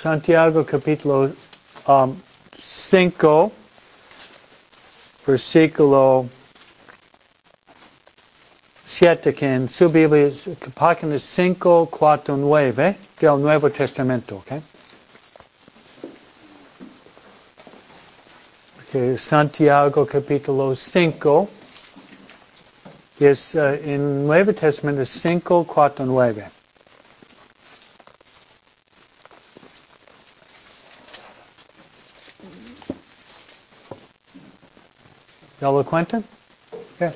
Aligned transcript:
Santiago 0.00 0.64
capítulo 0.64 1.32
5, 2.52 3.44
um, 3.44 3.50
versículo 5.26 6.28
7, 8.86 9.34
que 9.34 9.44
en 9.44 9.68
su 9.68 9.88
Biblia 9.88 10.28
es 10.28 10.48
página 10.76 11.18
5, 11.18 11.88
4, 11.90 12.36
9 12.36 12.96
del 13.18 13.40
Nuevo 13.42 13.70
Testamento. 13.70 14.36
¿okay? 14.36 14.62
Que 18.92 19.18
Santiago 19.18 20.06
capítulo 20.06 20.76
5 20.76 21.48
es 23.18 23.52
uh, 23.56 23.74
en 23.82 24.28
Nuevo 24.28 24.52
Testamento 24.54 25.04
5, 25.04 25.66
4, 25.66 26.06
9. 26.06 26.57
¿Ya 35.68 35.72
lo 35.72 35.84
cuentan? 35.84 36.24
Okay. 36.94 37.12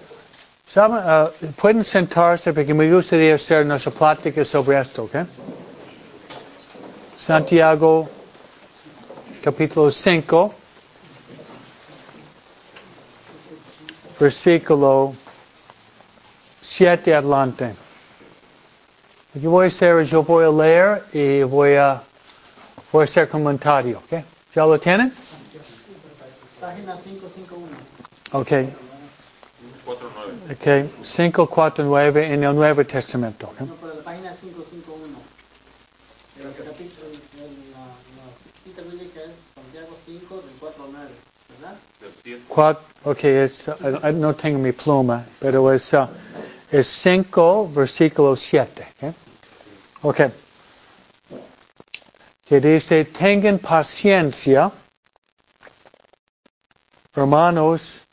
Uh, 0.76 1.52
pueden 1.56 1.82
sentarse 1.82 2.52
porque 2.52 2.74
me 2.74 2.90
gustaría 2.92 3.34
hacer 3.34 3.64
nuestra 3.64 3.90
plática 3.92 4.44
sobre 4.44 4.78
esto, 4.78 5.04
¿ok? 5.04 5.26
Santiago, 7.16 8.10
capítulo 9.42 9.90
5, 9.90 10.54
versículo 14.20 15.14
7 16.60 17.14
adelante. 17.14 17.74
Lo 19.32 19.40
que 19.40 19.48
voy 19.48 19.64
a 19.64 19.68
hacer 19.68 19.98
es 20.00 20.10
yo 20.10 20.22
voy 20.22 20.44
a 20.44 20.50
leer 20.50 21.04
y 21.14 21.42
voy 21.42 21.76
a, 21.76 22.02
voy 22.92 23.00
a 23.00 23.04
hacer 23.04 23.30
comentario, 23.30 23.98
¿ok? 24.00 24.22
¿Ya 24.54 24.66
lo 24.66 24.78
tienen? 24.78 25.10
Página 26.60 26.96
551. 26.96 28.11
Ok. 28.32 28.48
4.9. 29.84 30.52
Ok, 30.52 30.66
5.4.9 31.02 32.22
en 32.30 32.44
el 32.44 32.54
Nuevo 32.54 32.84
Testamento. 32.84 33.48
Okay? 33.48 33.66
No, 33.66 33.74
pero 33.74 33.94
la 33.94 34.02
página 34.02 34.34
551. 34.34 35.18
El 36.38 36.64
capítulo, 36.64 37.08
la, 37.36 37.44
la 37.44 38.32
cita 38.64 38.82
bíblica 38.82 39.20
es 39.22 39.36
Santiago 39.54 39.96
5 40.06 40.36
del 40.36 40.56
4 40.58 40.84
al 40.84 40.92
9, 40.92 41.08
¿verdad? 41.60 41.78
Cuatro, 42.48 42.82
ok, 43.04 43.24
es, 43.24 43.68
uh, 43.68 44.12
no 44.14 44.34
tengo 44.34 44.58
mi 44.58 44.72
pluma, 44.72 45.26
pero 45.38 45.70
es, 45.72 45.92
uh, 45.92 46.08
es 46.70 46.86
5 46.88 47.70
versículo 47.74 48.34
7. 48.34 48.86
Okay? 48.96 49.14
ok. 50.02 50.20
Que 52.46 52.60
dice, 52.60 53.04
tengan 53.04 53.58
paciencia, 53.58 54.70
hermanos, 57.14 58.06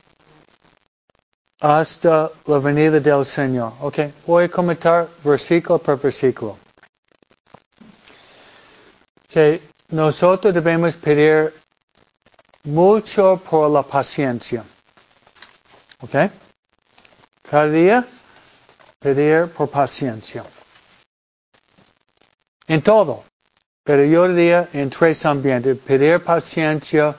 hasta 1.59 2.31
la 2.45 2.59
venida 2.59 2.99
del 2.99 3.25
Señor. 3.25 3.73
Ok, 3.81 3.99
voy 4.25 4.45
a 4.45 4.49
comentar 4.49 5.07
versículo 5.23 5.79
por 5.79 5.99
versículo. 5.99 6.57
Que 9.27 9.61
nosotros 9.89 10.53
debemos 10.53 10.95
pedir 10.97 11.53
mucho 12.63 13.41
por 13.49 13.69
la 13.69 13.83
paciencia. 13.83 14.63
Ok, 16.01 16.31
cada 17.41 17.67
día 17.69 18.05
pedir 18.99 19.47
por 19.47 19.69
paciencia. 19.69 20.43
En 22.67 22.81
todo. 22.81 23.23
Pero 23.83 24.03
yo 24.05 24.27
diría 24.27 24.69
en 24.73 24.89
tres 24.89 25.25
ambientes. 25.25 25.75
Pedir 25.79 26.23
paciencia 26.23 27.15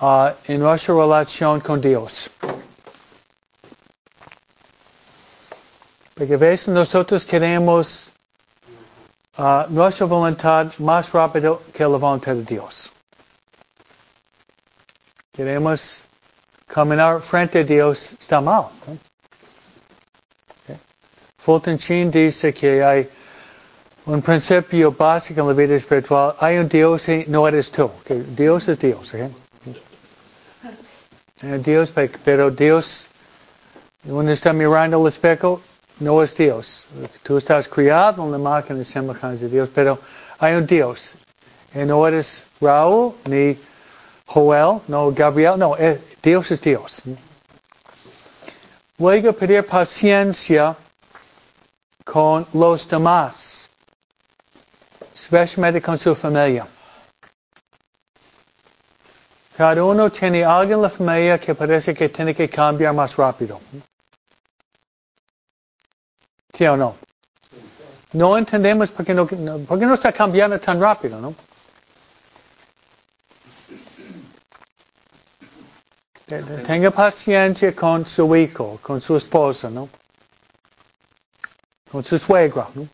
uh, 0.00 0.28
en 0.46 0.60
nuestra 0.60 0.94
relación 0.94 1.60
con 1.60 1.80
Dios. 1.80 2.30
Porque 6.16 6.32
a 6.32 6.38
veces 6.38 6.68
nosotros 6.68 7.26
queremos 7.26 8.10
uh, 9.36 9.64
nuestra 9.68 10.06
voluntad 10.06 10.72
más 10.78 11.12
rápido 11.12 11.62
que 11.74 11.82
la 11.82 11.98
voluntad 11.98 12.34
de 12.34 12.42
Dios. 12.42 12.90
Queremos 15.30 16.04
caminar 16.66 17.20
frente 17.20 17.58
a 17.58 17.64
Dios, 17.64 18.14
está 18.18 18.40
mal. 18.40 18.68
¿no? 18.86 18.98
Okay. 20.62 20.78
Fulton 21.36 21.76
Sheen 21.76 22.10
dice 22.10 22.54
que 22.54 22.82
hay 22.82 23.10
un 24.06 24.22
principio 24.22 24.92
básico 24.92 25.42
en 25.42 25.48
la 25.48 25.52
vida 25.52 25.74
espiritual. 25.74 26.34
Hay 26.40 26.56
un 26.56 26.66
Dios 26.66 27.06
y 27.10 27.26
no 27.28 27.46
eres 27.46 27.70
tú. 27.70 27.90
Okay. 28.00 28.24
Dios 28.34 28.66
es 28.68 28.78
Dios. 28.78 29.12
¿okay? 29.12 29.30
Dios, 31.62 31.92
pero 32.24 32.50
Dios, 32.50 33.06
uno 34.04 34.32
está 34.32 34.54
mirando 34.54 34.98
el 34.98 35.08
espejo, 35.08 35.60
no 36.00 36.22
es 36.22 36.36
Dios. 36.36 36.86
Tú 37.22 37.38
estás 37.38 37.68
criado 37.68 38.24
en 38.24 38.32
la 38.32 38.38
máquina 38.38 38.78
de 38.78 38.84
semejanza 38.84 39.44
de 39.44 39.50
Dios, 39.50 39.70
pero 39.74 39.98
hay 40.38 40.54
un 40.54 40.66
Dios. 40.66 41.14
Y 41.74 41.78
no 41.80 42.06
eres 42.06 42.46
Raúl, 42.60 43.14
ni 43.24 43.58
Joel, 44.26 44.80
no 44.88 45.12
Gabriel, 45.12 45.58
no, 45.58 45.76
eh, 45.76 46.00
Dios 46.22 46.50
es 46.50 46.60
Dios. 46.60 47.02
Luego 48.98 49.32
pedir 49.32 49.64
paciencia 49.66 50.74
con 52.04 52.46
los 52.54 52.88
demás, 52.88 53.68
especialmente 55.14 55.82
con 55.82 55.98
su 55.98 56.14
familia. 56.14 56.66
Cada 59.56 59.82
uno 59.82 60.10
tiene 60.10 60.44
alguien 60.44 60.78
en 60.78 60.82
la 60.82 60.90
familia 60.90 61.38
que 61.38 61.54
parece 61.54 61.94
que 61.94 62.08
tiene 62.10 62.34
que 62.34 62.48
cambiar 62.48 62.94
más 62.94 63.16
rápido. 63.16 63.58
¿Sí 66.56 66.64
o 66.64 66.76
no? 66.76 66.96
No 68.12 68.38
entendemos 68.38 68.90
por 68.90 69.04
qué 69.04 69.12
no, 69.12 69.26
por 69.26 69.78
no 69.78 69.94
está 69.94 70.10
cambiando 70.10 70.58
tan 70.58 70.80
rápido, 70.80 71.20
¿no? 71.20 71.34
Tenga 76.26 76.90
paciencia 76.90 77.74
con 77.74 78.06
su 78.06 78.34
hijo, 78.34 78.78
con 78.82 79.00
su 79.02 79.16
esposa, 79.16 79.68
¿no? 79.68 79.88
Con 81.90 82.02
su 82.02 82.18
suegra, 82.18 82.68
¿no? 82.74 82.88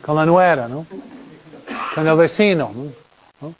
Con 0.00 0.16
la 0.16 0.24
nuera, 0.24 0.68
¿no? 0.68 0.86
Con 1.94 2.06
el 2.06 2.16
vecino, 2.16 2.72
¿no? 3.40 3.54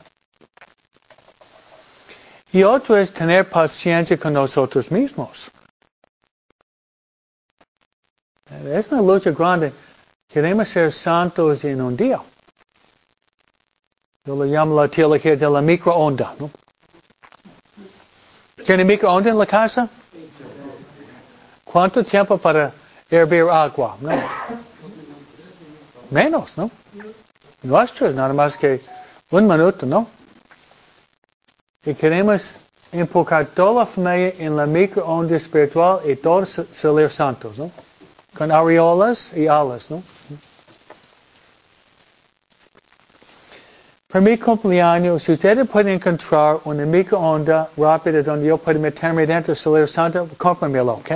Y 2.53 2.63
otro 2.63 2.97
es 2.97 3.13
tener 3.13 3.49
paciencia 3.49 4.17
con 4.17 4.33
nosotros 4.33 4.91
mismos. 4.91 5.51
Es 8.51 8.91
una 8.91 9.03
lucha 9.03 9.31
grande. 9.31 9.73
Queremos 10.29 10.69
ser 10.69 10.93
santos 10.93 11.65
en 11.65 11.81
un 11.81 11.97
día. 11.97 12.21
Yo 14.25 14.37
lo 14.37 14.45
llamo 14.45 14.81
la 14.81 14.89
teología 14.89 15.37
de 15.37 15.49
la 15.49 15.61
microonda. 15.61 16.35
¿no? 16.39 16.51
¿Tiene 18.65 18.85
microonda 18.85 19.31
en 19.31 19.39
la 19.39 19.47
casa? 19.47 19.89
¿Cuánto 21.65 22.03
tiempo 22.03 22.37
para 22.39 22.73
hervir 23.09 23.45
agua? 23.51 23.97
No. 24.01 24.11
Menos, 26.11 26.59
¿no? 26.59 26.71
Nuestros, 27.63 28.15
nada 28.15 28.35
más 28.35 28.57
que 28.57 28.81
un 29.31 29.47
minuto, 29.47 29.87
¿no? 29.87 30.09
Y 31.85 31.95
queremos 31.95 32.57
enfocar 32.91 33.47
toda 33.47 33.85
la 33.85 33.87
familia 33.87 34.35
en 34.39 34.57
la 34.57 34.67
microonda 34.67 35.37
espiritual 35.37 36.01
y 36.05 36.17
todos 36.17 36.61
salir 36.73 37.11
santos, 37.11 37.57
¿no? 37.57 37.71
Con 38.35 38.51
areolas 38.53 39.33
y 39.35 39.47
alas, 39.47 39.91
¿no? 39.91 40.03
Para 44.11 44.25
mi 44.25 44.37
cumpleaños, 44.37 45.29
ustedes 45.29 45.69
pueden 45.69 45.95
encontrar 45.95 46.59
una 46.65 46.85
microonda 46.85 47.71
rápida 47.77 48.23
donde 48.23 48.49
yo 48.49 48.59
puedo 48.59 48.81
meterme 48.81 49.25
dentro 49.25 49.55
salir 49.55 49.87
santo, 49.87 50.29
cómpramelo, 50.37 50.95
¿ok? 50.95 51.11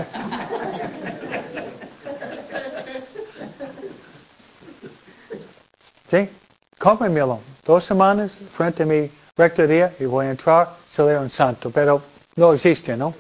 ¿Sí? 6.09 6.31
Cómpramelo. 6.79 7.41
Dos 7.67 7.83
semanas 7.83 8.37
frente 8.53 8.85
a 8.85 8.87
mi 8.87 9.11
rectoría 9.37 9.93
y 9.99 10.05
voy 10.05 10.27
a 10.27 10.31
entrar, 10.31 10.69
salir 10.87 11.29
santo. 11.29 11.71
Pero 11.71 12.01
no 12.37 12.53
existe, 12.53 12.97
¿no? 12.97 13.13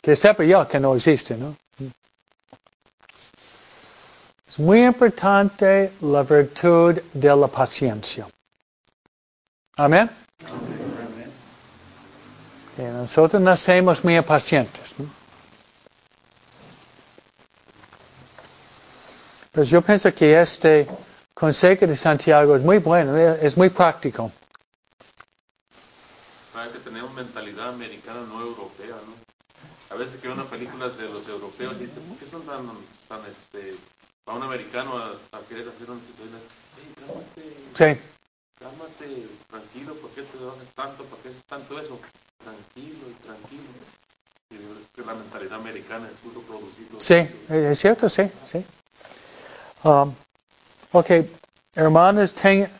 Que 0.00 0.16
sepa 0.16 0.42
yo 0.44 0.66
que 0.66 0.80
no 0.80 0.96
existe, 0.96 1.36
¿no? 1.36 1.54
Es 4.54 4.60
muy 4.60 4.84
importante 4.84 5.94
la 6.02 6.22
virtud 6.22 7.00
de 7.12 7.34
la 7.36 7.48
paciencia. 7.48 8.28
Amén. 9.76 10.08
nosotros 12.78 13.42
nacemos 13.42 14.04
muy 14.04 14.20
pacientes. 14.22 14.94
¿no? 14.96 15.06
Pues 19.50 19.68
yo 19.70 19.82
pienso 19.82 20.14
que 20.14 20.40
este 20.40 20.86
consejo 21.34 21.88
de 21.88 21.96
Santiago 21.96 22.54
es 22.54 22.62
muy 22.62 22.78
bueno, 22.78 23.16
es 23.16 23.56
muy 23.56 23.70
práctico. 23.70 24.30
Hay 26.54 26.70
que 26.70 26.78
tener 26.78 27.02
una 27.02 27.12
mentalidad 27.14 27.70
americana, 27.70 28.20
no 28.28 28.40
europea, 28.40 28.94
¿no? 29.04 29.14
A 29.90 29.98
veces 29.98 30.20
que 30.20 30.28
una 30.28 30.44
películas 30.44 30.96
de 30.96 31.08
los 31.08 31.26
europeos 31.28 31.74
y 31.80 31.86
dicen, 31.86 32.04
¿por 32.04 32.18
qué 32.18 32.26
son 32.30 32.42
tan, 32.46 32.68
tan 33.08 33.20
este, 33.28 33.74
a 34.26 34.34
un 34.34 34.42
americano 34.42 34.96
a, 34.98 35.12
a 35.36 35.40
querer 35.48 35.68
hacer 35.68 35.90
una 35.90 36.00
situación? 36.00 36.40
Hey, 37.36 37.56
Sí, 37.76 38.00
cálmate, 38.58 39.26
tranquilo, 39.50 39.94
¿por 39.96 40.10
qué 40.12 40.22
te 40.22 40.38
haces 40.38 40.74
tanto? 40.74 41.04
¿Por 41.04 41.18
qué 41.18 41.28
es 41.30 41.44
tanto 41.48 41.78
eso? 41.78 41.98
Tranquilo 42.42 43.06
y 43.10 43.14
tranquilo. 43.24 43.62
Y 44.50 44.54
es 44.54 44.88
que 44.94 45.02
la 45.02 45.14
mentalidad 45.14 45.54
americana 45.60 46.06
es 46.08 46.14
puro 46.22 46.40
producido. 46.42 47.00
sí, 47.00 47.28
es 47.48 47.78
cierto, 47.78 48.08
sí, 48.08 48.30
sí. 48.46 48.64
Um, 49.82 50.14
ok, 50.92 51.10
hermanos, 51.74 52.32
ten, 52.34 52.70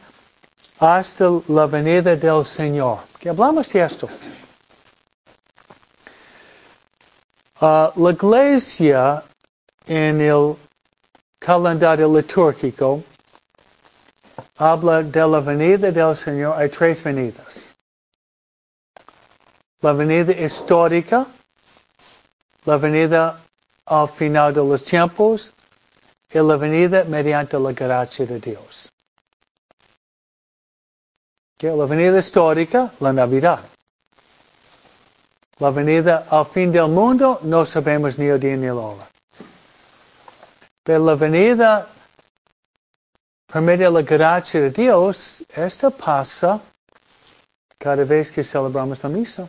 hasta 0.78 1.30
la 1.48 1.66
venida 1.66 2.16
del 2.16 2.44
Señor. 2.46 3.00
Que 3.18 3.28
hablamos 3.28 3.68
de 3.70 3.84
esto. 3.84 4.08
Ah, 7.60 7.92
la 7.96 8.10
iglesia 8.10 9.22
en 9.86 10.20
el 10.20 10.56
calendario 11.44 12.08
litúrgico 12.08 13.02
habla 14.56 15.02
de 15.02 15.28
la 15.28 15.40
venida 15.40 15.92
del 15.92 16.16
Señor. 16.16 16.56
Hay 16.56 16.70
tres 16.70 17.02
venidas. 17.02 17.74
La 19.82 19.92
venida 19.92 20.32
histórica, 20.32 21.26
la 22.64 22.78
venida 22.78 23.42
al 23.84 24.08
final 24.08 24.54
de 24.54 24.64
los 24.64 24.82
tiempos 24.84 25.52
y 26.32 26.38
la 26.38 26.56
venida 26.56 27.04
mediante 27.04 27.58
la 27.58 27.72
gracia 27.72 28.24
de 28.24 28.40
Dios. 28.40 28.90
Que 31.58 31.68
la 31.68 31.84
venida 31.84 32.18
histórica, 32.18 32.90
la 33.00 33.12
Navidad. 33.12 33.60
La 35.58 35.70
venida 35.70 36.26
al 36.30 36.46
fin 36.46 36.72
del 36.72 36.88
mundo, 36.88 37.38
no 37.42 37.66
sabemos 37.66 38.18
ni 38.18 38.26
el 38.26 38.40
día 38.40 38.56
ni 38.56 38.66
la 38.66 38.74
hora. 38.74 39.13
Pero 40.84 41.02
la 41.02 41.14
venida 41.14 41.88
por 43.46 43.62
la 43.62 44.02
gracia 44.02 44.60
de 44.60 44.70
Dios, 44.70 45.42
esta 45.54 45.88
pasa 45.88 46.60
cada 47.78 48.04
vez 48.04 48.30
que 48.30 48.44
celebramos 48.44 49.02
la 49.02 49.08
misa. 49.08 49.48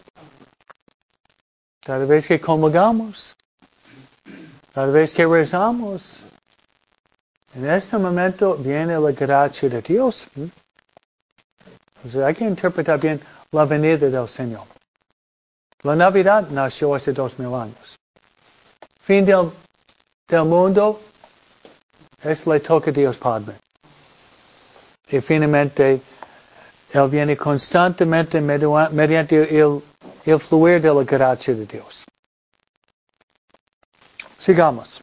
Cada 1.82 2.06
vez 2.06 2.26
que 2.26 2.40
comulgamos. 2.40 3.36
Cada 4.74 4.88
vez 4.88 5.14
que 5.14 5.26
rezamos. 5.26 6.20
En 7.54 7.70
este 7.70 7.98
momento 7.98 8.56
viene 8.56 8.98
la 8.98 9.12
gracia 9.12 9.68
de 9.68 9.82
Dios. 9.82 10.28
¿Mm? 10.36 10.46
O 12.06 12.10
sea, 12.10 12.28
hay 12.28 12.36
que 12.36 12.46
interpretar 12.46 13.00
bien 13.00 13.20
la 13.52 13.66
venida 13.66 14.10
del 14.10 14.28
Señor. 14.28 14.64
La 15.82 15.96
Navidad 15.96 16.50
nació 16.50 16.96
hace 16.96 17.12
dos 17.12 17.38
mil 17.38 17.54
años. 17.54 17.98
Fin 19.00 19.26
del 19.26 19.52
mundo 20.46 21.02
es 22.26 22.46
le 22.48 22.60
toca 22.60 22.92
Dios 22.92 23.18
Padre. 23.18 23.56
Y 25.10 25.22
finalmente, 25.22 26.02
Él 26.92 27.10
viene 27.10 27.38
constantemente 27.38 28.42
mediante 28.42 29.60
el, 29.60 29.82
el 30.26 30.40
fluir 30.40 30.82
de 30.82 30.94
la 30.94 31.04
gracia 31.04 31.54
de 31.54 31.66
Dios. 31.66 32.04
Sigamos. 34.40 35.02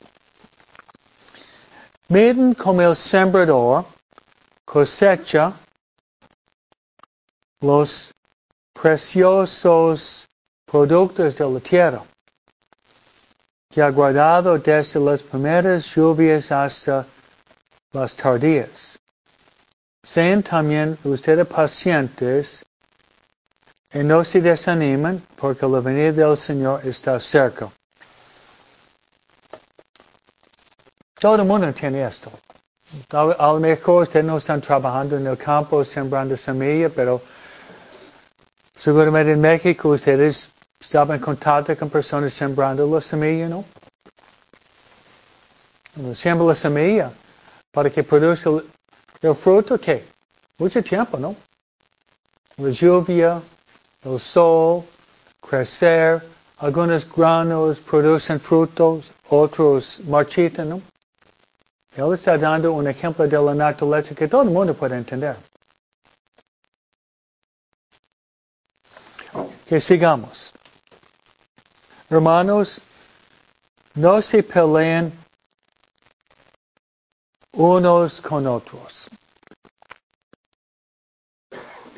Miren 2.08 2.54
como 2.54 2.82
el 2.82 2.96
sembrador 2.96 3.84
cosecha 4.64 5.52
los 7.60 8.12
preciosos 8.72 10.26
productos 10.66 11.36
de 11.36 11.48
la 11.48 11.60
tierra, 11.60 12.02
que 13.72 13.80
ha 13.80 13.90
guardado 13.90 14.58
desde 14.58 15.00
las 15.00 15.22
primeras 15.22 15.86
lluvias 15.94 16.52
hasta 16.52 17.06
las 17.92 18.14
tardías. 18.14 18.98
Sean 20.02 20.42
también 20.42 20.98
ustedes 21.04 21.46
pacientes 21.46 22.64
y 23.94 23.98
no 23.98 24.24
se 24.24 24.40
desanimen 24.40 25.22
porque 25.36 25.66
la 25.66 25.80
venida 25.80 26.12
del 26.12 26.36
Señor 26.36 26.86
está 26.86 27.18
cerca. 27.18 27.70
Todo 31.18 31.36
el 31.36 31.44
mundo 31.44 31.66
entiende 31.66 32.04
esto. 32.04 32.30
A 33.10 33.52
lo 33.52 33.60
mejor 33.60 34.02
ustedes 34.02 34.26
no 34.26 34.36
están 34.36 34.60
trabajando 34.60 35.16
en 35.16 35.26
el 35.26 35.38
campo 35.38 35.82
sembrando 35.84 36.36
semilla, 36.36 36.90
pero 36.90 37.22
seguramente 38.76 39.32
en 39.32 39.40
México 39.40 39.90
ustedes 39.90 40.50
estaban 40.82 41.16
en 41.16 41.22
contacto 41.22 41.76
con 41.76 41.88
personas 41.88 42.34
sembrando 42.34 42.86
la 42.92 43.00
semilla, 43.00 43.48
¿no? 43.48 43.64
Siembra 46.14 46.46
la 46.46 46.54
semilla 46.54 47.12
para 47.70 47.88
que 47.88 48.02
produzca 48.02 48.50
el, 49.20 49.34
fruto, 49.34 49.78
¿qué? 49.78 50.04
Mucho 50.58 50.82
tiempo, 50.82 51.18
¿no? 51.18 51.36
La 52.56 52.70
lluvia, 52.70 53.40
el 54.04 54.18
sol, 54.18 54.84
crecer, 55.40 56.22
algunos 56.58 57.06
granos 57.08 57.78
producen 57.80 58.40
frutos, 58.40 59.12
otros 59.28 60.00
marchitan, 60.06 60.68
¿no? 60.68 60.82
Él 61.94 62.12
está 62.14 62.36
dando 62.36 62.72
un 62.72 62.88
ejemplo 62.88 63.28
de 63.28 63.38
la 63.38 63.54
naturaleza 63.54 64.14
que 64.14 64.26
todo 64.26 64.42
el 64.42 64.50
mundo 64.50 64.74
puede 64.74 64.96
entender. 64.96 65.36
Que 69.68 69.80
sigamos. 69.80 70.52
Hermanos, 72.12 72.82
no 73.94 74.20
se 74.20 74.42
peleen 74.42 75.10
unos 77.52 78.20
con 78.20 78.46
otros. 78.46 79.08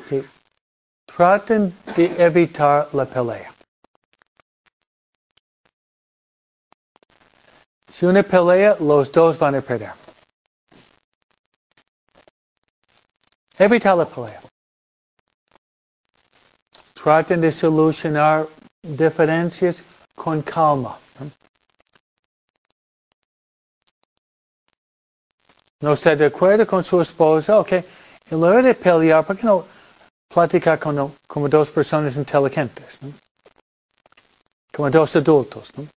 Que 0.07 0.23
traten 1.05 1.75
de 1.97 2.05
evitar 2.17 2.87
la 2.93 3.05
pelea. 3.05 3.53
Si 7.89 8.05
una 8.05 8.23
pelea, 8.23 8.77
los 8.79 9.11
dos 9.11 9.37
van 9.37 9.55
a 9.55 9.61
perder. 9.61 9.91
Evitar 13.57 13.97
la 13.97 14.05
pelea. 14.05 14.41
Traten 16.93 17.41
de 17.41 17.51
solucionar 17.51 18.47
diferencias 18.81 19.83
con 20.25 20.41
calma. 20.41 20.97
¿no? 25.81 25.93
Está 25.93 26.15
de 26.15 26.25
acuerdo 26.25 26.65
con 26.65 26.83
su 26.83 26.99
esposa, 26.99 27.59
ok. 27.59 27.73
En 27.73 27.85
lugar 28.41 28.63
de 28.63 28.73
pelear, 28.73 29.23
¿por 29.23 29.37
qué 29.37 29.43
no 29.43 29.63
platicar 30.27 30.79
con, 30.79 31.13
como 31.27 31.47
dos 31.47 31.69
personas 31.69 32.17
inteligentes? 32.17 32.99
Como 34.73 34.89
dos 34.89 35.15
adultos, 35.15 35.71
¿no? 35.77 35.87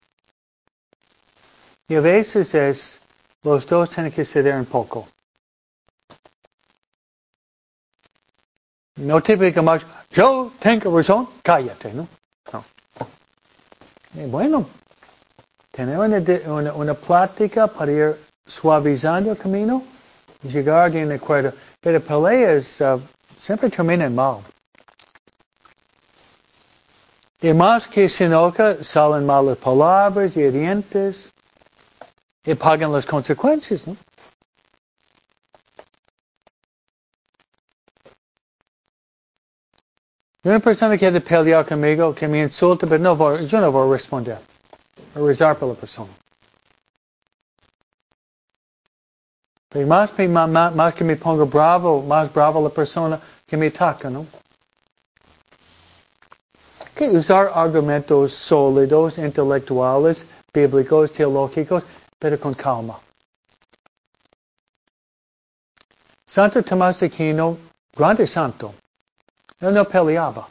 Y 1.88 1.94
a 1.94 2.00
veces 2.02 2.54
es, 2.54 3.00
los 3.42 3.66
dos 3.66 3.88
tienen 3.88 4.12
que 4.12 4.26
ceder 4.26 4.56
un 4.56 4.66
poco. 4.66 5.08
No 8.97 9.23
típicamente, 9.23 9.87
yo 10.11 10.52
tengo 10.58 10.94
razón, 10.94 11.30
cállate, 11.42 11.94
¿no? 11.94 12.06
Y 14.18 14.26
bueno, 14.26 14.68
tener 15.70 15.96
una, 15.96 16.72
una, 16.72 16.94
para 17.68 17.92
ir 17.92 18.16
suavizando 18.44 19.30
el 19.30 19.37
camino 19.37 19.84
llegar 20.42 20.90
a 20.90 21.14
acuerdo. 21.14 21.52
Pero 21.80 22.00
peleas 22.00 22.80
uh, 22.80 23.00
siempre 23.38 23.70
terminan 23.70 24.12
mal. 24.12 24.38
Y 27.40 27.52
más 27.52 27.87
que 27.87 28.08
se 28.08 28.25
enoja, 28.25 28.82
salen 28.82 29.25
malas 29.25 29.56
palabras 29.58 30.37
y 30.37 30.40
hirientes 30.40 31.32
y 32.44 32.54
pagan 32.56 32.92
las 32.92 33.06
consecuencias, 33.06 33.87
¿no? 33.87 33.96
Una 40.48 40.60
persona 40.60 40.92
que 40.94 41.00
quiere 41.00 41.20
pelear 41.20 41.66
conmigo, 41.66 42.14
que 42.14 42.26
me 42.26 42.40
insulta, 42.40 42.86
pero 42.86 43.02
no 43.02 43.14
voy, 43.14 43.46
yo 43.46 43.60
no 43.60 43.70
voy 43.70 43.86
a 43.86 43.92
responder. 43.92 44.38
A 45.14 45.18
rezar 45.20 45.58
por 45.58 45.68
la 45.68 45.74
persona. 45.74 46.08
Pero 49.68 49.86
más, 49.86 50.10
ma- 50.26 50.70
más 50.70 50.94
que 50.94 51.04
me 51.04 51.16
pongo 51.16 51.44
bravo, 51.44 52.00
más 52.02 52.32
bravo 52.32 52.62
la 52.62 52.70
persona 52.70 53.20
que 53.46 53.58
me 53.58 53.66
ataca, 53.66 54.08
¿no? 54.08 54.24
Que 56.94 57.10
usar 57.10 57.52
argumentos 57.54 58.32
sólidos, 58.32 59.18
intelectuales, 59.18 60.24
bíblicos, 60.50 61.12
teológicos, 61.12 61.82
pero 62.18 62.40
con 62.40 62.54
calma. 62.54 62.98
Santo 66.26 66.62
Tomás 66.62 67.00
de 67.00 67.06
Aquino, 67.08 67.58
grande 67.94 68.26
santo, 68.26 68.72
él 69.60 69.74
no 69.74 69.84
peleaba. 69.84 70.48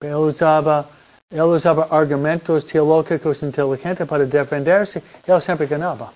Él 0.00 0.14
usaba, 0.14 0.86
él 1.30 1.42
usaba 1.42 1.88
argumentos 1.90 2.66
teológicos 2.66 3.42
inteligentes 3.42 4.06
para 4.06 4.24
defenderse, 4.24 5.02
él 5.26 5.42
siempre 5.42 5.66
ganaba. 5.66 6.12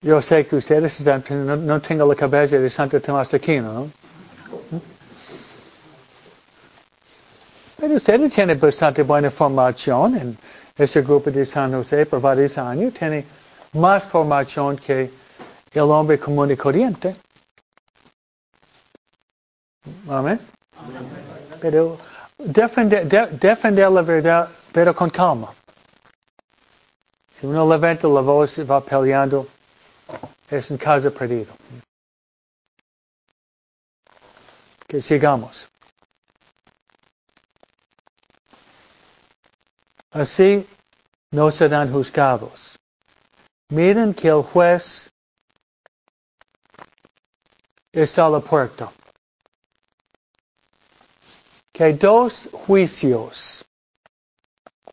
Yo 0.00 0.22
sé 0.22 0.46
que 0.46 0.56
ustedes 0.56 1.00
no, 1.00 1.56
no 1.56 1.80
tengan 1.80 2.08
la 2.08 2.14
cabeza 2.14 2.56
de 2.56 2.70
Santo 2.70 3.00
Tomás 3.00 3.30
de 3.30 3.36
Aquino, 3.36 3.72
¿no? 3.72 3.90
Pero 7.80 7.94
ustedes 7.94 8.32
tienen 8.32 8.58
bastante 8.58 9.02
buena 9.02 9.30
formación 9.30 10.16
en 10.16 10.38
ese 10.76 11.02
grupo 11.02 11.30
de 11.30 11.46
San 11.46 11.72
José 11.72 12.06
por 12.06 12.20
varios 12.20 12.58
años. 12.58 12.92
Tiene 12.94 13.24
más 13.72 14.04
formación 14.04 14.76
que 14.76 15.10
el 15.72 15.90
hombre 15.90 16.18
común 16.18 16.50
y 16.50 16.56
corriente. 16.56 17.16
Amén. 20.08 20.40
Pero 21.60 21.98
defender, 22.38 23.06
defender 23.38 23.90
la 23.90 24.02
verdad, 24.02 24.48
pero 24.72 24.94
con 24.94 25.10
calma. 25.10 25.52
Si 27.32 27.46
uno 27.46 27.68
levanta 27.68 28.08
la 28.08 28.20
voz 28.20 28.58
y 28.58 28.64
va 28.64 28.80
peleando, 28.80 29.46
es 30.50 30.70
un 30.70 30.76
caso 30.76 31.12
perdido. 31.12 31.54
Que 34.86 35.02
sigamos. 35.02 35.68
Así 40.10 40.66
no 41.30 41.50
serán 41.50 41.92
juzgados. 41.92 42.78
Miren 43.68 44.14
que 44.14 44.28
el 44.28 44.42
juez 44.42 45.10
está 47.92 48.26
a 48.26 48.30
la 48.30 48.40
puerta. 48.40 48.90
Que 51.72 51.84
hay 51.84 51.92
dos 51.94 52.48
juicios. 52.52 53.64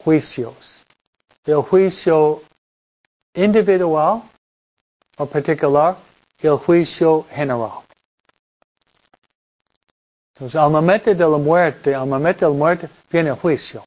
Juicios. 0.03 0.85
El 1.45 1.61
juicio 1.61 2.41
individual 3.33 4.23
o 5.17 5.25
particular 5.25 5.97
y 6.41 6.47
el 6.47 6.57
juicio 6.57 7.25
general. 7.29 7.85
Entonces, 10.33 10.59
al 10.59 10.69
momento 10.69 11.13
de 11.13 11.23
la 11.23 11.37
muerte, 11.37 11.95
al 11.95 12.07
momento 12.07 12.45
de 12.45 12.51
la 12.51 12.57
muerte, 12.57 12.89
viene 13.09 13.29
el 13.29 13.35
juicio. 13.35 13.85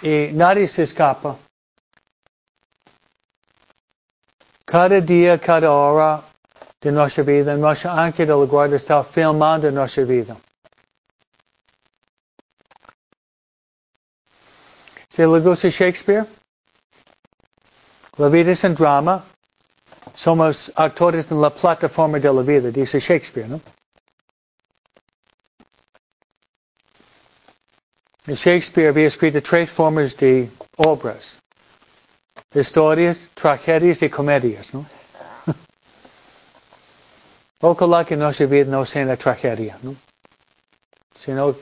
Y 0.00 0.30
nadie 0.32 0.68
se 0.68 0.84
escapa. 0.84 1.36
Cada 4.64 5.00
día, 5.00 5.38
cada 5.38 5.72
hora 5.72 6.29
de 6.80 6.90
nuestra 6.90 7.22
vida, 7.24 7.52
ángel 7.52 8.26
de 8.26 8.34
la 8.34 8.44
guardia 8.46 8.76
está 8.76 9.04
filmando 9.04 9.70
nuestra 9.70 10.04
vida. 10.04 10.36
¿Se 15.08 15.26
le 15.26 15.40
gusta 15.40 15.68
Shakespeare? 15.68 16.24
La 18.16 18.28
vida 18.28 18.52
es 18.52 18.64
un 18.64 18.74
drama. 18.74 19.24
Somos 20.14 20.72
actores 20.74 21.30
en 21.30 21.40
la 21.40 21.50
plataforma 21.50 22.18
de 22.18 22.32
la 22.32 22.42
vida, 22.42 22.70
dice 22.70 22.98
Shakespeare, 22.98 23.48
¿no? 23.48 23.60
Shakespeare 28.26 28.88
había 28.88 29.08
escrito 29.08 29.42
tres 29.42 29.70
formas 29.70 30.16
de 30.16 30.48
obras. 30.76 31.38
Historias, 32.54 33.28
tragedias 33.34 34.02
y 34.02 34.08
comedias, 34.08 34.72
¿no? 34.72 34.86
Ojalá 37.62 38.04
que 38.04 38.16
nuestra 38.16 38.46
vida 38.46 38.70
no 38.70 38.84
sea 38.84 39.04
una 39.04 39.16
tragedia, 39.16 39.78
¿no? 39.82 39.94
Sino 41.14 41.54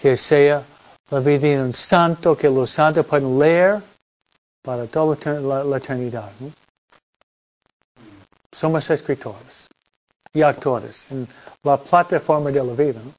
que 0.00 0.16
sea 0.16 0.62
la 1.10 1.20
vida 1.20 1.48
de 1.48 1.62
un 1.62 1.74
santo 1.74 2.36
que 2.36 2.48
los 2.48 2.70
santos 2.70 3.06
pueden 3.06 3.38
leer 3.38 3.80
para 4.62 4.86
toda 4.86 5.16
la, 5.64 5.76
eternidad, 5.76 6.30
¿no? 6.40 6.52
Somos 8.52 8.90
escritores 8.90 9.68
y 10.32 10.42
actores 10.42 11.10
en 11.10 11.28
la 11.62 11.76
plataforma 11.76 12.50
de 12.50 12.64
la 12.64 12.72
vida, 12.72 13.00
¿no? 13.04 13.12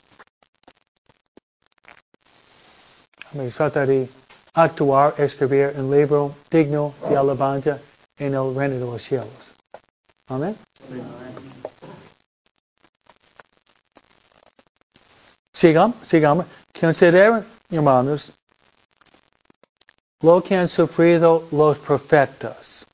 me 3.31 3.49
trata 3.51 3.85
de 3.85 4.09
actuar, 4.53 5.13
escribir 5.17 5.73
un 5.77 5.91
libro 5.91 6.35
digno 6.49 6.93
de 7.07 7.15
alabanza 7.15 7.79
en 8.17 8.33
el 8.33 8.55
reino 8.55 8.75
de 8.75 8.79
los 8.79 9.03
cielos. 9.03 9.55
Amén. 10.27 10.57
Sigamos, 15.53 16.07
sigamos. 16.07 16.45
Consideren, 16.79 17.45
hermanos, 17.69 18.31
lo 20.21 20.41
que 20.41 20.55
han 20.55 20.69
sufrido 20.69 21.47
los 21.51 21.77
profetas. 21.79 22.85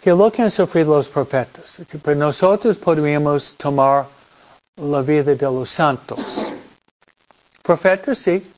Que 0.00 0.10
lo 0.10 0.32
que 0.32 0.42
han 0.42 0.50
sufrido 0.50 0.96
los 0.96 1.08
profetas. 1.08 1.82
Que 1.88 2.14
nosotros 2.14 2.78
podríamos 2.78 3.56
tomar 3.56 4.06
la 4.76 5.02
vida 5.02 5.34
de 5.34 5.46
los 5.46 5.68
santos. 5.68 6.48
Profetas 7.62 8.18
sí, 8.18 8.50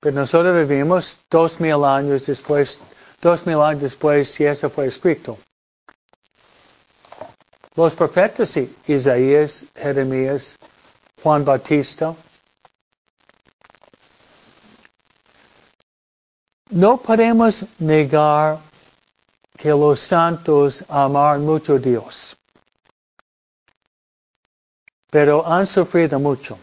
pero 0.00 0.14
nosotros 0.14 0.68
vivimos 0.68 1.20
dos 1.30 1.58
mil 1.60 1.84
años 1.84 2.26
después, 2.26 2.80
dos 3.20 3.46
mil 3.46 3.60
años 3.60 3.82
después 3.82 4.30
si 4.30 4.44
eso 4.44 4.70
fue 4.70 4.86
escrito. 4.86 5.38
Los 7.74 7.94
profetas 7.94 8.56
Isaías, 8.86 9.64
Jeremías, 9.74 10.56
Juan 11.22 11.44
Bautista. 11.44 12.14
No 16.70 16.96
podemos 16.96 17.64
negar 17.78 18.58
que 19.56 19.68
los 19.68 20.00
santos 20.00 20.84
amaron 20.88 21.44
mucho 21.44 21.74
a 21.74 21.78
Dios 21.78 22.36
pero 25.16 25.46
han 25.46 25.66
sufrido 25.66 26.18
mucho. 26.20 26.58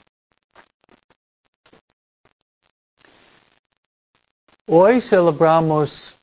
Hoy 4.67 5.01
celebramos 5.01 6.15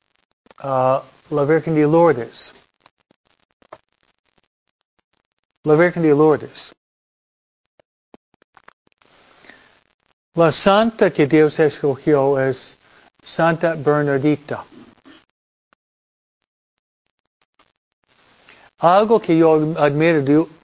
uh, 0.63 1.01
la 1.29 1.45
Virgen 1.45 1.75
de 1.75 1.85
Lourdes. 1.85 2.53
La 5.63 5.75
Virgen 5.75 6.03
de 6.03 6.13
Lourdes. 6.13 6.73
La 10.35 10.51
santa 10.51 11.11
que 11.11 11.27
Dios 11.27 11.59
escogió 11.59 12.39
es 12.39 12.77
Santa 13.21 13.75
Bernardita. 13.75 14.65
Algo 18.79 19.19
que 19.19 19.37
yo 19.37 19.75
admiro 19.77 20.21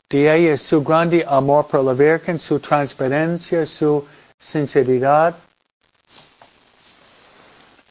de 0.09 0.35
ella 0.35 0.53
es 0.53 0.61
su 0.61 0.81
grande 0.81 1.23
amor 1.27 1.67
por 1.67 1.83
la 1.83 1.93
Virgen, 1.93 2.39
su 2.39 2.59
transparencia, 2.59 3.65
su 3.65 4.03
sinceridad. 4.39 5.35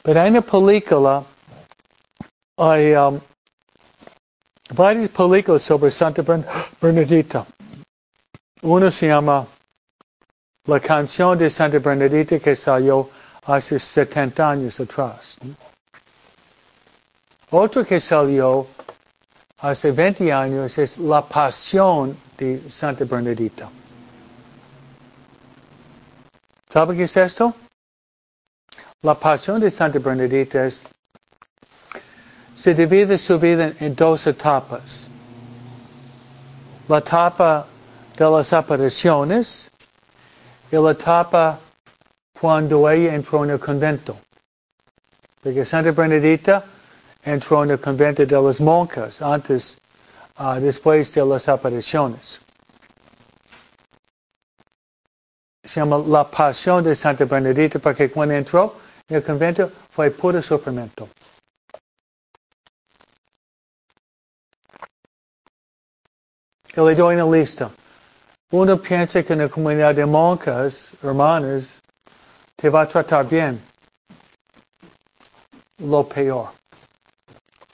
Pero 0.02 0.20
hay 0.20 0.30
una 0.30 0.40
película, 0.40 1.24
hay 2.56 2.94
um, 2.94 3.20
varias 4.74 5.10
películas 5.10 5.62
sobre 5.62 5.90
Santa 5.90 6.22
Bernadita. 6.80 7.46
Uno 8.62 8.90
se 8.90 9.08
llama 9.08 9.46
La 10.66 10.80
canción 10.80 11.38
de 11.38 11.50
Santa 11.50 11.78
Bernadita 11.78 12.38
que 12.38 12.56
salió 12.56 13.10
hace 13.44 13.78
70 13.78 14.50
años 14.50 14.80
atrás. 14.80 15.38
Otro 17.50 17.84
que 17.84 18.00
salió 18.00 18.66
hace 19.58 19.92
20 19.92 20.32
años 20.32 20.76
es 20.78 20.98
la 20.98 21.22
pasión 21.22 22.16
de 22.36 22.68
Santa 22.70 23.04
Bernadita. 23.04 23.70
¿Sabe 26.68 26.96
qué 26.96 27.04
es 27.04 27.16
esto? 27.16 27.54
La 29.02 29.14
pasión 29.14 29.60
de 29.60 29.70
Santa 29.70 29.98
Bernadita 29.98 30.66
es, 30.66 30.84
se 32.56 32.74
divide 32.74 33.18
su 33.18 33.38
vida 33.38 33.72
en 33.78 33.94
dos 33.94 34.26
etapas. 34.26 35.08
La 36.88 36.98
etapa 36.98 37.66
de 38.16 38.24
las 38.30 38.52
apariciones 38.52 39.70
y 40.72 40.76
la 40.76 40.92
etapa 40.92 41.60
cuando 42.40 42.88
ella 42.90 43.14
entró 43.14 43.44
en 43.44 43.50
el 43.50 43.60
convento. 43.60 44.16
Porque 45.42 45.64
Santa 45.66 45.92
Bernadita 45.92 46.64
entró 47.22 47.62
en 47.62 47.72
el 47.72 47.78
convento 47.80 48.24
de 48.24 48.40
las 48.40 48.60
monjas 48.60 49.20
antes, 49.20 49.78
uh, 50.38 50.54
después 50.54 51.12
de 51.12 51.24
las 51.24 51.48
apariciones. 51.48 52.40
se 55.66 55.80
llama 55.80 55.98
La 55.98 56.24
Pasión 56.24 56.84
de 56.84 56.94
Santa 56.94 57.24
Bernadita 57.24 57.80
porque 57.80 58.08
cuando 58.10 58.34
entró 58.34 58.76
en 59.08 59.16
el 59.16 59.22
convento 59.24 59.70
fue 59.90 60.10
puro 60.10 60.40
sufrimiento. 60.40 61.08
Y 66.76 66.80
le 66.80 66.94
doy 66.94 67.14
una 67.14 67.24
lista. 67.24 67.70
Uno 68.50 68.76
piensa 68.76 69.22
que 69.22 69.32
en 69.32 69.38
la 69.40 69.48
comunidad 69.48 69.94
de 69.94 70.04
monjas, 70.04 70.92
hermanas, 71.02 71.80
te 72.54 72.68
va 72.68 72.82
a 72.82 72.88
tratar 72.88 73.26
bien. 73.26 73.60
Lo 75.78 76.06
peor. 76.06 76.50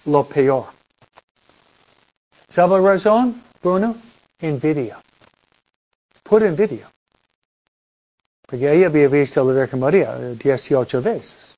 Lo 0.07 0.25
peor. 0.25 0.67
¿Sabe 2.49 2.81
razón, 2.81 3.43
Bruno? 3.61 3.97
Envidia. 4.39 5.01
Pura 6.23 6.47
envidia. 6.47 6.89
Porque 8.47 8.73
ella 8.73 8.87
había 8.87 9.09
visto 9.09 9.41
a 9.41 9.45
la 9.45 9.61
Virgen 9.61 9.81
María 9.81 10.17
18 10.17 11.03
veces. 11.03 11.57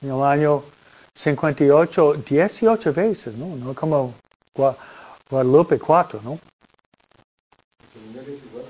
En 0.00 0.10
el 0.10 0.22
año 0.22 0.62
58, 1.14 2.14
18 2.14 2.92
veces, 2.94 3.34
¿no? 3.36 3.56
No 3.56 3.74
como 3.74 4.14
Guadalupe 5.30 5.78
4, 5.78 6.20
¿no? 6.22 6.38
¿El 7.82 7.90
seminario 7.92 8.34
es 8.34 8.42
igual? 8.44 8.64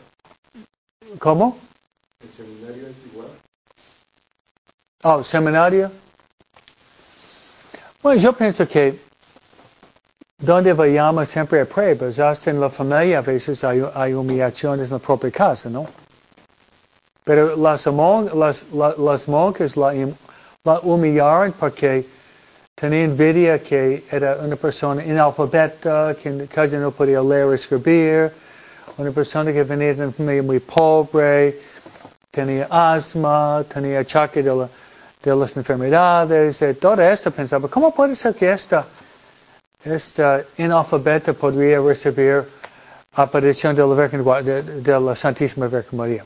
¿Cómo? 1.19 1.59
¿El 2.21 2.33
seminario 2.33 2.87
es 2.87 2.97
igual? 3.13 3.29
Oh, 5.03 5.25
seminario. 5.25 5.91
Bueno, 8.03 8.21
yo 8.21 8.33
pienso 8.33 8.69
que 8.69 9.01
donde 10.39 10.73
vayamos 10.73 11.29
siempre 11.29 11.61
hay 11.61 11.67
pruebas, 11.67 12.19
hasta 12.19 12.51
en 12.51 12.61
la 12.61 12.71
familia 12.71 13.19
a 13.19 13.23
veces 13.23 13.65
hay, 13.65 13.83
hay 13.95 14.13
humillaciones 14.13 14.89
en 14.89 14.95
la 14.95 14.99
propia 14.99 15.31
casa, 15.31 15.69
¿no? 15.71 15.89
Pero 17.25 17.57
las, 17.57 17.87
las, 17.87 18.67
las 18.99 19.29
monjas 19.29 19.77
la, 19.77 19.95
la 20.65 20.81
humillaron 20.81 21.53
porque 21.53 22.07
tenía 22.75 23.05
envidia 23.05 23.63
que 23.63 24.05
era 24.11 24.37
una 24.37 24.57
persona 24.57 25.03
analfabeta, 25.03 26.15
que 26.21 26.47
casi 26.49 26.77
no 26.77 26.91
podía 26.91 27.21
leer 27.21 27.45
o 27.45 27.55
escribir, 27.55 28.33
una 28.97 29.11
persona 29.11 29.53
que 29.53 29.63
venía 29.65 29.95
de 29.95 30.03
una 30.03 30.13
familia 30.13 30.43
muy 30.43 30.61
pobre, 30.61 31.61
tenía 32.31 32.67
asma, 32.71 33.65
tenía 33.73 34.01
achaque 34.01 34.43
de, 34.43 34.69
las 35.37 35.57
enfermedades, 35.57 36.59
de 36.59 36.75
todo 36.75 37.01
esto 37.01 37.31
pensaba, 37.31 37.69
¿cómo 37.69 37.95
puede 37.95 38.15
ser 38.17 38.35
que 38.35 38.51
esta, 38.51 38.85
esta 39.83 40.43
analfabeta 40.59 41.33
podría 41.33 41.81
recibir 41.81 42.45
aparición 43.15 43.75
de 43.77 43.87
la, 43.87 43.95
Virgen, 43.95 44.83
de, 44.83 45.01
la 45.01 45.15
Santísima 45.15 45.69
Virgen 45.69 45.99
María? 45.99 46.25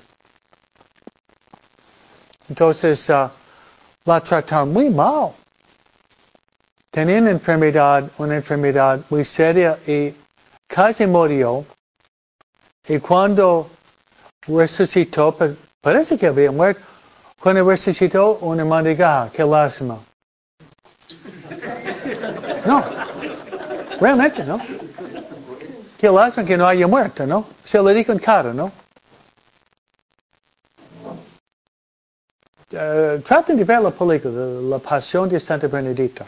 Entonces, 2.49 3.09
uh, 3.11 3.28
la 4.05 4.21
trataron 4.21 4.73
muy 4.73 4.88
mal. 4.88 5.33
Tenía 6.99 7.19
una 7.19 7.31
enfermedad, 7.31 8.11
una 8.19 8.35
enfermedad 8.35 8.99
muy 9.09 9.25
seria 9.25 9.78
y 9.87 10.12
casi 10.67 11.07
murió. 11.07 11.64
Y 12.88 12.99
cuando 12.99 13.71
resucitó, 14.49 15.33
parece 15.81 16.19
que 16.19 16.26
había 16.26 16.50
muerto, 16.50 16.81
cuando 17.38 17.62
resucitó, 17.71 18.38
una 18.40 18.64
ah, 19.05 19.31
qué 19.33 19.45
lástima. 19.45 20.00
No, 22.67 22.84
realmente, 24.00 24.43
¿no? 24.43 24.58
Qué 25.99 26.11
lástima 26.11 26.45
que 26.49 26.56
no 26.56 26.67
haya 26.67 26.89
muerto, 26.89 27.25
¿no? 27.28 27.47
Se 27.63 27.78
lo 27.78 27.91
dijo 27.91 28.11
en 28.11 28.19
cara, 28.19 28.52
¿no? 28.52 28.73
Uh, 32.73 33.21
traten 33.21 33.56
de 33.56 33.63
ver 33.63 33.82
la 33.82 33.93
película, 33.93 34.34
La 34.69 34.78
Pasión 34.80 35.28
de 35.28 35.39
Santa 35.39 35.69
Bernadita. 35.69 36.26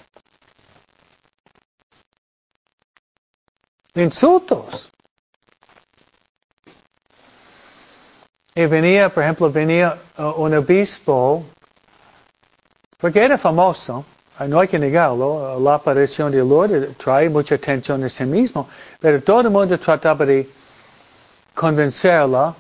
Insultos. 4.01 4.91
Y 8.55 8.67
venía, 8.67 9.09
por 9.09 9.23
ejemplo, 9.23 9.51
venía 9.51 9.97
uh, 10.19 10.43
un 10.43 10.55
obispo, 10.55 11.45
porque 12.99 13.23
era 13.25 13.39
famoso, 13.39 14.05
no 14.47 14.61
hay 14.61 14.69
que 14.69 14.79
negarlo, 14.79 15.59
la 15.61 15.75
aparición 15.75 16.33
de 16.33 16.39
Lourdes 16.39 16.97
trae 16.97 17.29
mucha 17.29 17.55
atención 17.55 18.03
a 18.05 18.09
sí 18.09 18.25
mismo, 18.25 18.69
pero 18.99 19.23
todo 19.23 19.43
el 19.43 19.51
mundo 19.51 19.79
trataba 19.79 20.25
de 20.27 20.49
convencerla 21.55 22.55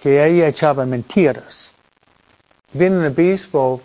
que 0.00 0.24
ella 0.24 0.48
echaba 0.48 0.84
mentiras 0.84 1.72
vino 2.72 2.98
un 2.98 3.06
obispo 3.06 3.80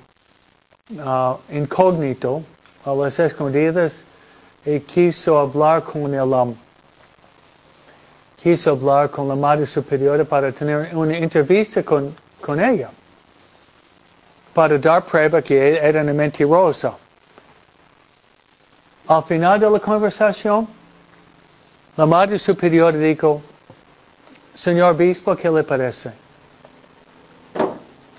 uh, 0.92 1.36
incógnito 1.52 2.44
a 2.86 2.94
las 2.94 3.20
escondidas 3.20 4.04
y 4.68 4.82
quiso 4.82 5.40
hablar 5.40 5.82
con 5.82 6.14
el 6.14 6.34
um, 6.34 6.54
quiso 8.36 8.72
hablar 8.72 9.10
con 9.10 9.30
la 9.30 9.36
Madre 9.36 9.66
Superiora 9.66 10.26
para 10.26 10.52
tener 10.52 10.94
una 10.94 11.18
entrevista 11.18 11.82
con, 11.84 12.14
ella 12.60 12.90
para 14.54 14.78
dar 14.78 15.06
prueba 15.06 15.42
que 15.42 15.78
era 15.78 16.02
una 16.02 16.12
mentirosa. 16.12 16.98
Al 19.08 19.24
final 19.24 19.58
de 19.58 19.70
la 19.70 19.80
conversación, 19.80 20.68
la 21.96 22.06
Madre 22.06 22.38
Superiora 22.38 22.98
dijo, 22.98 23.42
Señor 24.54 24.96
Obispo, 24.96 25.34
¿qué 25.38 25.50
le 25.50 25.64
parece? 25.64 26.12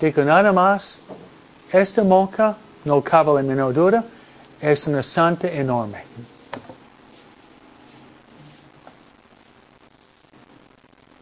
Digo 0.01 0.23
nada 0.23 0.51
más, 0.51 0.99
esta 1.71 2.03
monja, 2.03 2.57
no 2.85 3.03
cabe 3.03 3.35
la 3.35 3.43
menor 3.43 3.71
duda, 3.71 4.03
es 4.59 4.87
una 4.87 5.03
santa 5.03 5.47
enorme. 5.47 6.03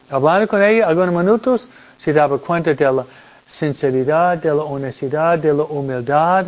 Hablando 0.10 0.48
con 0.48 0.62
ella 0.62 0.88
algunos 0.88 1.14
minutos, 1.14 1.68
se 1.98 2.14
daba 2.14 2.38
cuenta 2.38 2.74
de 2.74 2.92
la 2.92 3.06
sinceridad, 3.46 4.38
de 4.38 4.50
la 4.50 4.64
honestidad, 4.64 5.38
de 5.40 5.54
la 5.54 5.64
humildad 5.64 6.48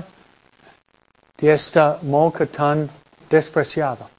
de 1.38 1.54
esta 1.54 2.00
monja 2.02 2.46
tan 2.46 2.90
despreciada. 3.30 4.10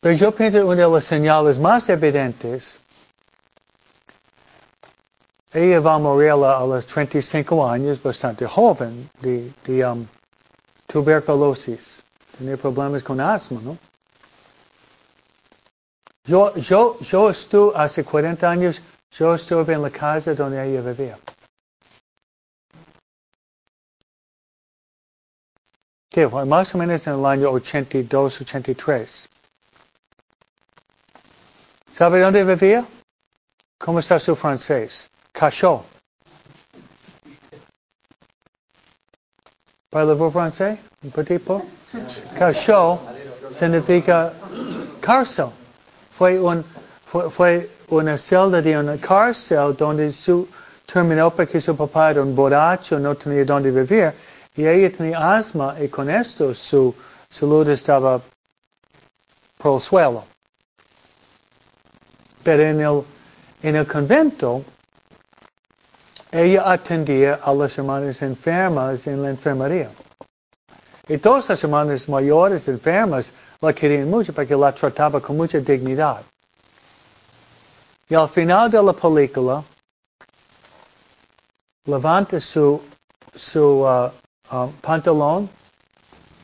Pero 0.00 0.14
yo 0.14 0.32
pienso 0.32 0.66
una 0.66 0.86
de 0.86 0.90
las 0.90 1.04
señales 1.04 1.58
más 1.58 1.88
evidentes 1.88 2.80
ella 5.54 5.78
va 5.80 5.94
a 5.94 5.98
morir 5.98 6.30
a, 6.32 6.66
los 6.66 6.84
35 6.84 7.70
años, 7.70 8.02
bastante 8.02 8.44
joven, 8.44 9.08
de, 9.20 9.52
de 9.64 9.86
um, 9.86 10.04
tuberculosis. 10.88 12.02
Tenía 12.36 12.56
problemas 12.56 13.04
con 13.04 13.20
asma, 13.20 13.60
¿no? 13.62 13.78
Yo, 16.26 16.54
yo, 16.56 16.98
yo 17.00 17.28
estuve, 17.28 17.72
hace 17.76 18.02
40 18.02 18.48
años, 18.48 18.80
yo 19.10 19.34
estuve 19.34 19.74
en 19.74 19.82
la 19.82 19.90
casa 19.90 20.34
donde 20.34 20.56
ella 20.56 20.80
vivía. 20.80 21.18
Que 26.08 26.26
fue 26.26 26.46
más 26.46 26.74
o 26.74 26.78
menos 26.78 27.06
en 27.06 27.14
el 27.14 27.26
año 27.26 27.50
82, 27.50 28.40
83. 28.40 29.28
¿Sabe 31.92 32.20
dónde 32.20 32.42
vivía? 32.42 32.86
¿Cómo 33.78 33.98
está 33.98 34.18
su 34.18 34.34
francés? 34.34 35.10
Cachot. 35.32 35.84
Parlez-vous 39.90 40.32
français? 40.32 40.78
Un 41.02 41.10
petit 41.10 41.38
peu? 41.38 41.60
Cachot 42.38 42.98
significa 43.58 44.32
cárcel. 45.02 45.52
Fue, 46.16 46.38
un, 46.38 46.64
fue, 47.06 47.30
fue, 47.30 47.70
una 47.88 48.16
celda 48.16 48.62
de 48.62 48.78
una 48.78 48.96
cárcel 48.96 49.74
donde 49.76 50.12
su, 50.12 50.48
terminó 50.86 51.30
porque 51.30 51.60
su 51.60 51.76
papá 51.76 52.10
era 52.10 52.22
un 52.22 52.34
borracho, 52.34 52.98
no 52.98 53.14
tenía 53.14 53.44
donde 53.44 53.70
vivir, 53.70 54.12
y 54.54 54.66
ella 54.66 54.96
tenía 54.96 55.36
asma 55.36 55.76
y 55.80 55.88
con 55.88 56.08
esto 56.08 56.54
su 56.54 56.94
salud 57.28 57.68
estaba 57.68 58.20
por 59.58 59.74
el 59.74 59.80
suelo. 59.80 60.24
Pero 62.42 62.62
en 62.62 62.80
el, 62.80 63.02
en 63.62 63.76
el 63.76 63.86
convento, 63.86 64.64
ella 66.30 66.70
atendía 66.70 67.40
a 67.42 67.54
las 67.54 67.76
hermanas 67.78 68.20
enfermas 68.22 69.06
en 69.06 69.22
la 69.22 69.30
enfermería. 69.30 69.90
Y 71.08 71.18
todas 71.18 71.48
las 71.48 71.62
hermanas 71.64 72.08
mayores 72.08 72.68
enfermas 72.68 73.32
la 73.64 73.72
querían 73.72 74.10
mucho 74.10 74.32
porque 74.32 74.54
la 74.54 74.72
trataba 74.72 75.20
con 75.20 75.36
mucha 75.36 75.58
dignidad. 75.58 76.22
Y 78.08 78.14
al 78.14 78.28
final 78.28 78.70
de 78.70 78.82
la 78.82 78.92
película, 78.92 79.64
levanta 81.86 82.40
su, 82.40 82.80
su 83.34 83.84
uh, 83.84 84.10
um, 84.52 84.72
pantalón 84.80 85.48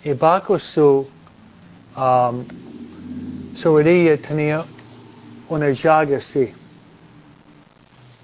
y 0.03 0.13
bajo 0.13 0.59
su 0.59 1.09
um, 1.97 2.45
su 3.55 3.77
rodilla 3.77 4.17
tenía 4.17 4.65
una 5.49 5.71
llaga 5.71 6.17
así. 6.17 6.55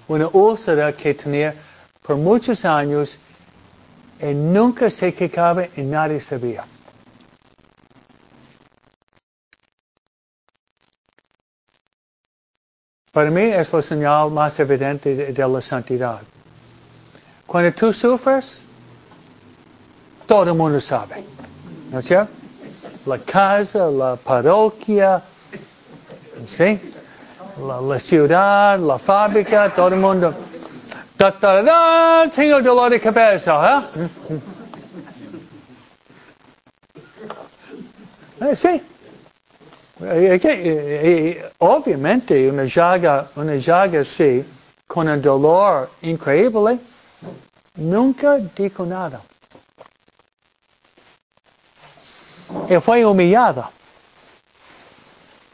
Una 0.07 0.27
úlcera 0.29 0.93
que 0.93 1.13
tenía 1.13 1.53
por 2.01 2.15
muchos 2.15 2.63
años 2.65 3.19
y 4.21 4.33
nunca 4.33 4.89
se 4.89 5.13
quejaba 5.13 5.67
y 5.75 5.81
nadie 5.81 6.21
sabía. 6.21 6.65
Para 13.17 13.31
mí 13.31 13.41
es 13.41 13.73
la 13.73 13.81
señal 13.81 14.29
más 14.29 14.59
evidente 14.59 15.15
de, 15.15 15.47
la 15.47 15.59
santidad. 15.59 16.19
Cuando 17.47 17.71
tú 17.73 17.91
sufres, 17.91 18.63
todo 20.27 20.51
el 20.51 20.53
mundo 20.53 20.79
sabe. 20.79 21.25
¿No 21.91 21.97
es 21.97 22.05
cierto? 22.05 22.31
La 23.07 23.17
casa, 23.17 23.89
la 23.89 24.17
parroquia, 24.17 25.23
¿sí? 26.45 26.79
La, 27.59 27.99
ciudad, 27.99 28.77
la 28.77 28.99
fábrica, 28.99 29.73
todo 29.73 29.87
el 29.87 29.95
mundo. 29.95 30.35
Da, 31.17 31.31
da, 31.41 31.63
da, 31.63 32.29
tengo 32.29 32.61
dolor 32.61 32.91
de 32.91 33.01
cabeza, 33.01 33.83
¿eh? 34.29 34.39
Eh, 38.41 38.55
sí. 38.55 38.79
Eh, 39.99 40.39
eh, 40.41 40.41
eh, 40.43 41.51
Obviamente 41.59 42.49
una 42.49 42.65
llaga, 42.65 43.31
una 43.35 43.55
llaga 43.55 44.01
así, 44.01 44.45
con 44.85 45.07
un 45.07 45.21
dolor 45.21 45.89
increíble, 46.01 46.79
nunca 47.75 48.37
dijo 48.37 48.85
nada. 48.85 49.21
Y 52.69 52.77
fue 52.79 53.05
humillada. 53.05 53.71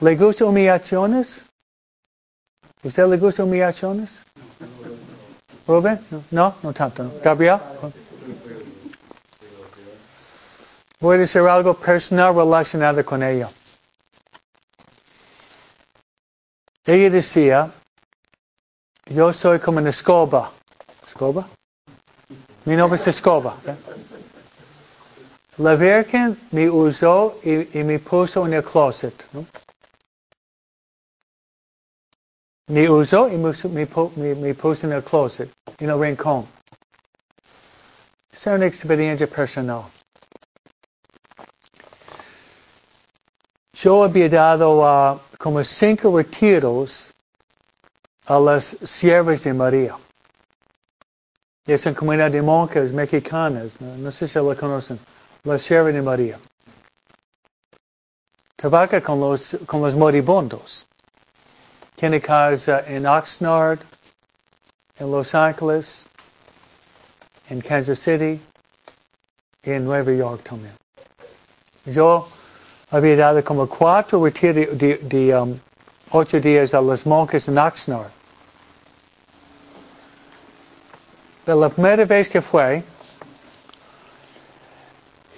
¿Le 0.01 0.15
gustan 0.15 0.49
humillaciones? 0.49 1.45
¿Usted 2.83 3.07
le 3.07 3.17
gustan 3.17 3.45
humillaciones? 3.45 4.25
¿Rubén? 5.65 5.99
No, 6.31 6.55
no 6.61 6.73
tanto. 6.73 7.09
¿Gabriel? 7.23 7.59
Voy 10.99 11.15
a 11.15 11.19
decir 11.19 11.41
algo 11.41 11.73
personal 11.73 12.35
relacionado 12.35 13.03
con 13.05 13.23
ella. 13.23 13.49
Ella 16.85 17.09
decía, 17.09 17.71
yo 19.05 19.31
soy 19.31 19.59
como 19.59 19.77
una 19.77 19.89
escoba. 19.89 20.51
¿Escoba? 21.07 21.47
Mi 22.65 22.75
nombre 22.75 22.99
es 22.99 23.07
escoba. 23.07 23.57
¿eh? 23.65 23.75
La 25.57 25.75
Virgen 25.75 26.37
me 26.51 26.69
usó 26.69 27.39
y, 27.43 27.79
y, 27.79 27.83
me 27.83 27.99
puso 27.99 28.45
en 28.45 28.53
el 28.53 28.63
closet. 28.63 29.13
¿no? 29.31 29.45
Me 32.67 32.89
usó 32.89 33.29
y 33.29 33.37
me, 33.37 33.53
me, 34.15 34.35
me 34.35 34.55
puso 34.55 34.87
en 34.87 34.93
el 34.93 35.03
closet, 35.03 35.51
en 35.79 35.89
el 35.89 35.99
rincón. 35.99 36.47
Es 38.31 38.45
una 38.47 38.65
experiencia 38.65 39.27
personal. 39.27 39.83
Yo 43.83 44.01
había 44.05 44.29
dado 44.29 44.79
uh, 44.79 45.19
como 45.37 45.61
cinco 45.61 46.15
retiros 46.15 47.13
a 48.25 48.39
las 48.39 48.77
siervas 48.81 49.43
de 49.43 49.53
María. 49.53 49.97
Es 51.65 51.85
una 51.85 51.93
comunidad 51.93 52.31
de 52.31 52.41
monjas 52.41 52.93
mexicanas, 52.93 53.75
no, 53.81 54.09
sé 54.09 54.25
si 54.29 54.39
la 54.39 54.55
conocen, 54.55 54.97
la 55.43 55.59
sierva 55.59 55.91
de 55.91 56.01
María. 56.01 56.39
Trabaja 58.55 59.01
con 59.01 59.19
los, 59.19 59.57
con 59.65 59.81
los 59.81 59.93
moribundos. 59.95 60.87
Tiene 61.95 62.21
casa 62.21 62.85
en 62.87 63.05
Oxnard, 63.05 63.79
en 64.97 65.11
Los 65.11 65.35
Ángeles, 65.35 66.05
en 67.49 67.59
Kansas 67.59 67.99
City 67.99 68.39
y 69.61 69.71
en 69.71 69.83
Nueva 69.83 70.13
York 70.13 70.41
también. 70.41 70.73
Yo 71.85 72.29
había 72.93 73.41
como 73.41 73.67
cuatro 73.67 74.23
retiros 74.23 74.55
de, 74.55 74.67
de, 74.67 74.97
de 75.01 75.35
um, 75.35 75.59
ocho 76.11 76.39
días 76.39 76.73
a 76.75 76.81
las 76.81 77.05
monjas 77.05 77.47
en 77.47 77.57
Oxnard. 77.57 78.11
Pero 81.43 81.59
la 81.59 81.69
primera 81.69 82.05
vez 82.05 82.29
que 82.29 82.39
fue, 82.39 82.83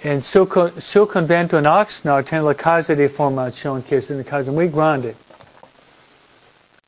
en 0.02 0.20
su, 0.20 0.46
su 0.76 1.08
convento 1.08 1.58
en 1.58 1.66
Oxnard 1.66 2.24
tiene 2.26 2.44
la 2.44 2.54
casa 2.54 2.94
de 2.94 3.08
formación, 3.08 3.82
que 3.82 3.96
es 3.96 4.10
una 4.10 4.22
casa 4.22 4.52
muy 4.52 4.68
grande. 4.68 5.16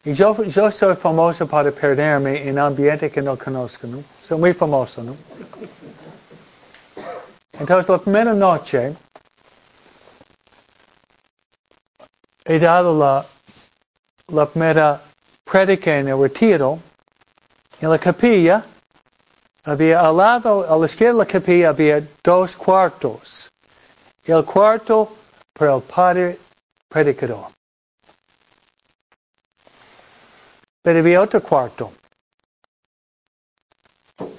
Y 0.04 0.12
yo, 0.12 0.44
yo 0.44 0.70
soy 0.70 0.96
famoso 0.96 1.46
para 1.46 1.70
perderme 1.72 2.46
en 2.46 2.58
ambiente 2.58 3.10
que 3.10 3.22
no 3.22 3.38
conozco, 3.38 3.86
¿no? 3.86 4.04
Soy 4.22 4.38
muy 4.38 4.52
famoso, 4.52 5.02
¿no? 5.02 5.16
Entonces, 7.58 7.88
la 7.88 7.98
primera 7.98 8.34
noche, 8.34 8.94
he 12.48 12.58
dado 12.58 12.98
la, 12.98 13.26
la 14.28 14.46
primera 14.46 15.02
prédica 15.44 15.98
en 15.98 16.08
el 16.08 16.18
retiro, 16.18 16.78
en 17.78 17.90
la 17.90 17.98
capilla, 17.98 18.64
había 19.64 20.00
al 20.00 20.16
lado, 20.16 20.64
a 20.66 20.78
la 20.78 20.86
izquierda 20.86 21.12
de 21.12 21.18
la 21.18 21.26
capilla 21.26 21.68
había 21.68 22.02
dos 22.24 22.56
cuartos. 22.56 23.50
El 24.24 24.44
cuarto 24.46 25.14
para 25.52 25.74
el 25.76 25.82
padre 25.82 26.38
predicador. 26.88 27.52
Pero 30.82 30.98
había 31.00 31.20
otro 31.20 31.42
cuarto. 31.42 31.92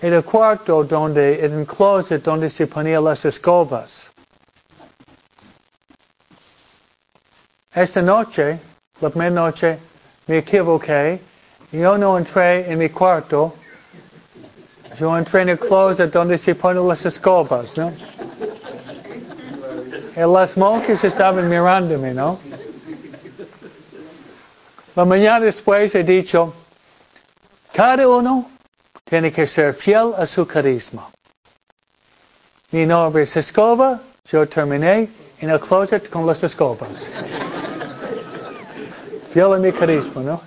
Era 0.02 0.18
el 0.18 0.24
cuarto 0.24 0.84
donde, 0.84 1.48
un 1.48 1.66
closet 1.66 2.24
donde 2.24 2.50
se 2.50 2.66
ponían 2.66 3.04
las 3.04 3.24
escobas. 3.24 4.10
Esta 7.74 8.02
noche, 8.02 8.60
la 9.00 9.10
primera 9.10 9.30
noche, 9.30 9.78
me 10.28 10.40
equivoqué. 10.40 11.20
Yo 11.72 11.98
no 12.00 12.18
entré 12.18 12.72
en 12.72 12.80
mi 12.80 12.90
cuarto. 12.90 13.54
Yo 15.00 15.16
entré 15.16 15.42
en 15.42 15.50
el 15.50 15.60
closet 15.60 16.12
donde 16.12 16.40
se 16.40 16.56
ponen 16.56 16.88
las 16.88 17.06
escobas, 17.06 17.78
¿no? 17.78 17.92
Y 20.16 20.20
las 20.20 20.58
monjas 20.58 21.04
estaban 21.04 21.48
mirándome, 21.48 22.12
¿no? 22.12 22.40
La 24.96 25.06
mañana 25.06 25.46
después 25.46 25.94
he 25.94 26.04
dicho, 26.04 26.52
cada 27.72 28.08
uno 28.08 28.50
tiene 29.06 29.32
que 29.32 29.46
ser 29.46 29.76
fiel 29.76 30.14
a 30.18 30.26
su 30.26 30.46
carisma. 30.48 31.08
Mi 32.72 32.88
nombre 32.88 33.24
es 33.24 33.38
escoba, 33.38 34.02
yo 34.26 34.50
terminé 34.50 35.08
en 35.40 35.50
el 35.52 35.60
closet 35.60 36.10
con 36.10 36.26
las 36.26 36.44
escobas. 36.44 36.90
Fiel 39.34 39.54
a 39.54 39.58
mi 39.58 39.72
carisma, 39.72 40.22
¿no? 40.22 40.42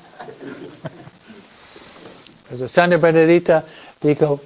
Entonces, 2.45 2.73
Santa 2.73 2.97
Benedita 2.99 3.65
dijo, 4.01 4.41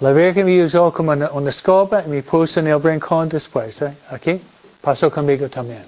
la 0.00 0.12
Virgen 0.12 0.46
me 0.46 0.64
usó 0.64 0.92
como 0.92 1.12
una, 1.12 1.30
una, 1.30 1.50
escoba 1.50 2.02
y 2.04 2.08
me 2.08 2.22
puso 2.22 2.60
en 2.60 2.68
el 2.68 2.82
rincón 2.82 3.28
después. 3.28 3.80
¿eh? 3.82 3.96
Aquí 4.10 4.40
pasó 4.80 5.10
conmigo 5.10 5.48
también. 5.48 5.84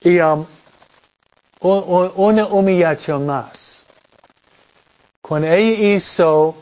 Y 0.00 0.18
um, 0.20 0.44
una 1.60 2.46
humillación 2.46 3.26
más. 3.26 3.84
Cuando 5.22 5.48
ella 5.48 5.94
hizo, 5.94 6.54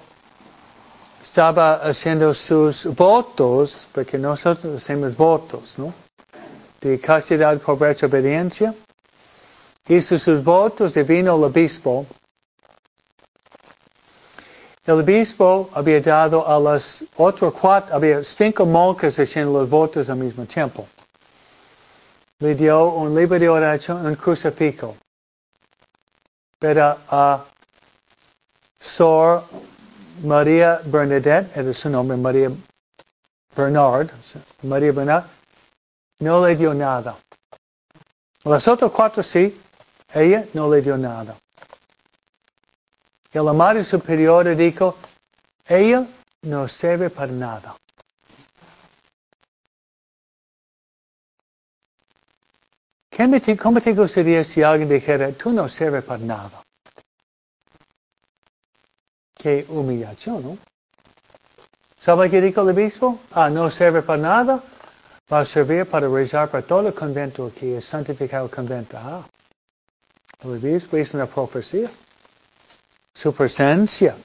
estaba 1.33 1.77
haciendo 1.77 2.35
sus 2.35 2.85
votos, 2.95 3.89
porque 3.91 4.19
nosotros 4.19 4.77
hacemos 4.77 5.17
votos, 5.17 5.79
¿no? 5.79 5.95
De 6.79 7.01
castidad, 7.01 7.59
pobreza, 7.59 8.05
obediencia. 8.05 8.75
Hizo 9.89 10.19
sus 10.19 10.45
votos 10.45 10.95
y 10.99 11.03
vino 11.05 11.35
el 11.35 11.45
obispo. 11.45 12.05
El 14.85 15.01
obispo 15.01 15.71
había 15.73 16.03
dado 16.03 16.47
a 16.47 16.61
las 16.61 17.03
otras 17.17 17.55
cuatro, 17.59 17.95
había 17.97 18.23
cinco 18.23 18.67
monjas 18.67 19.19
haciendo 19.19 19.59
los 19.59 19.71
votos 19.71 20.11
al 20.11 20.19
mismo 20.19 20.45
tiempo 20.45 20.87
le 22.43 22.57
dio 22.57 22.89
un 22.89 23.15
libro 23.15 23.39
de 23.39 23.49
oración, 23.49 24.05
un 24.05 24.17
crucifijo. 24.17 24.97
Pero 26.59 26.97
a 27.09 27.45
Sor 28.81 29.45
Maria 30.21 30.81
Bernadette, 30.85 31.51
é 31.55 31.61
era 31.61 31.75
seu 31.75 31.91
nome, 31.91 32.17
Maria 32.17 32.51
Bernard, 33.57 34.13
Maria 34.63 34.93
Bernard, 34.93 35.29
não 36.21 36.47
lhe 36.47 36.55
deu 36.55 36.75
nada. 36.75 37.17
Os 38.45 38.67
outros 38.67 38.93
quatro 38.93 39.23
sim, 39.23 39.57
ela 40.15 40.47
não 40.55 40.73
lhe 40.73 40.83
deu 40.83 40.99
nada. 40.99 41.37
E 43.35 43.39
a 43.39 43.53
madre 43.53 43.85
superior 43.85 44.45
disse: 44.55 44.79
"Ela 45.67 46.07
não 46.45 46.69
serve 46.69 47.09
para 47.09 47.33
nada. 47.33 47.75
Como 53.11 53.81
te, 53.81 53.93
gostaria 53.95 54.45
se 54.45 54.63
alguém 54.63 54.87
dijera, 54.87 55.33
"Tu 55.33 55.51
não 55.51 55.69
serve 55.69 56.03
para 56.03 56.19
nada? 56.19 56.59
Qué 59.43 59.67
humillación, 59.69 60.41
¿no? 60.41 60.59
¿Sabe 61.99 62.31
qué 62.31 62.41
dijo 62.41 62.61
el 62.63 62.69
obispo? 62.69 63.19
Ah, 63.33 63.51
no 63.51 63.69
sirve 63.73 64.03
para 64.03 64.23
nada, 64.23 64.63
va 65.33 65.41
a 65.41 65.45
servir 65.45 65.85
para 65.87 66.09
rezar 66.09 66.49
para 66.49 66.65
todo 66.65 66.87
el 66.87 66.95
convento 66.95 67.51
que 67.53 67.79
es 67.79 67.85
santificado 67.85 68.45
el 68.45 68.51
convento. 68.53 68.97
Ah, 69.01 69.27
el 70.45 70.51
obispo 70.51 70.97
hizo 70.97 71.17
una 71.17 71.27
profecía. 71.27 71.91
Su 73.13 73.35
presencia 73.35 74.17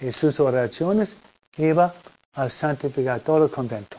y 0.00 0.12
sus 0.12 0.38
oraciones 0.38 1.16
iba 1.56 1.92
a 2.34 2.48
santificar 2.48 3.18
todo 3.20 3.46
el 3.46 3.50
convento. 3.50 3.96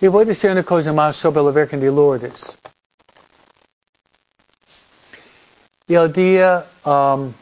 Y 0.00 0.06
voy 0.06 0.22
a 0.22 0.26
decir 0.26 0.52
una 0.52 0.62
cosa 0.62 0.92
más 0.92 1.16
sobre 1.16 1.42
la 1.42 1.50
Virgen 1.50 1.80
de 1.80 1.86
Lourdes. 1.86 2.56
Y 5.86 5.94
el 5.94 6.12
día 6.12 6.64
um, 6.84 7.32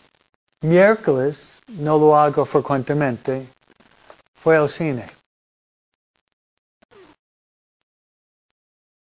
miércoles, 0.63 1.61
no 1.69 1.99
lo 1.99 2.17
hago 2.17 2.45
frecuentemente, 2.45 3.47
fue 4.35 4.57
al 4.57 4.69
cine. 4.69 5.09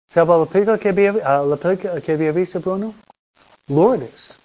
¿Sabe 0.10 0.38
la 0.38 0.46
película 0.46 0.78
que 0.78 0.90
había, 0.90 1.14
uh, 1.14 1.50
la 1.50 1.58
película 1.58 2.00
que 2.00 2.12
había 2.12 2.32
visto 2.32 2.60
Bruno? 2.60 2.94
Lourdes. 3.68 4.38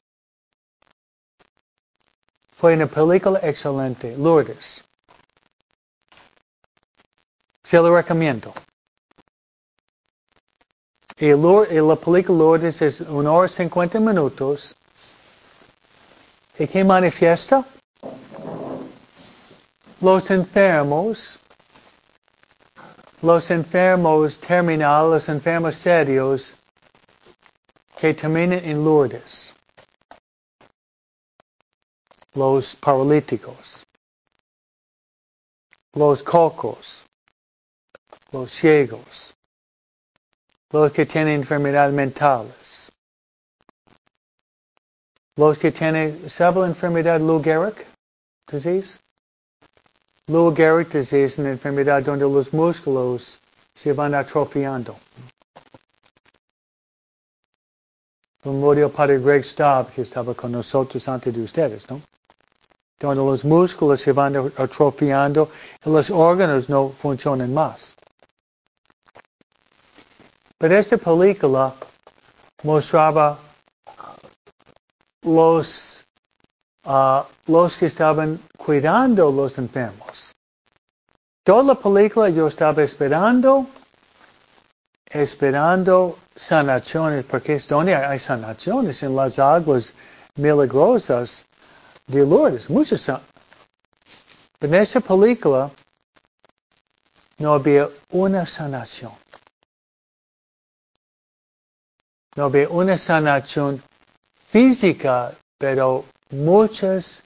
Fue 2.57 2.74
una 2.74 2.87
película 2.87 3.38
excelente, 3.42 4.16
Lourdes. 4.16 4.85
Se 7.62 7.77
lo 7.77 7.94
recomiendo. 7.94 8.55
Y, 11.20 11.33
la 11.33 11.96
película 11.96 12.38
Lourdes 12.38 12.81
es 12.81 13.00
una 13.00 13.33
hora 13.33 13.48
y 13.48 13.50
cincuenta 13.50 13.98
minutos. 13.98 14.76
¿Y 16.57 16.68
qué 16.68 16.85
manifiesta? 16.85 17.64
Los 20.00 20.31
enfermos, 20.31 21.40
los 23.20 23.50
enfermos 23.50 24.38
terminales, 24.38 25.11
los 25.11 25.28
enfermos 25.28 25.74
serios 25.74 26.54
que 27.96 28.14
terminan 28.14 28.64
en 28.64 28.85
Lourdes. 28.85 29.52
Los 32.35 32.76
paralíticos, 32.76 33.85
los 35.94 36.22
cocos, 36.22 37.04
los 38.31 38.52
ciegos, 38.52 39.35
los 40.70 40.92
que 40.92 41.07
tienen 41.07 41.40
enfermedades 41.40 41.94
mentales, 41.94 42.92
los 45.37 45.59
que 45.59 45.72
tienen, 45.72 46.28
¿sabe 46.28 46.61
la 46.61 46.66
enfermedad 46.66 47.20
Lou 47.20 47.42
Gehrig 47.42 47.87
disease? 48.50 48.98
Lou 50.26 50.54
Gehrig 50.54 50.88
disease 50.88 51.24
es 51.24 51.38
una 51.38 51.50
enfermedad 51.50 52.02
donde 52.02 52.24
los 52.24 52.52
músculos 52.52 53.40
se 53.74 53.92
van 53.92 54.14
atrofiando. 54.14 54.96
Un 58.44 58.61
murió 58.61 58.90
Padre 58.90 59.18
Greg 59.18 59.44
Staub, 59.44 59.90
que 59.92 60.02
estaba 60.02 60.35
con 60.35 60.52
nosotros 60.52 61.09
antes 61.09 61.35
de 61.35 61.42
ustedes, 61.42 61.88
¿no? 61.90 62.00
Donde 62.98 63.22
los 63.22 63.44
músculos 63.44 64.00
se 64.00 64.12
van 64.12 64.37
atrofiando 64.57 65.50
y 65.85 65.90
los 65.90 66.11
órganos 66.11 66.68
no 66.68 66.88
funcionan 66.90 67.54
más. 67.54 67.94
Pero 70.59 70.77
esta 70.77 70.97
película 70.97 71.73
mostraba 72.64 73.38
los, 75.23 76.05
uh, 76.85 77.23
los 77.47 77.77
que 77.77 77.87
estaban 77.87 78.40
cuidando 78.57 79.31
los 79.31 79.57
enfermos. 79.59 80.33
Toda 81.44 81.62
la 81.62 81.75
película 81.77 82.29
yo 82.29 82.49
estaba 82.49 82.83
esperando, 82.83 83.66
esperando 85.07 86.18
sanaciones, 86.35 87.25
porque 87.25 87.55
es 87.55 87.68
donde 87.68 87.94
hay 87.94 88.18
sanaciones 88.18 89.03
en 89.03 89.14
las 89.14 89.38
aguas 89.38 89.94
milagrosas 90.35 91.47
de 92.07 92.27
Lourdes, 92.27 92.68
muchas 92.68 93.07
Pero 94.59 94.75
en 94.75 94.83
esa 94.83 95.01
película 95.01 95.71
no 97.38 97.55
había 97.55 97.88
una 98.11 98.44
sanación. 98.44 99.12
No 102.38 102.48
ve 102.48 102.68
una 102.68 102.96
sanación 102.96 103.83
física, 104.46 105.37
pero 105.59 106.05
muchas 106.31 107.24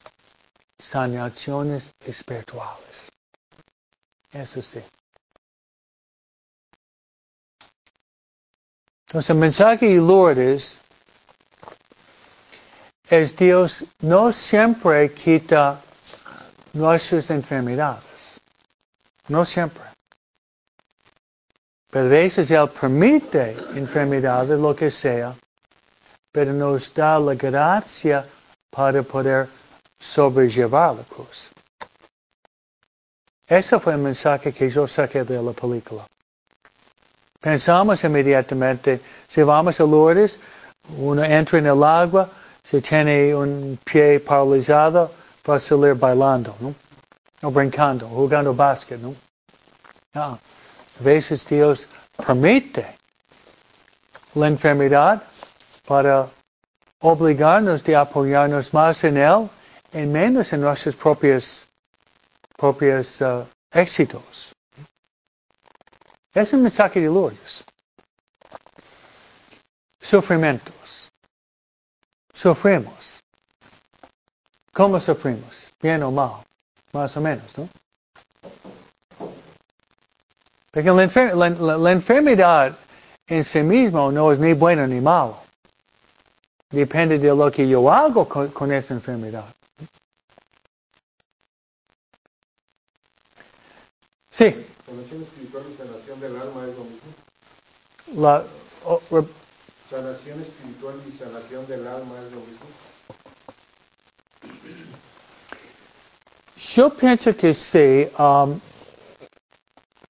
sanaciones 0.79 1.92
espirituales. 2.07 3.11
Eso 4.33 4.62
sí. 4.62 4.81
Entonces 9.07 9.29
el 9.29 9.37
mensaje 9.37 9.87
de 9.88 9.96
Lourdes 9.96 10.81
es 13.11 13.37
Dios 13.37 13.85
no 14.01 14.33
siempre 14.33 15.12
quita 15.12 15.79
nuestras 16.72 17.29
enfermedades. 17.29 18.40
No 19.29 19.44
siempre. 19.44 19.91
Pero 21.92 22.07
a 22.07 22.09
veces 22.09 22.50
Él 22.50 22.70
permite 22.70 23.55
enfermedades, 23.74 24.59
lo 24.59 24.74
que 24.74 24.90
sea, 24.90 25.35
pero 26.33 26.50
nos 26.55 26.94
da 26.94 27.18
la 27.18 27.35
gracia 27.35 28.24
para 28.70 29.02
poder 29.02 29.46
sobrellevar 30.00 30.94
la 30.96 31.02
cruz. 31.02 31.50
Ese 33.46 33.78
fue 33.78 33.92
el 33.92 33.98
mensaje 33.98 34.55
que 34.55 34.70
yo 34.70 34.87
saqué 34.87 35.22
de 35.22 35.42
la 35.42 35.52
película. 35.52 36.07
Pensamos 37.38 38.02
inmediatamente, 38.05 39.02
si 39.28 39.42
vamos 39.42 39.78
a 39.78 39.85
Lourdes, 39.85 40.40
uno 40.96 41.22
entra 41.22 41.59
en 41.59 41.66
el 41.66 41.85
agua, 41.85 42.31
se 42.64 42.81
tiene 42.81 43.35
un 43.35 43.78
pie 43.85 44.18
paralizado, 44.18 45.12
va 45.46 45.57
a 45.57 45.61
salir 45.61 45.94
bailando, 45.94 46.57
¿no? 46.59 46.74
O 47.42 47.50
brincando, 47.50 48.09
jugando 48.09 48.55
básquet, 48.55 48.98
¿no? 48.98 49.14
Ah. 50.14 50.38
Veces 51.03 51.47
Dios 51.47 51.88
permite 52.17 52.87
la 54.35 54.47
enfermedad 54.47 55.23
para 55.87 56.29
obligarnos 57.01 57.83
de 57.83 57.97
apoyarnos 57.97 58.73
más 58.73 59.03
en 59.05 59.17
Él 59.17 59.51
y 59.93 60.07
menos 60.07 60.53
en 60.53 60.61
nuestros 60.61 60.95
propios, 60.97 61.67
propios 62.57 63.21
uh, 63.21 63.45
éxitos. 63.73 64.55
Es 66.33 66.53
un 66.53 66.62
mensaje 66.62 67.01
de 67.01 67.07
Lourdes. 67.07 67.65
Sufrimientos. 70.01 71.11
Sufrimos. 72.33 73.23
¿Cómo 74.73 74.99
sufrimos? 74.99 75.71
Bien 75.83 76.03
o 76.03 76.11
mal. 76.11 76.45
Más 76.93 77.17
o 77.17 77.21
menos, 77.21 77.57
¿no? 77.59 77.69
Porque 80.72 80.90
la, 80.90 81.92
enfermedad 81.92 82.78
en 83.26 83.44
sí 83.44 83.62
mismo 83.62 84.11
no 84.11 84.32
es 84.32 84.38
ni 84.38 84.54
bueno 84.54 84.87
ni 84.87 85.02
malo. 85.02 85.37
Depende 86.70 87.18
de 87.18 87.28
lo 87.28 87.50
que 87.50 87.68
yo 87.68 87.92
hago 87.92 88.26
con, 88.26 88.72
esa 88.72 88.94
enfermedad. 88.94 89.44
Sí. 94.30 94.44
Sanación 94.87 95.22
espiritual 95.22 95.64
y 95.70 95.76
sanación 95.76 96.20
del 96.20 96.37
alma 96.40 96.66
es 96.66 96.78
lo 96.78 96.85
mismo. 96.85 98.22
La, 98.22 98.42
sanación 99.90 100.40
espiritual 100.40 100.94
y 101.06 101.12
sanación 101.12 101.66
del 101.66 101.87
alma 101.87 102.14
es 102.24 102.32
lo 102.32 102.40
mismo. 102.40 102.66
Yo 106.56 106.88
pienso 106.88 107.37
que 107.37 107.52
sí. 107.52 108.08
Um, 108.18 108.58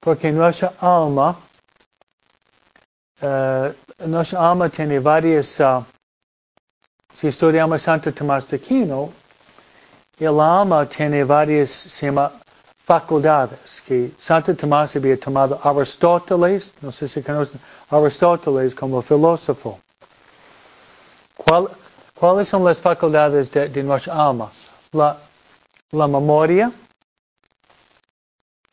porque 0.02 0.32
nuestra 0.32 0.72
alma, 0.80 1.36
uh, 3.20 3.72
nuestra 4.08 4.50
alma 4.50 4.68
tiene 4.68 4.98
varias, 4.98 5.60
uh, 5.60 5.84
si 7.14 7.28
estudiamos 7.28 7.82
Santo 7.82 8.12
Tomás 8.12 8.48
de 8.48 8.56
Aquino, 8.56 9.12
el 10.18 10.40
alma 10.40 10.86
tiene 10.86 11.22
varias, 11.22 11.70
se 11.70 12.06
llama 12.06 12.32
facultades, 12.84 13.80
que 13.86 14.10
Santo 14.18 14.56
Tomás 14.56 14.96
había 14.96 15.16
tomado 15.20 15.60
Aristóteles, 15.62 16.74
no 16.80 16.90
sé 16.90 17.06
si 17.06 17.22
conocen 17.22 17.60
Aristóteles 17.88 18.74
como 18.74 19.02
filósofo. 19.02 19.78
¿Cuáles 22.14 22.48
son 22.48 22.64
las 22.64 22.80
facultades 22.80 23.52
de, 23.52 23.82
nuestra 23.84 24.14
alma? 24.14 24.50
La 24.92 26.08
memoria, 26.08 26.72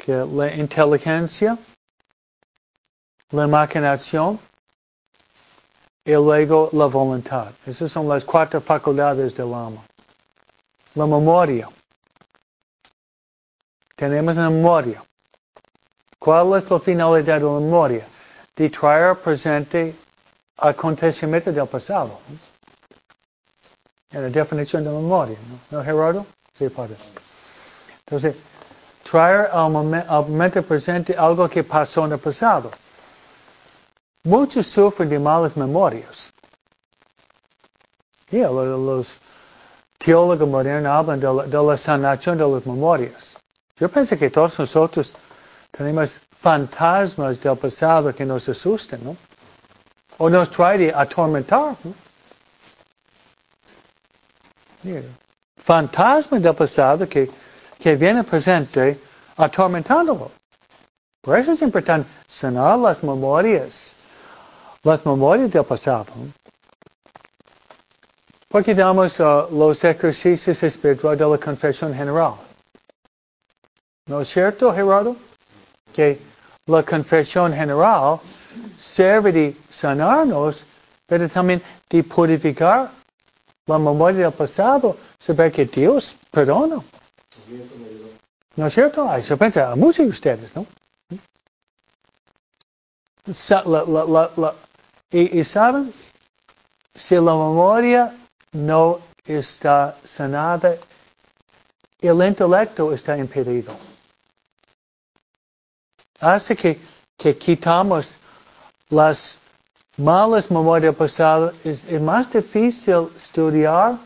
que 0.10 0.26
la 0.26 0.52
inteligencia, 0.56 1.56
la 3.30 3.46
imaginación 3.46 4.40
y 6.04 6.14
luego 6.14 6.72
la 6.74 6.88
voluntad. 6.88 7.52
Esas 7.68 7.92
son 7.92 8.08
las 8.08 8.26
cuatro 8.26 8.60
facultades 8.60 9.36
del 9.36 9.54
alma. 9.54 9.84
La 10.96 11.06
memoria. 11.06 11.70
Tenemos 13.96 14.36
una 14.38 14.50
memoria. 14.50 15.04
¿Cuál 16.18 16.58
es 16.58 16.72
la 16.72 16.80
finalidad 16.80 17.40
de 17.40 17.46
la 17.46 17.60
memoria? 17.60 18.08
De 18.56 18.68
traer 18.68 19.16
presente 19.18 19.94
acontecimientos 20.58 21.54
del 21.54 21.68
pasado. 21.68 22.20
En 24.10 24.24
la 24.24 24.30
definición 24.30 24.84
de 24.84 24.90
memoria, 24.90 25.38
¿no, 25.70 25.78
¿No 25.78 25.84
Gerardo? 25.84 26.26
Sí, 26.58 26.68
padre. 26.68 26.96
Entonces, 28.00 28.36
traer 29.10 29.50
al 29.52 29.72
momento, 29.72 30.62
presente 30.62 31.16
algo 31.18 31.50
que 31.50 31.64
pasó 31.64 32.06
en 32.06 32.14
el 32.14 32.20
pasado. 32.20 32.70
Muchos 34.24 34.68
sufren 34.68 35.10
de 35.10 35.18
malas 35.18 35.56
memorias. 35.58 36.32
Yeah, 38.30 38.50
los 38.50 39.18
teólogos 39.98 40.48
modernos 40.48 40.92
hablan 40.92 41.20
de 41.20 41.64
la, 41.64 41.78
sanación 41.78 42.38
de 42.38 42.48
las 42.48 42.66
memorias. 42.66 43.36
Yo 43.78 43.90
pienso 43.90 44.16
que 44.18 44.30
todos 44.30 44.60
nosotros 44.60 45.14
tenemos 45.72 46.22
fantasmas 46.40 47.42
del 47.42 47.58
pasado 47.58 48.14
que 48.14 48.26
nos 48.26 48.48
asustan, 48.48 49.00
¿no? 49.04 49.16
O 50.20 50.30
nos 50.30 50.52
trae 50.52 50.78
de 50.78 50.94
atormentar, 50.94 51.76
¿no? 51.84 51.94
Fantasmas 55.58 56.42
del 56.42 56.54
pasado 56.54 57.08
que 57.08 57.30
que 57.80 57.96
viene 57.96 58.24
presente 58.24 59.00
atormentándolo. 59.38 60.32
Por 61.22 61.40
eso 61.40 61.54
es 61.54 61.62
importante 61.62 62.10
sanar 62.28 62.78
las 62.78 63.04
memorias, 63.04 63.96
las 64.84 65.06
memorias 65.06 65.52
del 65.52 65.64
pasado. 65.64 66.08
Porque 68.50 68.74
damos 68.74 69.20
uh, 69.20 69.48
los 69.52 69.84
ejercicios 69.84 70.62
espirituales 70.64 71.20
de 71.20 71.28
la 71.28 71.38
confesión 71.38 71.94
general. 71.94 72.34
¿No 74.08 74.22
es 74.22 74.30
cierto, 74.30 74.74
Gerardo? 74.74 75.16
Que 75.94 76.20
la 76.66 76.84
confesión 76.84 77.54
general 77.54 78.20
sirve 78.78 79.32
de 79.32 79.58
sanarnos, 79.70 80.66
pero 81.06 81.30
también 81.30 81.62
de 81.90 82.04
purificar 82.04 82.90
la 83.68 83.78
memoria 83.78 84.24
del 84.24 84.34
pasado, 84.34 84.98
saber 85.20 85.52
que 85.52 85.66
Dios 85.66 86.16
perdona. 86.32 86.82
¿No 88.56 88.68
es 88.68 88.74
cierto? 88.74 89.14
Eso 89.16 89.38
piensa 89.38 89.72
a 89.72 89.76
muchos 89.76 90.06
de 90.06 90.12
ustedes, 90.12 90.56
¿no? 90.56 90.66
y, 95.12 95.44
saben, 95.44 95.94
si 96.94 97.16
la 97.16 97.34
memoria 97.34 98.16
no 98.54 99.00
está 99.26 99.96
sanada, 100.04 100.76
el 102.02 102.28
intelecto 102.28 102.94
está 102.94 103.18
impedido. 103.18 103.76
Hace 106.20 106.56
que, 106.56 106.80
que 107.18 107.38
quitamos 107.38 108.18
las 108.90 109.38
malas 109.98 110.50
memorias 110.50 110.96
pasadas, 110.96 111.54
es 111.64 112.02
más 112.02 112.32
difícil 112.32 113.10
estudiar 113.16 113.98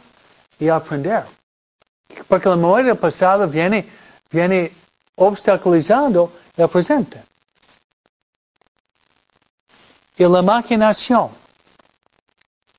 y 0.59 0.69
aprender. 0.69 1.23
Porque 2.27 2.49
la 2.49 2.55
memoria 2.55 2.85
del 2.87 2.97
pasado 2.97 3.47
viene, 3.47 3.85
viene 4.29 4.71
obstaculizando 5.15 6.31
el 6.55 6.69
presente. 6.69 7.23
Y 10.17 10.23
la 10.25 10.39
imaginación. 10.39 11.29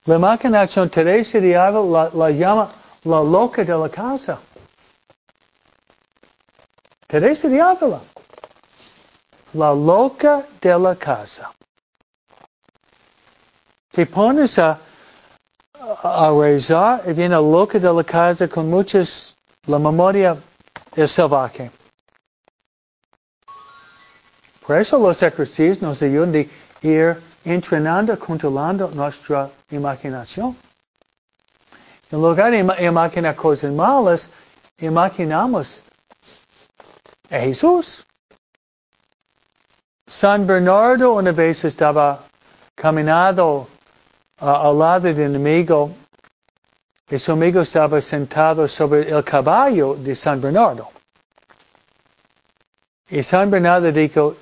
La 0.04 0.16
imaginación, 0.16 0.90
Teresa 0.90 1.40
de 1.40 1.56
Ávila 1.56 2.10
la, 2.12 2.30
llama 2.30 2.70
la 3.04 3.22
loca 3.22 3.64
de 3.64 3.76
la 3.76 3.88
casa. 3.88 4.38
Teresa 7.06 7.48
de 7.48 7.60
Ávila. 7.60 8.00
La 9.54 9.72
loca 9.72 10.46
de 10.60 10.78
la 10.78 10.94
casa. 10.94 11.50
Te 13.90 14.06
pones 14.06 14.58
a, 14.58 14.78
a 16.02 16.30
rezar 16.30 17.02
y 17.06 17.12
viene 17.12 17.36
loca 17.36 17.78
de 17.78 17.92
la 17.92 18.04
casa 18.04 18.48
con 18.48 18.70
muchas, 18.70 19.36
la 19.66 19.78
memoria 19.78 20.36
es 20.96 21.12
salvaje. 21.12 21.70
Por 24.66 24.78
eso 24.78 24.98
los 24.98 25.22
ejercicios 25.22 25.82
nos 25.82 26.00
ayudan 26.00 26.32
de 26.32 26.48
ir 26.80 27.20
entrenando, 27.44 28.18
controlando 28.18 28.90
nuestra 28.92 29.50
imaginación. 29.70 30.56
En 32.10 32.22
lugar 32.22 32.50
de 32.50 32.84
imaginar 32.84 33.36
cosas 33.36 33.72
malas, 33.72 34.30
imaginamos 34.78 35.82
a 37.30 37.38
Jesús. 37.40 38.06
San 40.06 40.46
Bernardo 40.46 41.14
una 41.14 41.32
vez 41.32 41.64
estaba 41.64 42.24
caminando 42.74 43.68
al 44.38 44.78
lado 44.78 45.00
del 45.00 45.20
enemigo 45.20 45.90
y 47.10 47.18
su 47.18 47.32
amigo 47.32 47.60
estaba 47.60 48.00
sentado 48.00 48.66
sobre 48.66 49.10
el 49.10 49.22
caballo 49.22 49.94
de 49.94 50.14
San 50.16 50.40
Bernardo. 50.40 50.88
Y 53.10 53.22
San 53.22 53.50
Bernardo 53.50 53.92
dijo, 53.92 54.36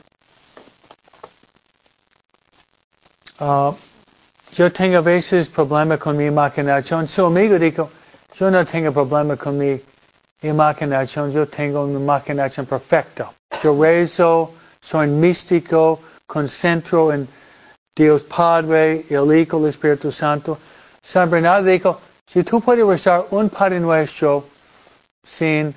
ah, 3.41 3.75
yo 4.53 4.73
tengo 4.73 4.99
a 4.99 5.01
veces 5.01 5.49
problema 5.49 5.99
con 5.99 6.17
mi 6.17 6.27
imaginación. 6.27 7.09
Su 7.09 7.27
amigo 7.27 7.59
dijo, 7.59 7.91
yo 8.35 8.51
no 8.51 8.65
tengo 8.65 8.93
problema 8.93 9.37
con 9.37 9.59
mi 9.59 9.81
imaginación, 10.43 11.33
yo 11.33 11.49
tengo 11.49 11.85
una 11.85 11.99
imaginación 11.99 12.67
perfecta. 12.67 13.33
Yo 13.63 13.81
rezo, 13.81 14.55
soy 14.81 15.09
místico, 15.09 16.01
concentro 16.27 17.13
en 17.13 17.29
Dios 17.95 18.23
Padre, 18.25 19.05
el 19.11 19.37
Hijo, 19.37 19.59
el 19.59 19.69
Espíritu 19.69 20.11
Santo. 20.11 20.59
San 21.03 21.29
Bernardo 21.29 21.69
dijo, 21.69 22.01
si 22.27 22.43
tú 22.43 22.61
puedes 22.61 22.87
rezar 22.87 23.27
un 23.31 23.51
Padre 23.51 23.81
Nuestro 23.81 24.49
sin 25.23 25.75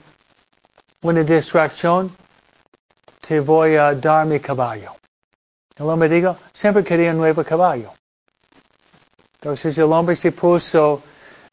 una 1.01 1.23
distracción, 1.23 2.15
te 3.19 3.39
voy 3.39 3.75
a 3.75 3.93
dar 3.93 4.25
mi 4.25 4.39
caballo. 4.39 4.91
El 5.75 5.87
hombre 5.87 6.07
dijo, 6.07 6.37
siempre 6.53 6.83
quería 6.83 7.11
un 7.11 7.17
nuevo 7.17 7.43
caballo. 7.43 7.91
Entonces 9.41 9.77
el 9.77 9.91
hombre 9.91 10.15
se 10.15 10.31
puso 10.31 11.01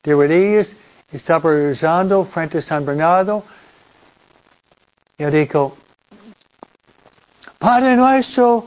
de 0.02 0.12
rodillas, 0.12 0.76
estaba 1.10 1.50
rezando 1.50 2.24
frente 2.24 2.58
a 2.58 2.62
San 2.62 2.86
Bernardo. 2.86 3.42
Y 5.18 5.24
dijo, 5.24 5.76
Padre 7.58 7.96
nuestro, 7.96 8.66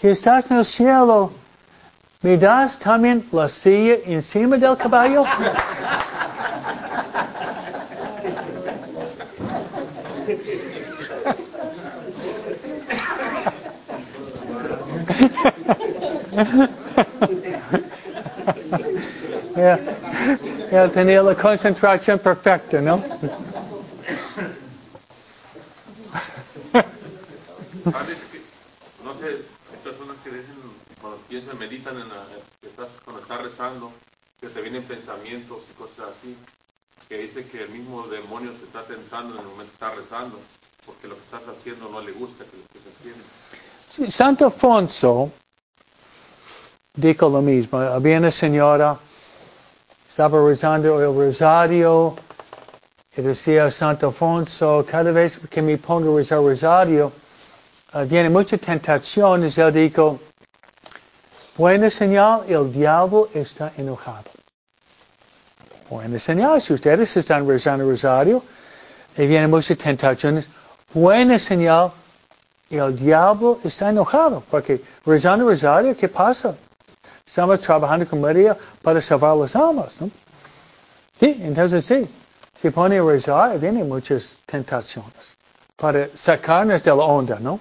que 0.00 0.10
estás 0.10 0.50
en 0.50 0.58
el 0.58 0.64
cielo, 0.64 1.32
¿me 2.22 2.36
das 2.36 2.78
también 2.78 3.26
la 3.32 3.48
silla 3.48 3.96
encima 4.06 4.56
del 4.56 4.76
caballo? 4.76 5.24
yeah. 19.56 19.78
Él 20.70 20.90
tenía 20.90 21.22
la 21.22 21.34
concentración 21.34 22.18
perfecta, 22.18 22.80
¿no? 22.80 23.02
Vienen 34.68 34.82
pensamientos 34.82 35.58
y 35.70 35.74
cosas 35.74 36.08
así, 36.18 36.36
que 37.08 37.18
dice 37.18 37.46
que 37.46 37.62
el 37.62 37.68
mismo 37.68 38.08
demonio 38.08 38.50
te 38.50 38.64
está 38.64 38.82
pensando 38.82 39.34
en 39.34 39.40
el 39.40 39.46
momento 39.46 39.70
que 39.70 39.74
estás 39.74 39.96
rezando, 39.96 40.38
porque 40.84 41.06
lo 41.06 41.14
que 41.14 41.22
estás 41.22 41.42
haciendo 41.46 41.88
no 41.88 42.00
le 42.00 42.10
gusta 42.10 42.44
que 42.44 42.56
lo 42.56 42.64
estés 42.64 42.82
haciendo. 42.98 44.10
Santo 44.10 44.46
Afonso 44.46 45.30
dijo 46.94 47.28
lo 47.28 47.42
mismo. 47.42 47.78
Había 47.78 48.18
una 48.18 48.32
señora, 48.32 48.98
estaba 50.08 50.44
rezando 50.44 51.00
el 51.00 51.14
rosario, 51.14 52.16
y 53.16 53.22
decía 53.22 53.70
Santo 53.70 54.08
Afonso, 54.08 54.84
cada 54.90 55.12
vez 55.12 55.38
que 55.48 55.62
me 55.62 55.78
pongo 55.78 56.16
a 56.16 56.18
rezar 56.18 56.40
rosario, 56.40 57.12
uh, 57.94 58.30
mucha 58.30 58.58
tentación, 58.58 59.44
y 59.44 59.60
él 59.60 59.72
dijo, 59.72 60.18
Buena 61.56 61.88
señal, 61.88 62.42
el 62.48 62.72
diablo 62.72 63.28
está 63.32 63.72
enojado. 63.78 64.35
Buena 65.88 66.18
señal, 66.18 66.60
si 66.60 66.72
ustedes 66.72 67.16
están 67.16 67.46
rezando 67.46 67.84
el 67.84 67.90
rosario 67.90 68.42
y 69.16 69.26
vienen 69.26 69.50
muchas 69.50 69.78
tentaciones, 69.78 70.48
señal, 71.38 71.92
Y 72.68 72.76
el 72.78 72.96
diablo 72.96 73.60
está 73.62 73.90
enojado 73.90 74.42
porque 74.50 74.82
rezando 75.04 75.48
rosario, 75.48 75.96
¿qué 75.96 76.08
pasa? 76.08 76.56
Estamos 77.24 77.60
trabajando 77.60 78.08
con 78.08 78.20
María 78.20 78.56
para 78.82 79.00
salvar 79.00 79.36
las 79.36 79.54
almas, 79.54 80.00
¿no? 80.00 80.10
Sí, 81.20 81.38
entonces 81.40 81.84
sí, 81.84 82.08
si 82.60 82.70
pone 82.70 82.98
a 82.98 83.02
rezar, 83.04 83.58
vienen 83.58 83.88
muchas 83.88 84.38
tentaciones 84.46 85.36
para 85.76 86.08
sacarnos 86.14 86.82
de 86.82 86.90
la 86.90 87.04
onda, 87.04 87.38
¿no? 87.38 87.60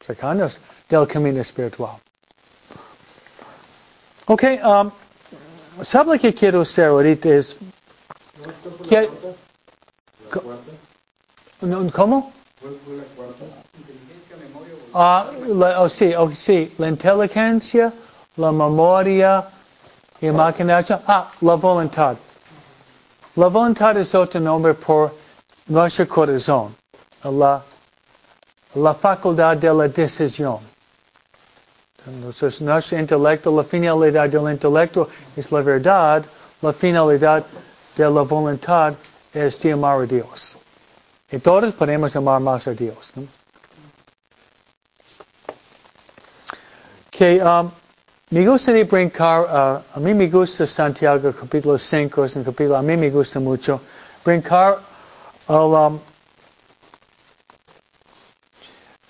Sacarnos 0.00 0.60
del 0.88 1.06
camino 1.08 1.40
espiritual. 1.40 1.96
Ok, 4.26 4.42
um, 4.62 4.90
¿sabe 5.82 6.14
lo 6.16 6.20
que 6.20 6.34
quiero 6.34 6.60
hacer 6.62 6.86
ahorita? 6.86 7.28
Es, 7.28 7.56
¿qué, 8.88 9.08
¿Cómo? 11.92 12.32
Ah, 14.92 15.30
la, 15.48 15.80
oh, 15.82 15.88
sí, 15.88 16.14
oh, 16.14 16.30
sí, 16.30 16.72
la 16.78 16.88
inteligencia, 16.88 17.92
la 18.36 18.52
memoria 18.52 19.48
y 20.20 20.26
imaginación. 20.26 21.00
Ah, 21.06 21.30
la 21.40 21.54
voluntad. 21.54 22.16
La 23.36 23.48
voluntad 23.48 23.96
es 23.96 24.14
otro 24.14 24.40
nombre 24.40 24.74
por 24.74 25.12
nuestro 25.66 26.06
corazón. 26.06 26.76
La, 27.24 27.62
la 28.74 28.94
facultad 28.94 29.56
de 29.56 29.72
la 29.74 29.88
decisión. 29.88 30.58
Entonces, 32.06 32.60
nuestro 32.60 32.98
intelecto, 32.98 33.54
la 33.56 33.64
finalidad 33.64 34.28
del 34.28 34.50
intelecto 34.50 35.08
es 35.36 35.50
la 35.50 35.62
verdad, 35.62 36.24
la 36.60 36.72
finalidad 36.72 37.44
de 37.96 38.10
la 38.10 38.22
voluntad 38.22 38.94
es 39.32 39.60
de 39.60 39.72
amar 39.72 40.00
a 40.00 40.06
Dios. 40.06 40.56
Y 41.30 41.38
todos 41.38 41.72
podemos 41.74 42.14
amar 42.14 42.40
más 42.40 42.66
a 42.68 42.72
Dios. 42.72 43.12
¿no? 43.16 43.26
Que 47.10 47.42
um, 47.42 47.70
me 48.30 48.46
gusta 48.46 48.72
de 48.72 48.84
brincar, 48.84 49.42
uh, 49.42 49.96
a 49.96 50.00
mí 50.00 50.12
me 50.14 50.28
gusta 50.28 50.66
Santiago 50.66 51.32
capítulo 51.32 51.78
5, 51.78 52.24
es 52.24 52.36
un 52.36 52.44
capítulo, 52.44 52.76
a 52.76 52.82
mí 52.82 52.96
me 52.96 53.08
gusta 53.10 53.40
mucho, 53.40 53.80
brincar 54.24 54.78
al 55.46 55.56
um, 55.56 56.00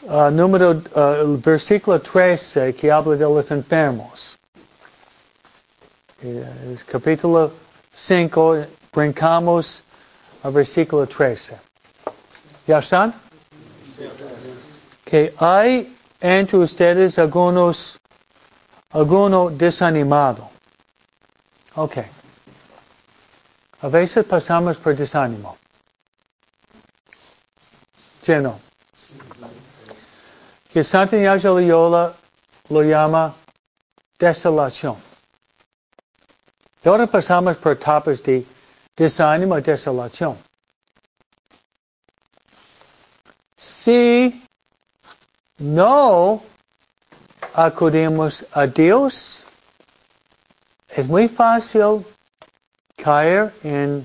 uh, 0.09 0.31
número, 0.31 0.83
uh, 0.95 1.37
versículo 1.39 2.01
13 2.01 2.75
que 2.75 2.91
habla 2.91 3.17
de 3.17 3.25
los 3.25 3.51
enfermos. 3.51 4.39
Es 6.23 6.83
capítulo 6.85 7.53
5, 7.93 8.67
brincamos 8.93 9.85
al 10.43 10.53
versículo 10.53 11.07
13. 11.07 11.59
¿Ya 12.67 12.79
están? 12.79 13.15
Que 15.05 15.35
hay 15.37 15.95
entre 16.21 16.57
ustedes 16.57 17.19
algunos, 17.19 17.99
alguno 18.91 19.51
desanimado. 19.51 20.51
Ok. 21.75 21.99
A 23.83 23.89
veces 23.89 24.25
pasamos 24.25 24.79
por 24.79 24.97
desánimo. 24.97 25.59
¿Sí 28.23 28.33
no? 28.41 28.64
Que 30.75 30.83
Santa 30.83 31.16
Ignacio 31.16 31.55
Loyola 31.55 32.12
lo 32.68 32.83
llama 32.83 33.33
desolación. 34.18 34.97
Todos 36.83 37.09
pasamos 37.09 37.57
por 37.59 37.75
etapas 37.75 38.20
de 38.25 38.45
desánimo 38.97 39.57
y 39.57 39.62
desolación. 39.62 40.37
Si 43.57 44.43
no 45.59 46.43
acudimos 47.53 48.45
a 48.51 48.66
Dios, 48.66 49.45
es 50.89 51.07
muy 51.07 51.29
fácil 51.29 52.05
caer 52.97 53.55
en 53.62 54.05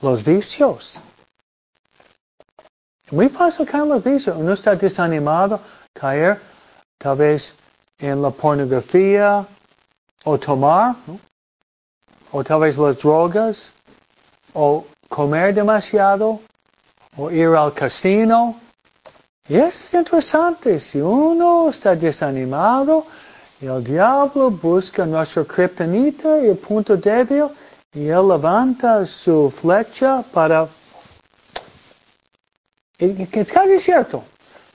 los 0.00 0.24
vicios. 0.24 1.00
Muy 3.10 3.28
fácil 3.28 3.66
caer 3.66 3.82
en 3.84 3.88
los 3.88 4.04
vicios. 4.04 4.36
Uno 4.38 4.52
está 4.52 4.76
desanimado, 4.76 5.60
caer 5.92 6.40
tal 6.96 7.16
vez 7.16 7.56
en 7.98 8.22
la 8.22 8.30
pornografía 8.30 9.44
o 10.24 10.38
tomar, 10.38 10.94
o 12.30 12.44
tal 12.44 12.60
vez 12.60 12.78
las 12.78 12.98
drogas, 12.98 13.72
o 14.54 14.84
comer 15.08 15.54
demasiado, 15.54 16.40
o 17.16 17.30
ir 17.30 17.48
al 17.48 17.72
casino. 17.72 18.56
Y 19.48 19.56
eso 19.56 19.84
es 19.84 19.94
interesante. 19.94 20.78
Si 20.78 21.00
uno 21.00 21.70
está 21.70 21.96
desanimado, 21.96 23.06
el 23.60 23.82
diablo 23.82 24.50
busca 24.50 25.04
nuestro 25.04 25.44
kriptonita 25.44 26.38
y 26.40 26.50
el 26.50 26.58
punto 26.58 26.96
débil, 26.96 27.48
y 27.92 28.06
él 28.06 28.28
levanta 28.28 29.04
su 29.04 29.50
flecha 29.50 30.22
para... 30.32 30.68
Es 33.00 33.50
casi 33.50 33.80
cierto. 33.80 34.22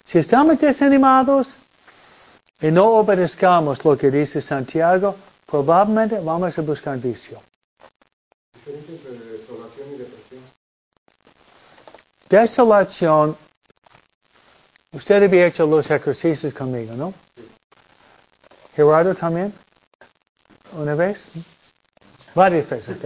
Si 0.04 0.18
estamos 0.18 0.60
desanimados 0.60 1.56
y 2.60 2.72
no 2.72 2.86
obedezcamos 2.88 3.86
lo 3.86 3.96
que 3.96 4.10
dice 4.10 4.42
Santiago, 4.42 5.16
probablemente 5.46 6.20
vamos 6.20 6.58
a 6.58 6.62
buscar 6.64 6.98
vicio. 6.98 7.40
desolación 8.66 9.88
y 9.94 9.98
depresión. 9.98 10.42
Desolación. 12.28 13.38
Usted 14.92 15.24
había 15.24 15.46
hecho 15.46 15.68
los 15.68 15.92
ejercicios 15.92 16.52
conmigo, 16.54 16.96
¿no? 16.96 17.14
Gerardo 18.76 19.14
también. 19.14 19.54
¿Una 20.74 20.96
vez? 20.96 21.28
Varias 22.34 22.68
veces. 22.68 22.98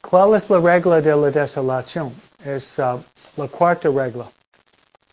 ¿Cuál 0.00 0.34
es 0.36 0.48
la 0.48 0.60
regla 0.60 1.00
de 1.02 1.14
la 1.14 1.30
desolación? 1.30 2.25
Es 2.44 2.78
uh, 2.78 3.02
la 3.36 3.48
cuarta 3.48 3.88
regla. 3.88 4.26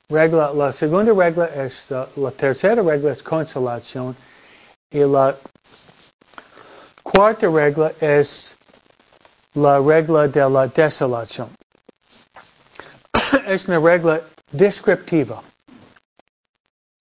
regla. 0.09 0.51
La 0.53 0.71
segunda 0.71 1.13
regla 1.13 1.45
es, 1.45 1.89
uh, 1.91 2.05
la 2.15 2.31
tercera 2.31 2.81
regla 2.81 3.11
es 3.11 3.23
consolación. 3.23 4.15
Y 4.91 4.99
la 4.99 5.35
cuarta 7.03 7.49
regla 7.49 7.91
es 7.99 8.55
la 9.55 9.79
regla 9.79 10.27
de 10.27 10.49
la 10.49 10.67
desolación. 10.67 11.49
es 13.47 13.67
una 13.67 13.79
regla 13.79 14.21
descriptiva. 14.51 15.41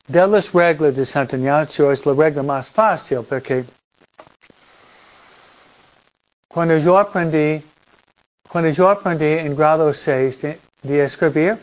De 0.06 0.26
las 0.26 0.52
reglas 0.52 0.96
de 0.96 1.06
Santo 1.06 1.36
Ignacio 1.36 1.92
es 1.92 2.04
la 2.04 2.12
regla 2.12 2.42
más 2.42 2.68
fácil 2.68 3.22
porque 3.22 3.64
cuando 6.48 6.76
yo 6.76 6.98
aprendí, 6.98 7.64
cuando 8.52 8.68
yo 8.68 8.90
aprendí 8.90 9.24
en 9.24 9.56
grado 9.56 9.94
6 9.94 10.42
de, 10.42 10.60
de 10.82 11.04
escribir, 11.04 11.58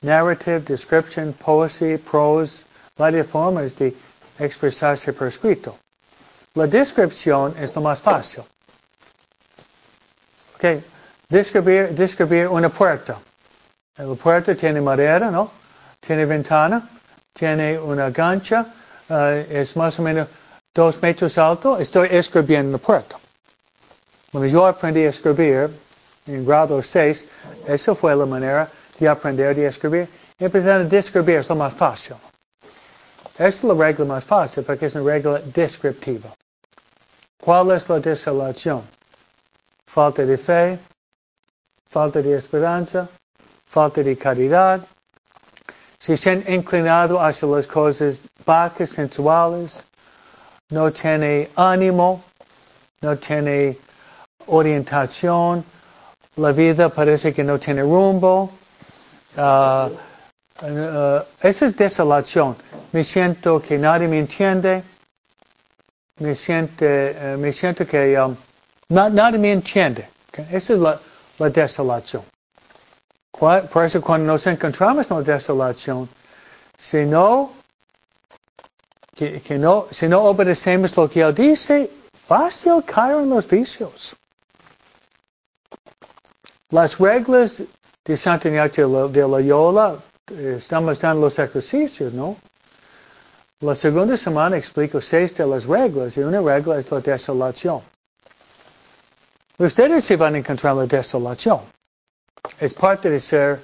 narrative, 0.00 0.60
description, 0.60 1.34
poesy, 1.34 1.98
prose, 1.98 2.64
varias 2.96 3.26
formas 3.26 3.76
de 3.76 3.94
expresarse 4.38 5.12
por 5.12 5.28
escrito. 5.28 5.76
La 6.54 6.66
descripción 6.66 7.54
es 7.60 7.76
lo 7.76 7.82
más 7.82 8.00
fácil. 8.00 8.44
Okay. 10.56 10.82
Describir, 11.28 11.90
describir 11.90 12.48
una 12.48 12.70
puerta. 12.70 13.18
La 13.98 14.14
puerta 14.14 14.54
tiene 14.54 14.80
madera, 14.80 15.30
¿no? 15.30 15.50
Tiene 16.00 16.24
ventana, 16.24 16.88
tiene 17.34 17.78
una 17.78 18.08
gancha, 18.08 18.64
uh, 19.10 19.44
es 19.50 19.76
más 19.76 19.98
o 19.98 20.02
menos 20.02 20.28
dos 20.74 21.02
metros 21.02 21.36
alto. 21.36 21.78
Estoy 21.78 22.08
escribiendo 22.10 22.72
la 22.72 22.78
puerta. 22.78 23.18
Cuando 24.30 24.46
yo 24.46 24.66
aprendí 24.66 25.04
a 25.06 25.10
escribir 25.10 25.70
en 26.26 26.44
grado 26.44 26.82
6, 26.82 27.26
esa 27.66 27.94
fue 27.94 28.14
la 28.14 28.26
manera 28.26 28.68
de 28.98 29.08
aprender 29.08 29.58
a 29.58 29.68
escribir. 29.68 30.08
Empezar 30.38 30.82
a 30.82 30.84
describir 30.84 31.36
es 31.36 31.48
lo 31.48 31.56
más 31.56 31.72
fácil. 31.74 32.16
Es 33.38 33.64
la 33.64 33.72
regla 33.72 34.04
más 34.04 34.24
fácil 34.24 34.64
porque 34.64 34.86
es 34.86 34.94
una 34.94 35.04
regla 35.04 35.40
descriptiva. 35.40 36.28
¿Cuál 37.40 37.70
es 37.70 37.88
la 37.88 38.00
desolación? 38.00 38.82
Falta 39.86 40.26
de 40.26 40.36
fe, 40.36 40.78
falta 41.88 42.20
de 42.20 42.36
esperanza, 42.36 43.08
falta 43.64 44.02
de 44.02 44.16
caridad. 44.16 44.86
Si 45.98 46.16
se 46.16 46.30
han 46.30 46.44
inclinado 46.52 47.18
hacia 47.18 47.48
las 47.48 47.66
cosas 47.66 48.20
bajas, 48.44 48.90
sensuales, 48.90 49.86
no 50.68 50.92
tiene 50.92 51.48
ánimo, 51.56 52.22
no 53.00 53.16
tiene 53.16 53.78
orientación, 54.48 55.64
la 56.36 56.52
vida 56.52 56.88
parece 56.88 57.32
que 57.32 57.42
no 57.44 57.58
tiene 57.58 57.82
rumbo. 57.82 58.50
Uh, 59.36 59.90
uh, 60.62 61.22
esa 61.40 61.66
es 61.66 61.76
desolación. 61.76 62.56
Me 62.92 63.04
siento 63.04 63.60
que 63.60 63.78
nadie 63.78 64.08
me 64.08 64.18
entiende. 64.18 64.82
Me 66.18 66.34
siento, 66.34 66.84
uh, 66.84 67.38
me 67.38 67.52
siento 67.52 67.86
que 67.86 68.20
um, 68.20 68.36
nadie 68.88 69.38
me 69.38 69.52
entiende. 69.52 70.08
Esa 70.50 70.72
es 70.74 70.78
la, 70.78 71.00
la 71.38 71.50
desolación. 71.50 72.22
Por 73.32 73.84
eso 73.84 74.00
cuando 74.00 74.32
nos 74.32 74.46
encontramos 74.46 75.10
en 75.10 75.16
la 75.18 75.22
desolación, 75.22 76.08
si 76.76 77.04
no, 77.04 77.52
que, 79.14 79.40
que 79.40 79.58
no, 79.58 79.86
si 79.90 80.08
no 80.08 80.22
obedecemos 80.24 80.96
lo 80.96 81.08
que 81.08 81.20
Él 81.20 81.34
dice, 81.34 81.90
fácil 82.26 82.82
caer 82.84 83.18
en 83.18 83.30
los 83.30 83.46
vicios. 83.46 84.16
Las 86.70 86.98
reglas 86.98 87.62
de 88.04 88.16
Santa 88.16 88.48
Ignacio 88.48 89.08
de 89.08 89.22
Loyola, 89.22 89.98
estamos 90.26 91.00
dando 91.00 91.22
los 91.22 91.38
ejercicios, 91.38 92.12
¿no? 92.12 92.36
La 93.60 93.74
segunda 93.74 94.18
semana 94.18 94.58
explico 94.58 95.00
seis 95.00 95.34
de 95.34 95.46
las 95.46 95.64
reglas 95.64 96.16
y 96.18 96.20
una 96.20 96.42
regla 96.42 96.78
es 96.78 96.90
la 96.90 97.00
desolación. 97.00 97.80
Ustedes 99.56 100.04
se 100.04 100.16
van 100.16 100.34
a 100.34 100.38
encontrar 100.38 100.76
la 100.76 100.86
desolación. 100.86 101.60
Es 102.60 102.74
parte 102.74 103.08
de 103.08 103.18
ser 103.18 103.60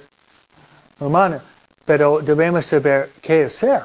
humano, 0.99 1.39
pero 1.85 2.19
debemos 2.21 2.65
saber 2.65 3.11
qué 3.21 3.45
hacer 3.45 3.83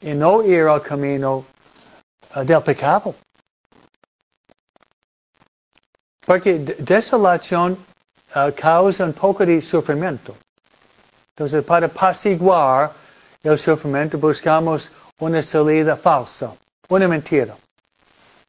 y 0.00 0.14
no 0.14 0.42
ir 0.42 0.62
al 0.62 0.80
camino 0.80 1.44
uh, 2.34 2.42
del 2.42 2.62
pecado. 2.62 3.14
Porque 6.26 6.58
desolación 6.58 7.78
uh, 8.34 8.50
causa 8.52 9.04
un 9.04 9.12
poco 9.12 9.46
de 9.46 9.62
sufrimiento. 9.62 10.36
Entonces, 11.30 11.64
para 11.64 11.86
apaciguar 11.86 12.92
el 13.44 13.56
sufrimiento 13.56 14.18
buscamos 14.18 14.90
una 15.20 15.40
salida 15.40 15.96
falsa, 15.96 16.52
una 16.88 17.06
mentira. 17.06 17.56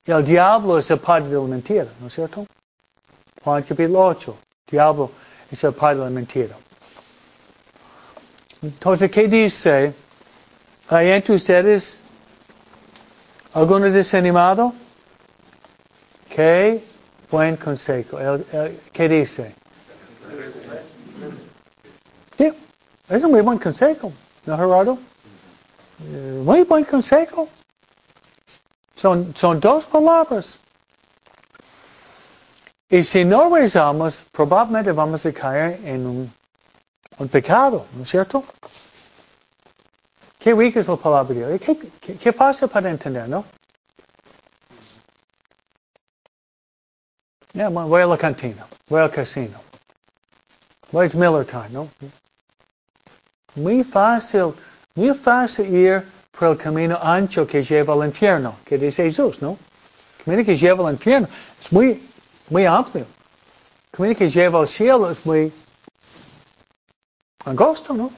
El 0.05 0.25
diablo 0.25 0.80
es 0.80 0.89
el 0.89 0.99
padre 0.99 1.30
de 1.30 1.36
la 1.36 1.41
mentira, 1.41 1.88
¿no 1.99 2.07
es 2.07 2.13
cierto? 2.13 2.47
Juan 3.43 3.61
capítulo 3.61 4.05
8. 4.05 4.38
Diablo 4.71 5.11
es 5.51 5.63
el 5.63 5.73
padre 5.73 5.97
de 5.99 6.03
la 6.05 6.09
mentira. 6.09 6.55
Entonces, 8.63 9.11
¿qué 9.11 9.28
dice? 9.28 9.93
¿Hay 10.89 11.09
entre 11.09 11.36
ustedes 11.36 12.01
alguno 13.53 13.91
desanimado? 13.91 14.73
¿Qué 16.28 16.82
buen 17.30 17.57
consejo? 17.57 18.17
¿Qué 18.91 19.09
dice? 19.09 19.53
Sí, 22.38 22.51
es 23.09 23.23
un 23.23 23.32
muy 23.32 23.41
buen 23.41 23.57
consejo, 23.57 24.11
¿no, 24.45 24.57
Gerardo? 24.57 24.97
Eh, 26.03 26.41
muy 26.43 26.63
buen 26.63 26.84
consejo. 26.84 27.49
Son, 28.95 29.36
son 29.36 29.59
dos 29.59 29.86
palabras. 29.86 30.57
Y 32.89 33.03
si 33.03 33.25
no 33.25 33.53
rezamos, 33.53 34.25
probablemente 34.32 34.91
vamos 34.91 35.25
a 35.25 35.34
caer 35.34 35.80
en 35.84 36.05
un, 36.05 36.32
un 37.17 37.28
pecado, 37.28 37.86
¿no 37.93 38.03
es 38.03 38.09
cierto? 38.09 38.43
Qué 40.39 40.53
rica 40.53 40.80
es 40.80 40.88
la 40.88 40.95
palabra 40.95 41.34
de 41.34 41.57
Dios. 41.57 41.61
Qué, 41.61 41.78
qué, 41.99 42.15
qué 42.15 42.34
fácil 42.34 42.69
para 42.69 42.89
entender, 42.89 43.28
¿no? 43.28 43.43
Yeah, 47.58 47.70
voy 47.70 48.03
a 48.03 48.05
la 48.05 48.20
cantina, 48.20 48.68
voy 48.88 49.01
al 49.01 49.10
casino. 49.10 49.60
Voy 50.91 51.08
a 51.08 51.18
Miller 51.18 51.43
Time, 51.43 51.70
¿no? 51.72 51.89
Muy 53.55 53.84
fácil, 53.84 54.53
muy 54.93 55.12
fácil 55.16 55.66
ir 55.74 56.03
por 56.38 56.49
el 56.49 56.58
camino 56.58 56.99
ancho 57.01 57.47
que 57.47 57.64
lleva 57.64 57.95
al 57.95 58.05
infierno, 58.05 58.58
que 58.64 58.78
dice 58.78 59.05
Jesús, 59.05 59.41
¿no? 59.41 59.58
El 60.20 60.26
camino 60.26 60.45
que 60.45 60.55
lleva 60.55 60.88
al 60.88 60.93
infierno 60.93 61.28
es 61.60 61.72
muy, 61.72 62.08
muy 62.51 62.68
amplio. 62.68 63.08
El 63.86 63.91
camino 63.91 64.16
que 64.16 64.30
lleva 64.30 64.60
al 64.60 64.68
cielo 64.68 65.10
es 65.10 65.26
muy 65.26 65.51
angosto, 67.43 67.95
¿no? 67.95 68.12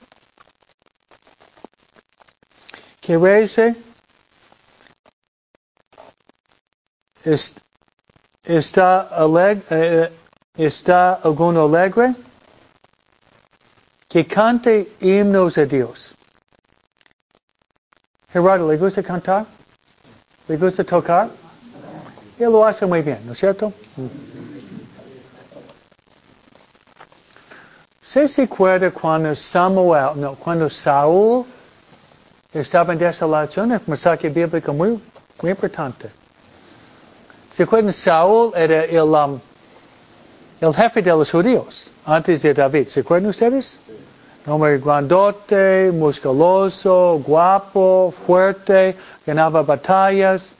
Que 3.00 3.18
rece 3.18 3.74
está, 8.58 9.02
alegre, 9.02 9.64
eh, 9.70 10.12
está 10.58 11.14
alguno 11.24 11.66
alegre 11.66 12.16
que 14.08 14.26
cante 14.26 14.92
himnos 15.00 15.58
a 15.58 15.66
Dios. 15.66 16.16
Gerardo, 18.32 18.72
¿le 18.72 18.78
gusta 18.78 19.04
cantar? 19.04 19.46
¿Le 20.48 20.58
gusta 20.58 20.84
tocar? 20.84 21.30
Él 22.40 22.52
lo 22.52 22.66
hace 22.66 22.86
muy 22.86 23.02
bien, 23.02 23.20
¿no 23.26 23.34
es 23.34 23.40
cierto? 23.40 23.72
¿Se 28.02 28.28
se 28.28 28.44
acuerda 28.44 28.90
cuando 28.90 29.36
Samuel, 29.36 30.20
no, 30.20 30.36
cuando 30.36 30.70
Saúl 30.70 31.46
estaba 32.52 32.94
en 32.94 33.00
desolación? 33.00 33.72
Es 33.74 33.80
un 33.82 33.86
mensaje 33.88 34.30
bíblico 34.30 34.74
muy, 34.74 35.00
muy 35.42 35.52
importante. 35.52 36.10
¿Se 37.52 37.64
acuerdan? 37.64 37.94
Saúl 37.94 38.54
era 38.56 38.86
el, 38.86 39.00
um, 39.00 39.40
el 40.62 40.74
jefe 40.74 41.02
de 41.02 41.12
los 41.12 41.32
judíos 41.32 41.92
antes 42.06 42.42
de 42.42 42.54
David. 42.54 42.88
¿Se 42.88 43.00
acuerdan 43.00 43.30
ustedes? 43.30 43.80
Hombre 44.46 44.78
grandote, 44.78 45.92
musculoso, 45.92 47.22
guapo, 47.26 48.14
fuerte, 48.26 48.96
ganaba 49.26 49.62
batallas. 49.64 50.54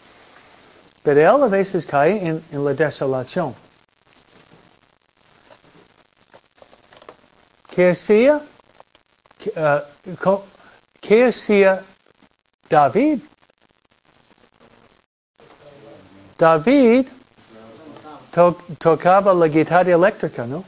Pero 1.04 1.38
él 1.38 1.44
a 1.44 1.48
veces 1.48 1.86
cae 1.86 2.28
en, 2.52 2.66
la 2.66 2.74
desolación. 2.74 3.56
¿Qué 7.70 7.92
hacía? 7.92 8.42
Uh, 9.56 10.38
¿Qué 11.00 11.26
hacía 11.26 11.84
David? 12.70 13.22
David 16.40 17.06
to, 18.32 18.56
tocaba 18.80 19.34
la 19.34 19.50
guitarra 19.50 19.92
eléctrica, 19.92 20.46
¿no? 20.46 20.64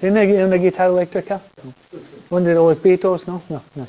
¿Tiene 0.00 0.44
una 0.44 0.56
guitarra 0.56 0.92
eléctrica? 0.92 1.40
¿Uno 2.30 2.44
de 2.44 2.54
los 2.54 2.82
Beatles? 2.82 3.28
No, 3.28 3.40
no, 3.48 3.62
no. 3.76 3.86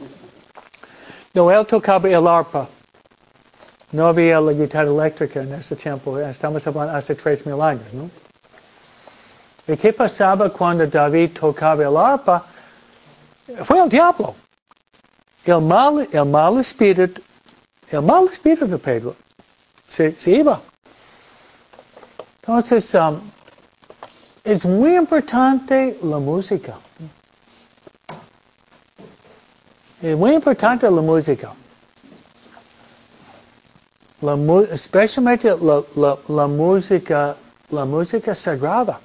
No, 1.33 1.51
él 1.51 1.65
tocaba 1.65 2.07
el 2.07 2.27
arpa. 2.27 2.67
No 3.91 4.07
había 4.07 4.39
la 4.39 4.53
guitarra 4.53 4.89
eléctrica 4.89 5.41
en 5.41 5.53
ese 5.55 5.75
tiempo. 5.75 6.19
Estamos 6.19 6.65
hablando 6.67 6.95
hace 6.95 7.15
tres 7.15 7.43
mil 7.43 7.59
años, 7.59 7.91
¿no? 7.91 8.09
¿Y 9.67 9.75
qué 9.77 9.91
pasaba 9.93 10.51
cuando 10.51 10.85
David 10.85 11.31
tocaba 11.39 11.83
el 11.83 11.97
arpa? 11.97 12.45
Fue 13.63 13.81
el 13.81 13.89
diablo. 13.89 14.35
El 15.45 15.61
mal, 15.61 16.07
el 16.11 16.25
mal 16.25 16.59
espíritu, 16.59 17.21
el 17.91 18.01
mal 18.01 18.25
espíritu 18.25 18.67
de 18.67 18.77
Pedro 18.79 19.15
se, 19.87 20.15
iba. 20.25 20.59
Entonces, 22.41 22.93
um, 22.95 23.19
es 24.43 24.65
muy 24.65 24.95
importante 24.95 25.97
la 26.01 26.17
música. 26.17 26.77
Es 30.01 30.17
muy 30.17 30.33
importante 30.33 30.89
la 30.89 31.01
música. 31.01 31.53
La, 34.21 34.35
especialmente 34.71 35.49
la, 35.49 35.83
la, 35.95 36.17
la, 36.27 36.47
música, 36.47 37.35
la 37.69 37.85
música 37.85 38.33
sagrada. 38.33 38.99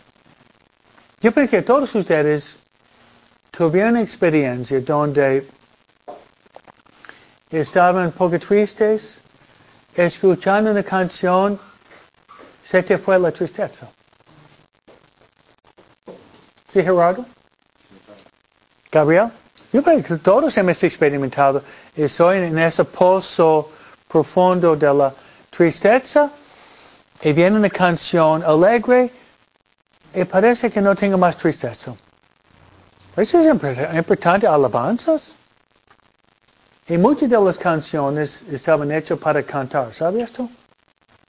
Yo 1.21 1.33
creo 1.35 1.49
que 1.49 1.61
todos 1.61 1.95
ustedes 1.95 2.60
tuvieron 3.51 3.97
experiencia 3.97 4.81
donde 4.81 5.47
estaban 7.51 8.07
un 8.07 8.13
poco 8.13 8.39
tristes, 8.39 9.21
escuchando 9.95 10.71
una 10.71 10.83
canción, 10.83 11.59
se 12.63 12.83
te 12.83 12.99
fue 12.99 13.19
la 13.19 13.33
tristeza. 13.33 13.89
¿Sí, 16.73 16.83
Gerardo? 16.83 17.27
Gabriel? 18.91 19.31
Yo 19.73 19.83
creo 19.83 20.03
que 20.03 20.17
todos 20.17 20.57
hemos 20.57 20.83
experimentado. 20.83 21.63
Estoy 21.97 22.39
en 22.39 22.59
ese 22.59 22.85
pozo 22.85 23.71
profundo 24.09 24.77
de 24.77 24.93
la 24.93 25.13
tristeza 25.51 26.31
y 27.23 27.33
viene 27.33 27.57
una 27.57 27.71
canción 27.71 28.43
alegre 28.43 29.11
y 30.15 30.25
parece 30.25 30.71
que 30.71 30.81
no 30.81 30.95
tengo 30.95 31.19
más 31.19 31.37
tristeza. 31.37 31.95
Eso 33.17 33.41
es 33.41 33.47
importante, 33.97 34.47
alabanzas. 34.47 35.33
Y 36.89 36.97
muchas 36.97 37.29
de 37.29 37.41
las 37.41 37.59
canciones 37.59 38.43
estaban 38.51 38.91
hechas 38.91 39.19
para 39.19 39.43
cantar, 39.43 39.93
¿sabes 39.95 40.25
esto? 40.25 40.49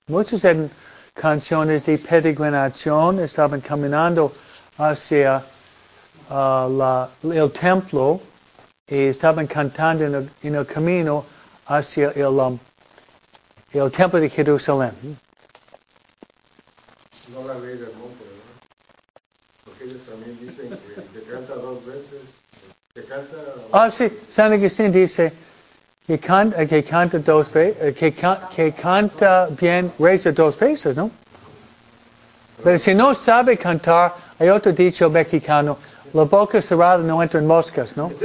Muchas 0.07 0.43
eran 0.43 0.69
canciones 1.13 1.85
de 1.85 1.97
peregrinación, 1.97 3.19
estaban 3.19 3.61
caminando 3.61 4.33
hacia 4.77 5.43
la, 6.29 7.09
el 7.23 7.51
templo 7.51 8.21
y 8.87 9.07
estaban 9.07 9.47
cantando 9.47 10.05
en 10.05 10.55
el, 10.55 10.65
camino 10.65 11.25
hacia 11.67 12.11
el, 12.11 12.25
um, 12.25 12.57
el 13.71 13.91
templo 13.91 14.19
de 14.19 14.29
Jerusalén. 14.29 15.17
No 17.29 17.47
la 17.47 17.53
ley 17.59 17.77
del. 17.77 17.91
Porque 19.63 19.83
ellos 19.83 20.01
también 20.05 20.37
dicen 20.39 20.69
que 20.69 21.00
canta 21.31 21.53
dos 21.55 21.85
veces. 21.85 22.21
Que 22.93 23.01
canta. 23.03 23.35
Ah, 23.71 23.89
sí, 23.91 24.11
San 24.29 24.51
Agustín 24.53 24.91
dice 24.91 25.31
que 26.05 26.19
canta, 26.19 26.65
que 26.65 26.83
canta 26.83 27.19
dos 27.19 27.51
veces, 27.51 27.95
que, 27.95 28.11
can- 28.13 28.39
que 28.55 28.71
canta 28.73 29.47
bien, 29.59 29.91
reza 29.99 30.31
dos 30.31 30.57
veces, 30.59 30.95
¿no? 30.95 31.09
Pero 32.63 32.77
si 32.79 32.93
no 32.93 33.13
sabe 33.13 33.57
cantar, 33.57 34.13
hay 34.37 34.49
otro 34.49 34.71
dicho 34.73 35.09
mexicano, 35.09 35.77
la 36.13 36.23
boca 36.23 36.61
cerrada 36.61 36.97
no 36.99 37.21
entran 37.23 37.47
moscas, 37.47 37.95
¿no? 37.97 38.11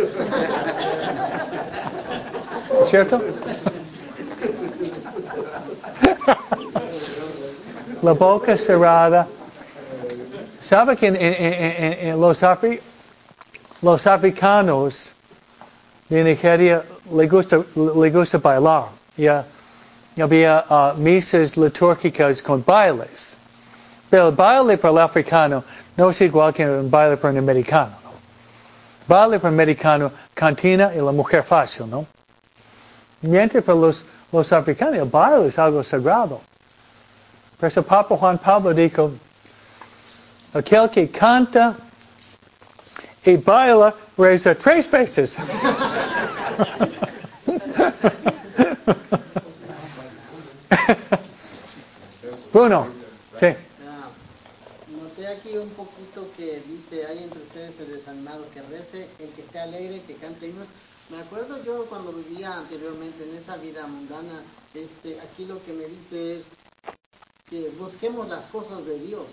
¿Cierto? 2.90 3.22
La 8.02 8.12
boca 8.12 8.57
cerrada. 8.59 9.26
¿Sabe 10.61 10.96
que 10.96 11.07
en, 11.07 11.16
en- 11.16 11.22
en- 11.34 11.52
en- 11.84 12.09
en 12.09 12.20
los, 12.20 12.42
afri- 12.42 12.80
los 13.83 14.07
africanos 14.07 15.14
de 16.09 16.24
Nigeria 16.24 16.83
le 17.12 17.27
gusta, 17.27 17.62
le 17.74 18.11
gusta 18.11 18.39
bailar? 18.39 18.87
Ya, 19.16 19.45
había 20.22 20.64
ah, 20.68 20.95
misas 20.97 21.57
litúrgicas 21.57 22.43
con 22.43 22.64
bailes. 22.64 23.37
Pero 24.09 24.29
el 24.29 24.35
baile 24.35 24.79
para 24.79 24.93
el 24.93 24.99
africano 24.99 25.64
no 25.97 26.11
es 26.11 26.20
igual 26.20 26.53
que 26.55 26.66
un 26.66 26.91
baile 26.91 27.16
para 27.16 27.33
un 27.33 27.39
americano. 27.39 27.93
¿no? 28.05 28.11
Baile 29.07 29.39
para 29.39 29.49
un 29.53 29.55
americano, 29.55 30.12
cantina 30.35 30.93
y 30.95 30.99
la 30.99 31.12
mujer 31.12 31.43
fácil, 31.43 31.91
¿no? 31.91 32.07
Mientras 33.22 33.64
para 33.64 33.79
los, 33.79 34.05
los 34.31 34.53
africanos 34.53 34.97
el 34.97 35.09
baile 35.09 35.49
es 35.49 35.59
algo 35.59 35.83
sagrado. 35.83 36.41
Por 37.59 37.68
eso 37.68 37.83
Papa 37.83 38.16
Juan 38.16 38.39
Pablo 38.39 38.72
dijo, 38.74 39.12
aquel 40.53 40.91
que 40.91 41.11
canta 41.11 41.74
baila 43.35 43.93
reza 44.16 44.55
tres 44.55 44.89
veces. 44.91 45.37
Bruno, 52.53 52.87
sí. 53.39 53.47
Ah, 53.87 54.09
noté 54.89 55.27
aquí 55.27 55.57
un 55.59 55.68
poquito 55.70 56.29
que 56.37 56.62
dice, 56.66 57.07
hay 57.07 57.24
entre 57.24 57.43
ustedes 57.43 57.79
el 57.81 57.89
desanimado 57.97 58.45
que 58.55 58.62
rece, 58.62 59.09
el 59.18 59.31
que 59.31 59.43
esté 59.43 59.59
alegre, 59.59 60.03
que 60.07 60.14
cante 60.14 60.47
himnos. 60.47 60.66
Me 61.11 61.18
acuerdo 61.18 61.62
yo 61.64 61.85
cuando 61.87 62.12
vivía 62.12 62.55
anteriormente 62.57 63.24
en 63.29 63.37
esa 63.37 63.57
vida 63.57 63.87
mundana, 63.87 64.43
este, 64.74 65.20
aquí 65.20 65.45
lo 65.45 65.62
que 65.64 65.72
me 65.72 65.85
dice 65.85 66.39
es 66.39 66.47
que 67.51 67.70
busquemos 67.79 68.29
las 68.29 68.47
cosas 68.47 68.85
de 68.87 68.99
Dios. 69.01 69.27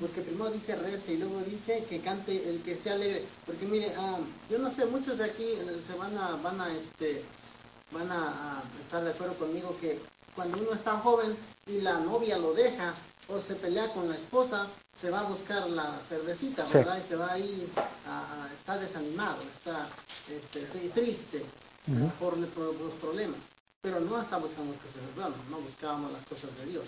Porque 0.00 0.20
primero 0.20 0.50
dice 0.50 0.76
rece 0.76 1.14
y 1.14 1.16
luego 1.18 1.40
dice 1.40 1.84
que 1.88 2.00
cante 2.00 2.48
el 2.48 2.62
que 2.62 2.72
esté 2.72 2.90
alegre. 2.90 3.24
Porque 3.44 3.66
mire, 3.66 3.92
ah, 3.96 4.18
yo 4.48 4.58
no 4.58 4.70
sé, 4.70 4.86
muchos 4.86 5.18
de 5.18 5.24
aquí 5.24 5.44
eh, 5.44 5.82
se 5.86 5.94
van 5.98 6.16
a, 6.16 6.36
van 6.36 6.60
a, 6.60 6.72
este, 6.72 7.22
van 7.90 8.10
a, 8.12 8.58
a 8.58 8.62
estar 8.84 9.02
de 9.02 9.10
acuerdo 9.10 9.34
conmigo 9.34 9.76
que 9.80 9.98
cuando 10.34 10.58
uno 10.58 10.72
está 10.72 10.98
joven 10.98 11.36
y 11.66 11.80
la 11.80 11.98
novia 11.98 12.38
lo 12.38 12.52
deja 12.54 12.94
o 13.28 13.40
se 13.40 13.54
pelea 13.56 13.92
con 13.92 14.08
la 14.08 14.16
esposa, 14.16 14.68
se 14.94 15.10
va 15.10 15.20
a 15.20 15.24
buscar 15.24 15.68
la 15.68 15.98
cervecita, 16.08 16.64
Sí. 16.68 16.74
¿verdad? 16.74 16.98
Y 17.02 17.08
se 17.08 17.16
va 17.16 17.32
ahí, 17.32 17.68
a, 18.06 18.44
a- 18.44 18.54
está 18.54 18.78
desanimado, 18.78 19.42
está 19.56 19.88
este, 20.30 20.60
tri- 20.72 20.92
triste 20.92 21.42
Ujú. 21.88 22.08
por, 22.20 22.46
por 22.50 22.74
los 22.80 22.92
problemas. 23.00 23.40
Pero 23.82 23.98
no 24.00 24.20
está 24.20 24.36
buscando 24.38 24.74
cosas 24.74 24.94
de 25.06 25.12
Dios, 25.14 25.32
no 25.50 25.58
buscábamos 25.58 26.12
las 26.12 26.24
cosas 26.26 26.56
de 26.58 26.66
Dios. 26.66 26.84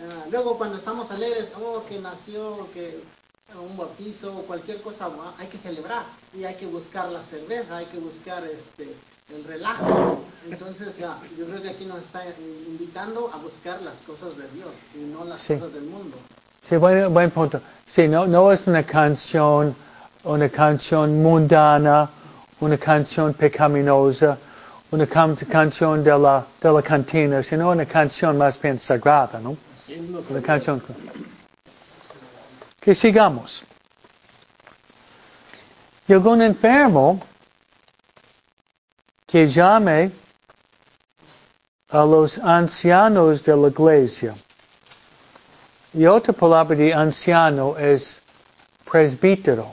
Ah, 0.00 0.24
luego 0.30 0.56
cuando 0.58 0.76
estamos 0.76 1.10
alegres, 1.10 1.48
oh, 1.60 1.82
que 1.88 1.98
nació, 2.00 2.68
que 2.72 3.00
un 3.54 3.76
bautizo, 3.76 4.32
cualquier 4.46 4.80
cosa, 4.82 5.08
ah, 5.20 5.32
hay 5.38 5.46
que 5.46 5.58
celebrar 5.58 6.02
y 6.32 6.44
hay 6.44 6.54
que 6.56 6.66
buscar 6.66 7.08
la 7.10 7.22
cerveza, 7.22 7.76
hay 7.76 7.86
que 7.86 7.98
buscar 7.98 8.42
este 8.44 8.94
el 9.34 9.42
relajo. 9.44 10.20
Entonces, 10.50 10.88
ah, 11.02 11.16
yo 11.38 11.46
creo 11.46 11.62
que 11.62 11.70
aquí 11.70 11.84
nos 11.86 11.98
está 11.98 12.22
invitando 12.66 13.30
a 13.32 13.38
buscar 13.38 13.80
las 13.82 13.94
cosas 14.06 14.36
de 14.36 14.48
Dios 14.48 14.70
y 14.94 14.98
no 15.12 15.24
las 15.24 15.40
Sí. 15.40 15.54
cosas 15.54 15.72
del 15.72 15.84
mundo. 15.84 16.16
Sí, 16.68 16.76
buen, 16.76 17.12
buen 17.12 17.30
punto. 17.30 17.60
Sí, 17.86 18.08
no, 18.08 18.26
no 18.26 18.50
es 18.52 18.66
una 18.66 18.82
canción, 18.84 19.74
una 20.24 20.48
canción 20.48 21.22
mundana, 21.22 22.10
una 22.60 22.76
canción 22.78 23.32
pecaminosa, 23.34 24.36
una 24.90 25.06
can- 25.06 25.36
canción 25.36 26.02
de 26.04 26.18
la, 26.18 26.44
de 26.60 26.72
la 26.72 26.82
cantina, 26.82 27.42
sino 27.42 27.70
una 27.70 27.86
canción 27.86 28.36
más 28.38 28.60
bien 28.60 28.78
sagrada, 28.78 29.38
¿no? 29.40 29.56
Canción. 30.44 30.82
Que 32.80 32.94
sigamos. 32.94 33.62
Y 36.08 36.12
algún 36.12 36.42
enfermo 36.42 37.20
que 39.26 39.46
llame 39.48 40.10
a 41.90 42.04
los 42.04 42.38
ancianos 42.38 43.42
de 43.44 43.56
la 43.56 43.68
iglesia. 43.68 44.34
Y 45.92 46.06
otra 46.06 46.32
palabra 46.32 46.76
de 46.76 46.92
anciano 46.92 47.76
es 47.78 48.22
presbítero. 48.90 49.72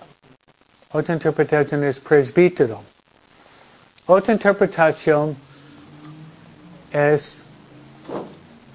Otra 0.92 1.14
interpretación 1.14 1.84
es 1.84 2.00
presbítero. 2.00 2.82
Otra 4.08 4.34
interpretación 4.34 5.38
es 6.92 7.44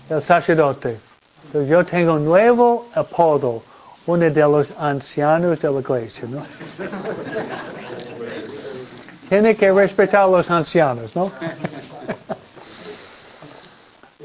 el 0.09 0.23
sacerdote. 0.23 0.99
Entonces 1.47 1.69
yo 1.71 1.85
tengo 1.85 2.19
nuevo 2.19 2.89
apodo, 2.95 3.63
uno 4.07 4.31
de 4.31 4.41
los 4.41 4.73
ancianos 4.79 5.61
de 5.61 5.71
la 5.71 5.81
iglesia, 5.81 6.29
¿no? 6.29 6.43
Tiene 9.29 9.57
que 9.57 9.73
respetar 9.73 10.23
a 10.23 10.27
los 10.27 10.51
ancianos, 10.51 11.15
¿no? 11.17 11.33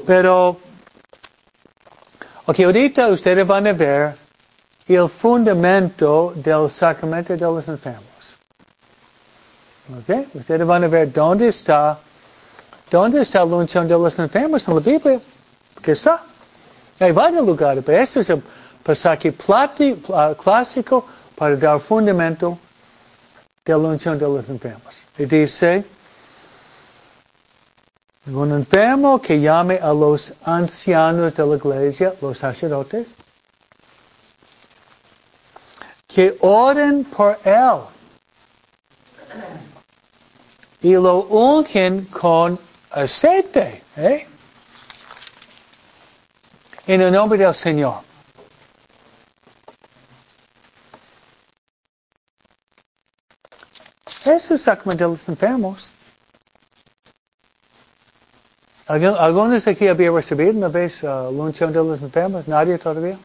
Pero 0.06 0.58
Ok, 2.44 2.58
ahorita 2.58 3.06
ustedes 3.08 3.46
van 3.46 3.68
a 3.68 3.72
ver 3.72 4.14
el 4.88 5.08
fundamento 5.08 6.32
del 6.34 6.68
sacramento 6.68 7.34
de 7.36 7.40
los 7.40 7.68
enfermos. 7.68 8.36
Ok, 9.88 10.26
ustedes 10.34 10.66
van 10.66 10.82
a 10.82 10.88
ver 10.88 11.12
dónde 11.12 11.48
está, 11.48 12.00
dónde 12.90 13.22
está 13.22 13.44
la 13.44 13.56
unción 13.56 13.86
de 13.86 13.94
los 13.94 14.18
enfermos 14.18 14.66
en 14.66 14.74
la 14.74 14.80
Biblia. 14.80 15.20
¿Qué 15.80 15.92
está? 15.92 16.24
Hay 17.02 17.10
varios 17.10 17.44
lugares, 17.44 17.82
pero 17.84 18.00
este 18.00 18.20
es 18.20 18.30
el 18.30 18.40
pasaje 18.82 19.34
clásico 19.34 21.04
para 21.34 21.56
dar 21.56 21.80
fundamento 21.80 22.56
de 23.64 23.72
la 23.72 23.78
unción 23.78 24.16
de 24.18 24.24
los 24.24 24.48
enfermos. 24.48 25.02
Y 25.18 25.24
dice, 25.24 25.84
un 28.26 28.52
enfermo 28.52 29.20
que 29.20 29.40
llame 29.40 29.80
a 29.82 29.92
los 29.92 30.32
ancianos 30.44 31.34
de 31.34 31.44
la 31.44 31.56
iglesia, 31.56 32.14
los 32.20 32.38
sacerdotes, 32.38 33.08
que 36.06 36.36
oren 36.40 37.04
por 37.04 37.36
él 37.44 37.80
y 40.82 40.92
lo 40.92 41.24
ungen 41.24 42.04
con 42.04 42.58
aceite, 42.92 43.82
¿eh? 43.96 44.26
En 46.86 47.00
el 47.00 47.12
nombre 47.12 47.38
del 47.38 47.54
Señor. 47.54 48.02
Ese 54.24 54.36
es 54.36 54.50
el 54.50 54.58
sacramento 54.58 55.04
de 55.04 55.10
los 55.10 55.28
enfermos. 55.28 55.90
¿Algún- 58.86 59.16
¿Algunos 59.18 59.66
aquí 59.66 59.88
había 59.88 60.10
recibido 60.10 60.50
una 60.52 60.68
vez 60.68 61.02
uh, 61.02 61.06
la 61.06 61.28
unción 61.30 61.72
de 61.72 61.78
los 61.78 62.02
enfermos? 62.02 62.46
¿Nadie 62.46 62.78
todavía? 62.78 63.18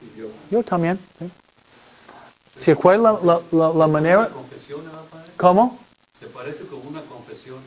Y 0.00 0.18
yo, 0.18 0.26
Yo 0.50 0.62
también. 0.62 0.98
¿sí? 1.18 1.30
¿Se 2.58 2.72
acuerda 2.72 3.18
la, 3.22 3.40
la, 3.50 3.68
la 3.72 3.86
manera? 3.86 4.28
confesión, 4.28 4.84
¿verdad, 4.84 5.02
padre? 5.10 5.32
¿Cómo? 5.36 5.78
Se 6.18 6.26
parece 6.26 6.66
como 6.66 6.82
una 6.88 7.02
confesión. 7.02 7.58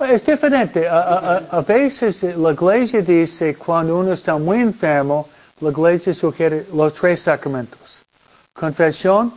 Es 0.00 0.24
diferente. 0.24 0.86
A, 0.88 0.98
a- 1.00 1.36
a- 1.36 1.58
a 1.58 1.60
veces 1.62 2.22
la 2.22 2.52
iglesia 2.52 3.02
dice 3.02 3.54
cuando 3.56 3.98
uno 3.98 4.12
está 4.12 4.36
muy 4.38 4.60
enfermo, 4.60 5.28
la 5.60 5.70
iglesia 5.70 6.14
sugiere 6.14 6.66
los 6.72 6.94
tres 6.94 7.22
sacramentos. 7.22 8.02
Confesión, 8.52 9.32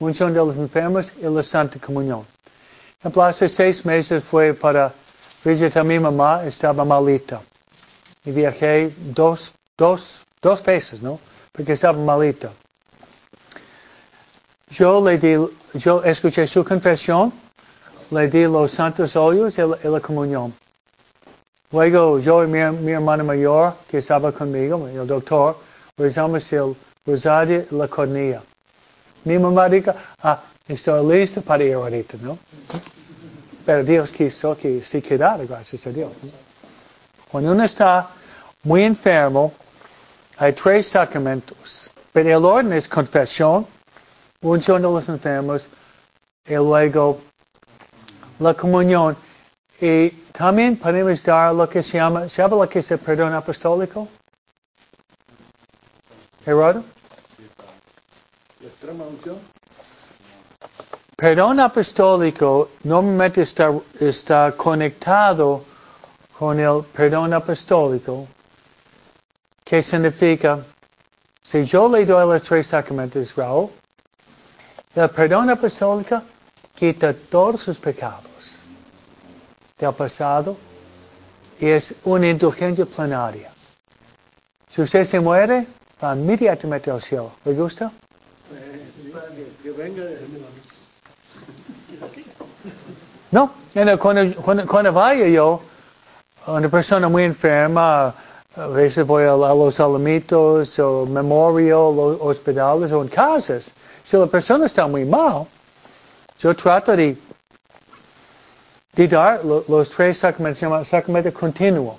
unción 0.00 0.32
de 0.32 0.38
los 0.40 0.56
enfermos 0.56 1.12
y 1.20 1.24
la 1.24 1.42
Santa 1.42 1.78
Comunión. 1.78 2.24
Ejemplo, 2.98 3.22
hace 3.22 3.48
seis 3.48 3.84
meses 3.84 4.22
fue 4.24 4.54
para 4.54 4.92
visitar 5.44 5.80
a 5.82 5.84
mi 5.84 5.98
mamá, 5.98 6.44
estaba 6.44 6.84
malita. 6.84 7.40
Y 8.24 8.30
viajé 8.32 8.92
dos, 8.98 9.52
dos, 9.76 10.24
dos 10.40 10.62
veces, 10.64 11.00
¿no? 11.02 11.18
Porque 11.52 11.72
estaba 11.72 11.98
malita. 11.98 12.50
Yo 14.70 15.04
le 15.04 15.18
di, 15.18 15.36
yo 15.74 16.02
escuché 16.02 16.46
su 16.46 16.64
confesión, 16.64 17.32
le 18.12 18.28
di 18.28 18.44
los 18.44 18.70
santos 18.70 19.16
óleos 19.16 19.56
y 19.56 19.62
la, 19.62 19.98
y 19.98 20.00
comunión. 20.00 20.52
Luego 21.70 22.18
yo 22.18 22.44
y 22.44 22.46
mi, 22.46 22.60
mi 22.78 22.92
hermana 22.92 23.24
mayor, 23.24 23.74
que 23.88 23.98
estaba 23.98 24.30
conmigo, 24.32 24.86
el 24.86 25.06
doctor, 25.06 25.56
rezamos 25.96 26.52
el 26.52 26.76
rosario 27.06 27.64
la 27.70 27.88
cornea. 27.88 28.42
Mi 29.24 29.38
mamá 29.38 29.68
dijo, 29.68 29.94
ah, 30.22 30.42
estoy 30.68 31.20
listo 31.20 31.40
para 31.40 31.64
ir 31.64 31.74
ahorita, 31.74 32.18
¿no? 32.20 32.38
Pero 33.64 33.82
Dios 33.82 34.12
quiso 34.12 34.56
que 34.56 34.82
se 34.82 35.00
quedara, 35.00 35.44
gracias 35.44 35.86
a 35.86 35.90
Dios. 35.90 36.12
Cuando 37.30 37.52
uno 37.52 37.64
está 37.64 38.10
muy 38.64 38.82
enfermo, 38.82 39.54
hay 40.36 40.52
tres 40.52 40.88
sacramentos. 40.88 41.88
Pero 42.12 42.36
el 42.36 42.44
orden 42.44 42.72
es 42.74 42.86
confesión, 42.86 43.66
unción 44.42 44.82
de 44.82 44.88
los 44.88 45.08
enfermos, 45.08 45.66
y 46.46 46.54
luego 46.54 47.20
la 48.42 48.54
comunión. 48.54 49.16
Y 49.80 50.10
también 50.32 50.76
podemos 50.76 51.22
dar 51.24 51.54
lo 51.54 51.68
que 51.68 51.82
se 51.82 51.98
llama, 51.98 52.28
¿sabe 52.28 52.56
lo 52.56 52.68
que 52.68 52.80
es 52.80 52.90
el 52.90 52.98
perdón 52.98 53.34
apostólico? 53.34 54.08
Gerardo? 56.44 56.84
Perdón 61.16 61.60
apostólico 61.60 62.70
normalmente 62.84 63.42
está, 63.42 63.72
está 63.98 64.52
conectado 64.56 65.64
con 66.38 66.58
el 66.58 66.84
perdón 66.92 67.32
apostólico, 67.32 68.26
que 69.64 69.82
significa, 69.82 70.64
si 71.42 71.64
yo 71.64 71.88
le 71.88 72.04
doy 72.04 72.26
los 72.26 72.42
tres 72.42 72.66
sacramentos, 72.66 73.34
Raúl, 73.36 73.70
el 74.94 75.10
perdón 75.10 75.50
apostólico 75.50 76.22
quita 76.74 77.14
todos 77.14 77.60
sus 77.60 77.78
pecados 77.78 78.31
del 79.86 79.94
pasado 79.94 80.56
y 81.58 81.68
es 81.68 81.94
una 82.04 82.28
indulgencia 82.28 82.86
plenaria. 82.86 83.50
Si 84.68 84.82
usted 84.82 85.04
se 85.04 85.20
muere, 85.20 85.66
va 86.02 86.14
inmediatamente 86.14 86.90
al 86.90 87.02
cielo. 87.02 87.32
¿Le 87.44 87.54
gusta? 87.54 87.92
No, 93.30 93.50
and 93.74 93.98
cuando, 93.98 94.34
cuando, 94.42 94.66
cuando 94.66 94.92
vaya 94.92 95.26
yo, 95.26 95.60
una 96.46 96.68
persona 96.68 97.08
muy 97.08 97.24
enferma, 97.24 98.14
a 98.56 98.66
veces 98.66 99.06
voy 99.06 99.24
a, 99.24 99.34
los 99.36 99.80
alamitos, 99.80 100.78
o 100.78 101.06
memorial, 101.06 101.96
los 101.96 102.18
hospitales, 102.20 102.92
o 102.92 103.02
en 103.02 103.08
casas. 103.08 103.72
Si 104.02 104.16
la 104.16 104.26
persona 104.26 104.66
está 104.66 104.86
muy 104.86 105.04
mal, 105.04 105.46
yo 106.38 106.54
trato 106.54 106.94
de, 106.94 107.16
de 108.94 109.08
dar 109.08 109.44
lo- 109.44 109.64
los 109.68 109.90
tres 109.90 110.18
sacramentos, 110.18 110.58
se 110.58 110.66
llama 110.66 110.84
sacramento 110.84 111.32
continuo. 111.32 111.98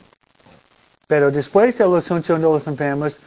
Pero 1.08 1.32
después 1.32 1.78
de 1.78 1.88
la 1.88 1.98
asunción 1.98 2.40
de 2.40 2.48
los 2.48 2.66
enfermos, 2.68 3.20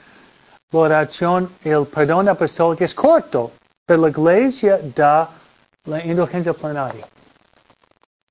la 0.70 0.78
oración, 0.78 1.50
el 1.64 1.86
perdón 1.86 2.28
apostólico 2.28 2.84
es 2.84 2.94
corto, 2.94 3.52
pero 3.84 4.02
la 4.02 4.08
iglesia 4.08 4.80
da 4.94 5.28
la 5.84 6.04
indulgencia 6.04 6.52
plenaria. 6.52 7.06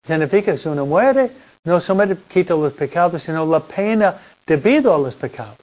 Significa 0.04 0.52
que 0.52 0.58
si 0.58 0.68
uno 0.68 0.86
muere, 0.86 1.32
no 1.64 1.80
solamente 1.80 2.24
quita 2.28 2.54
los 2.54 2.74
pecados, 2.74 3.24
sino 3.24 3.46
la 3.46 3.60
pena 3.60 4.16
debido 4.46 4.94
a 4.94 5.00
los 5.00 5.16
pecados. 5.16 5.56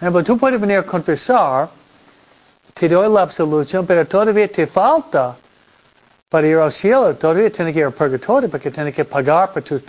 Por 0.00 0.24
tú 0.24 0.38
puedes 0.38 0.60
venir 0.60 0.78
a 0.78 0.82
confesar, 0.84 1.68
te 2.74 2.88
doy 2.88 3.08
la 3.12 3.22
absolución, 3.22 3.86
pero 3.86 4.06
todavía 4.06 4.50
te 4.50 4.66
falta 4.66 5.36
al 6.30 6.72
cielo, 6.72 7.14
todavía 7.16 7.50
tienes 7.50 7.74
que 7.74 7.80
ir 7.80 7.90
purgatorio 7.90 8.50
porque 8.50 8.70
tienes 8.70 8.94
que 8.94 9.04
pagar 9.04 9.52
por 9.52 9.62
tus 9.62 9.82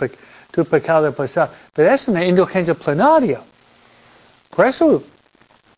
tu 0.50 0.64
pecado 0.64 1.12
pasado. 1.12 1.50
Pero 1.72 1.90
es 1.92 2.08
una 2.08 2.24
indulgencia 2.24 2.74
plenaria. 2.74 3.40
Por 4.54 4.66
eso, 4.66 5.02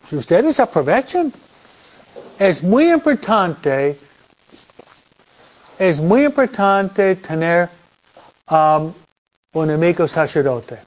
si 0.09 0.15
ustedes 0.15 0.59
aprovechan, 0.59 1.31
es 2.39 2.63
muy 2.63 2.91
importante 2.91 3.99
es 5.77 5.99
muy 5.99 6.25
importante 6.25 7.15
tener 7.15 7.69
um, 8.49 8.93
un 9.53 9.69
amigo 9.71 10.07
sacerdote. 10.07 10.79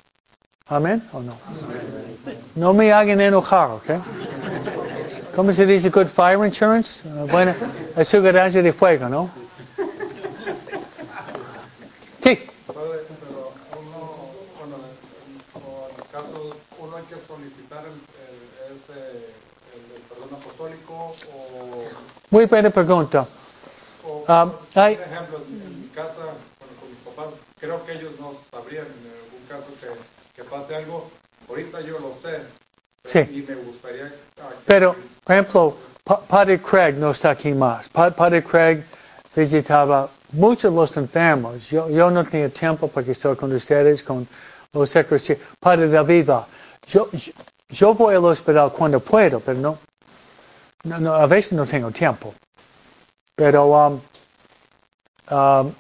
¿Amén 0.68 1.02
o 1.12 1.20
no? 1.20 1.36
No 2.54 2.72
me 2.72 2.92
hagan 2.92 3.20
enojar, 3.20 3.70
¿ok? 3.70 3.90
¿Cómo 5.34 5.52
se 5.52 5.66
dice 5.66 5.90
good 5.90 6.06
fire 6.08 6.44
insurance? 6.44 7.06
Uh, 7.06 7.26
buena 7.26 7.54
asegurancia 7.94 8.62
de 8.62 8.72
fuego, 8.72 9.08
¿no? 9.08 9.30
Sí, 12.22 12.38
pero 12.66 13.52
uno, 13.80 14.30
bueno, 14.58 14.76
en, 14.76 15.36
el 15.96 16.08
caso, 16.12 16.56
uno 16.78 16.96
hay 16.96 17.04
que 17.04 17.16
solicitar 17.26 17.84
el, 17.84 18.00
perdón 20.08 20.28
apostólico 20.40 21.14
o, 21.32 21.84
muy 22.30 22.46
buena 22.46 22.70
pregunta. 22.70 23.26
o 24.04 24.24
hay- 24.74 24.96
por 24.96 25.06
ejemplo, 25.06 25.38
en, 25.48 25.80
mi 25.82 25.88
casa, 25.88 26.14
bueno, 26.16 26.74
con 26.80 26.90
mis 26.90 26.98
papás, 27.04 27.34
creo 27.60 27.84
que 27.84 27.92
ellos 27.92 28.12
no 28.18 28.34
sabrían 28.50 28.86
en 28.86 29.12
algún 29.24 29.46
caso 29.48 29.66
que, 29.80 30.42
que 30.42 30.48
pase 30.48 30.74
algo. 30.76 31.10
Ahorita 31.48 31.80
yo 31.80 31.98
lo 32.00 32.14
sé. 32.20 32.40
Sí. 33.04 33.20
Y 33.20 33.42
me 33.48 33.54
gustaría... 33.56 34.12
Pero, 34.66 34.96
por 35.24 35.32
ejemplo, 35.32 35.76
Pa- 36.04 36.20
Padre 36.20 36.60
Craig 36.60 36.94
no 36.94 37.12
está 37.12 37.30
aquí 37.30 37.52
más. 37.52 37.88
Pa- 37.88 38.10
Padre 38.10 38.42
Craig 38.42 38.82
visitaba 39.34 40.08
muchos 40.32 40.72
de 40.72 40.76
los 40.76 40.96
enfermos. 40.96 41.68
Yo, 41.68 42.10
no 42.10 42.24
tenía 42.24 42.48
tiempo 42.48 42.88
porque 42.88 43.12
estoy 43.12 43.36
con 43.36 43.52
ustedes, 43.52 44.02
con 44.02 44.26
los 44.72 44.90
secretarios. 44.90 45.38
Padre 45.60 45.88
David 45.88 46.28
va. 46.28 46.46
Yo, 47.68 47.94
voy 47.94 48.14
al 48.14 48.24
hospital 48.24 48.72
cuando 48.72 49.00
puedo, 49.00 49.40
pero 49.40 49.78
no, 50.84 51.14
a 51.14 51.26
veces 51.26 51.52
no 51.52 51.66
tengo 51.66 51.90
tiempo. 51.90 52.34
Pero 53.34 53.66
um, 53.66 54.00
um, 55.30 55.72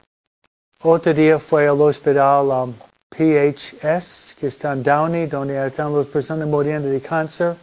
otro 0.82 1.14
día 1.14 1.38
fue 1.38 1.68
al 1.68 1.80
hospital 1.80 2.46
um, 2.48 2.74
PHS, 3.10 4.34
que 4.38 4.48
está 4.48 4.72
en 4.72 4.82
Downey, 4.82 5.26
donde 5.26 5.66
están 5.66 5.96
las 5.96 6.06
personas 6.06 6.46
muriendo 6.48 6.88
de 6.88 7.00
cáncer. 7.00 7.56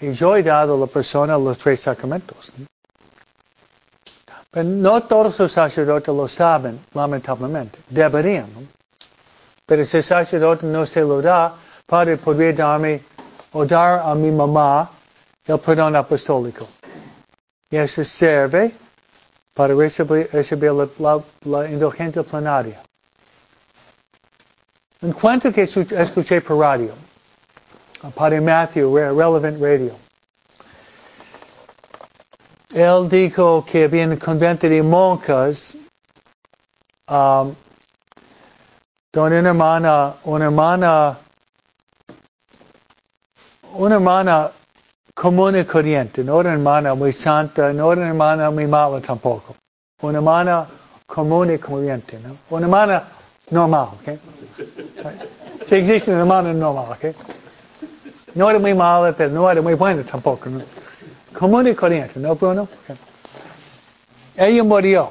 Y 0.00 0.12
yo 0.12 0.36
he 0.36 0.42
dado 0.42 0.76
a 0.76 0.78
la 0.78 0.86
persona 0.86 1.36
los 1.36 1.58
tres 1.58 1.80
sacramentos. 1.80 2.52
Pero 4.54 4.68
no 4.68 5.02
todos 5.02 5.36
los 5.40 5.50
sacerdotes 5.52 6.14
lo 6.14 6.28
saben, 6.28 6.78
lamentablemente. 6.94 7.80
Deberían. 7.88 8.46
¿no? 8.54 8.60
Pero 9.66 9.84
si 9.84 9.96
el 9.96 10.04
sacerdote 10.04 10.64
no 10.66 10.86
se 10.86 11.00
lo 11.00 11.20
da, 11.20 11.52
Padre 11.86 12.16
podría 12.18 12.52
darme 12.52 13.02
o 13.52 13.64
dar 13.66 14.00
a 14.04 14.14
mi 14.14 14.30
mamá 14.30 14.88
el 15.46 15.58
perdón 15.58 15.96
apostólico. 15.96 16.68
Y 17.70 17.76
eso 17.76 18.04
sirve 18.04 18.72
para 19.52 19.74
recibir, 19.74 20.28
recibir 20.32 20.70
la, 20.72 20.88
la- 20.98 21.22
la 21.44 21.68
indulgencia 21.68 22.22
plenaria. 22.22 22.80
En 25.02 25.12
cuanto 25.12 25.52
que 25.52 25.62
escuché 25.64 26.40
por 26.40 26.58
radio, 26.58 26.92
Padre 28.14 28.40
Matthew, 28.40 28.96
Re- 28.96 29.08
Relevant 29.12 29.60
Radio. 29.60 30.03
Él 32.74 33.08
dijo 33.08 33.64
que 33.64 33.84
había 33.84 34.04
un 34.04 34.16
convento 34.16 34.68
de 34.68 34.82
monjas 34.82 35.76
um, 37.08 37.54
donde 39.12 39.38
una 39.38 39.50
hermana, 39.50 40.14
una 40.24 40.46
hermana, 40.46 41.18
una 43.74 43.94
hermana 43.94 44.50
común 45.14 45.56
y 45.56 45.64
corriente, 45.64 46.24
no 46.24 46.38
una 46.38 46.52
hermana 46.52 46.96
muy 46.96 47.12
santa, 47.12 47.72
no 47.72 47.90
una 47.90 48.08
hermana 48.08 48.50
muy 48.50 48.66
mala 48.66 49.00
tampoco. 49.00 49.54
Una 50.02 50.18
hermana 50.18 50.66
común 51.06 51.54
y 51.54 51.58
corriente, 51.58 52.18
¿no? 52.18 52.36
Una 52.50 52.66
hermana 52.66 53.04
normal, 53.50 53.88
¿ok? 54.00 54.18
Si 55.64 55.76
existe 55.76 56.10
una 56.10 56.22
hermana 56.22 56.52
normal, 56.52 56.86
¿ok? 56.90 57.14
No 58.34 58.50
era 58.50 58.58
muy 58.58 58.74
mala, 58.74 59.12
pero 59.12 59.30
no 59.30 59.48
era 59.48 59.62
muy 59.62 59.74
buena 59.74 60.02
tampoco. 60.02 60.50
¿no? 60.50 60.60
Común 61.38 61.66
y 61.66 61.74
corriente, 61.74 62.20
¿no, 62.20 62.34
Bruno? 62.36 62.68
Ella 64.36 64.62
murió. 64.62 65.10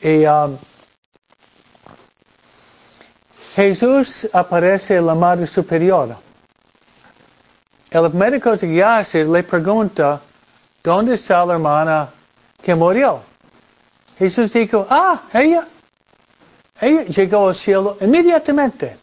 Y 0.00 0.26
um, 0.26 0.58
Jesús 3.54 4.28
aparece 4.32 4.96
en 4.96 5.06
la 5.06 5.14
Madre 5.14 5.46
Superiora. 5.46 6.18
El 7.90 8.10
médico 8.12 8.56
que 8.58 8.82
hace 8.82 9.24
le 9.24 9.42
pregunta, 9.42 10.20
¿dónde 10.82 11.14
está 11.14 11.46
la 11.46 11.54
hermana 11.54 12.10
que 12.62 12.74
murió? 12.74 13.20
Jesús 14.18 14.52
dijo, 14.52 14.86
ah, 14.90 15.22
ella. 15.32 15.66
Ella 16.80 17.04
llegó 17.04 17.48
al 17.48 17.54
cielo 17.54 17.96
inmediatamente. 18.00 18.98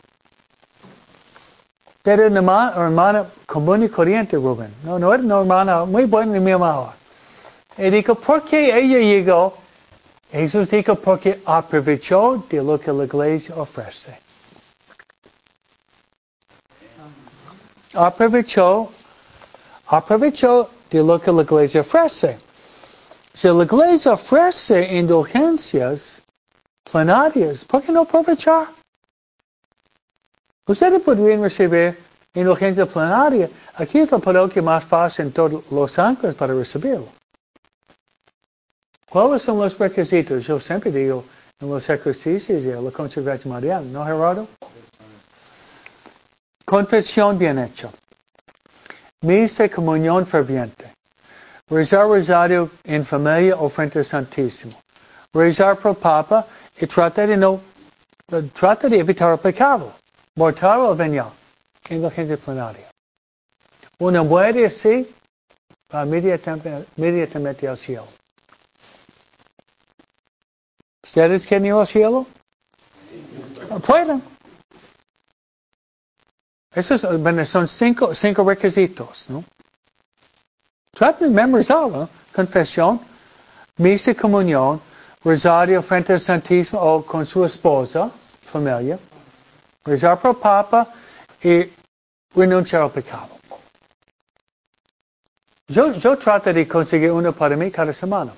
Pero 2.03 2.23
hermana, 2.25 2.73
hermana 2.75 3.25
común 3.45 3.83
y 3.83 3.89
corriente, 3.89 4.35
Rubén. 4.35 4.75
No, 4.83 4.99
no 4.99 5.13
era 5.13 5.23
una 5.23 5.39
hermana 5.39 5.85
muy 5.85 6.03
buena 6.03 6.35
y 6.35 6.41
me 6.41 6.51
amaba. 6.51 6.95
Y 7.77 7.89
dijo, 7.89 8.13
¿por 8.15 8.43
qué 8.43 8.77
ella 8.77 8.99
llegó? 8.99 9.57
Jesús 10.29 10.69
dijo, 10.69 10.95
porque 10.95 11.41
aprovechó 11.45 12.45
de 12.49 12.61
lo 12.61 12.77
que 12.77 12.91
la 12.91 13.05
iglesia 13.05 13.55
ofrece. 13.55 14.19
Aprovechó, 17.93 18.89
aprovechó 19.87 20.69
de 20.89 21.03
lo 21.03 21.21
que 21.21 21.31
la 21.31 21.43
iglesia 21.43 21.81
ofrece. 21.81 22.37
Si 23.33 23.47
la 23.47 23.63
iglesia 23.63 24.11
ofrece 24.11 24.93
indulgencias 24.93 26.21
plenarias, 26.83 27.63
¿por 27.63 27.81
qué 27.81 27.93
no 27.93 28.01
aprovechar? 28.01 28.82
Ustedes 30.65 31.01
podrían 31.01 31.41
recibir 31.41 31.97
indulgencia 32.33 32.85
plenaria. 32.85 33.49
Aquí 33.75 33.99
es 33.99 34.11
la 34.11 34.19
parroquia 34.19 34.61
más 34.61 34.83
fácil 34.85 35.25
en 35.25 35.31
todos 35.31 35.63
los 35.71 35.99
ángeles 35.99 36.35
para 36.35 36.53
recibirlo. 36.53 37.07
¿Cuáles 39.09 39.41
son 39.41 39.59
los 39.59 39.77
requisitos? 39.77 40.45
Yo 40.45 40.59
siempre 40.59 40.91
digo 40.91 41.25
en 41.59 41.69
los 41.69 41.87
ejercicios 41.89 42.63
de 42.63 42.81
la 42.81 42.91
conservación 42.91 43.53
mariana, 43.53 43.85
¿no, 43.91 44.05
Gerardo? 44.05 44.47
Confesión 46.65 47.37
bien 47.37 47.59
hecha. 47.59 47.89
Misa 49.21 49.69
comunión 49.69 50.25
ferviente. 50.25 50.93
Rezar 51.69 52.07
rosario 52.07 52.69
en 52.83 53.05
familia 53.05 53.55
o 53.57 53.69
frente 53.69 53.99
al 53.99 54.05
Santísimo. 54.05 54.73
Rezar 55.33 55.77
pro 55.77 55.93
Papa 55.93 56.45
y 56.79 56.87
trata 56.87 57.27
de 57.27 57.37
no, 57.37 57.61
trata 58.53 58.89
de 58.89 58.99
evitar 58.99 59.31
el 59.31 59.39
pecado, 59.39 59.93
mortal 60.35 60.81
o 60.81 60.95
venial, 60.95 61.31
en 61.89 62.09
gente 62.11 62.37
plenaria. 62.37 62.89
Una 63.99 64.23
muere 64.23 64.65
así, 64.65 65.07
va 65.93 66.03
inmediatamente, 66.03 67.67
al 67.67 67.77
cielo. 67.77 68.07
¿Ustedes 71.03 71.45
quieren 71.45 71.67
ir 71.67 71.73
al 71.73 71.87
cielo? 71.87 72.25
Pueden. 73.85 74.23
Esos 76.73 77.03
bueno, 77.21 77.45
son 77.45 77.67
cinco, 77.67 78.15
cinco 78.15 78.43
requisitos, 78.43 79.29
¿no? 79.29 79.43
Traten 80.91 81.29
de 81.29 81.35
memorizarlo. 81.35 82.09
Confesión, 82.33 82.99
misa 83.77 84.15
comunión, 84.15 84.81
rosario 85.23 85.83
frente 85.83 86.13
al 86.13 86.19
Santísimo 86.19 86.81
o 86.81 87.05
con 87.05 87.25
su 87.27 87.45
esposa, 87.45 88.09
familia, 88.41 88.97
rezar 89.83 90.19
por 90.19 90.39
Papa 90.39 90.87
y 91.41 91.69
renunciar 92.35 92.81
al 92.81 92.91
pecado. 92.91 93.29
Yo, 95.67 95.93
yo 95.93 96.17
trato 96.17 96.53
de 96.53 96.67
conseguir 96.67 97.11
uno 97.11 97.31
para 97.31 97.55
mí 97.55 97.71
cada 97.71 97.93
semana. 97.93 98.33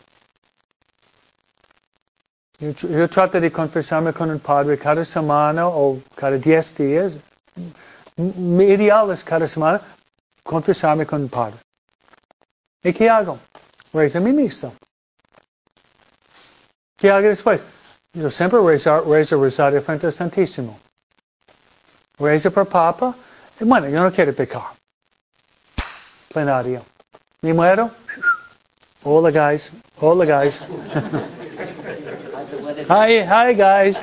Yo, 2.59 2.71
yo 2.71 3.09
trato 3.09 3.39
de 3.39 3.51
confesarme 3.51 4.13
con 4.13 4.29
un 4.29 4.39
padre 4.39 4.77
cada 4.77 5.03
semana 5.03 5.67
o 5.67 5.99
cada 6.15 6.37
diez 6.37 6.75
días. 6.75 7.13
Mi 8.15 8.65
ideal 8.65 9.11
es 9.11 9.23
cada 9.23 9.47
semana 9.47 9.81
confesarme 10.43 11.05
con 11.05 11.23
un 11.23 11.29
padre. 11.29 11.57
¿Y 12.83 12.93
qué 12.93 13.09
hago? 13.09 13.39
Rezo 13.91 14.21
mi 14.21 14.31
misa. 14.31 14.71
¿Qué 16.95 17.11
hago 17.11 17.27
después? 17.27 17.61
Yo 18.13 18.29
siempre 18.29 18.59
rezo, 18.61 19.01
rezo 19.01 19.41
rosario 19.41 19.81
frente 19.81 20.07
al 20.07 20.13
Santísimo. 20.13 20.79
Papa. 22.17 23.15
Y 23.59 23.63
bueno, 23.63 23.87
yo 23.89 24.01
no 24.01 24.11
quiero 24.11 24.33
pecar. 24.33 24.61
Plenario. 26.29 26.81
¿Me 27.41 27.53
muero? 27.53 27.89
Hola, 29.03 29.31
guys. 29.31 29.71
Hola, 30.01 30.25
guys. 30.25 30.59
hi, 32.89 33.21
hi, 33.23 33.53
guys. 33.53 33.97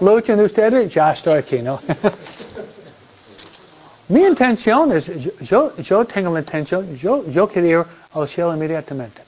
Luchan 0.00 0.40
ustedes, 0.40 0.92
ya 0.92 1.12
estoy 1.12 1.38
aquí, 1.38 1.62
¿no? 1.62 1.80
Mi 4.08 4.24
intención 4.24 4.92
es, 4.92 5.10
yo, 5.40 5.74
yo 5.78 6.04
tengo 6.04 6.32
la 6.32 6.40
intención, 6.40 6.94
yo, 6.94 7.24
yo 7.28 7.48
quiero 7.48 7.68
ir 7.68 7.86
al 8.12 8.28
cielo 8.28 8.54
inmediatamente. 8.54 9.22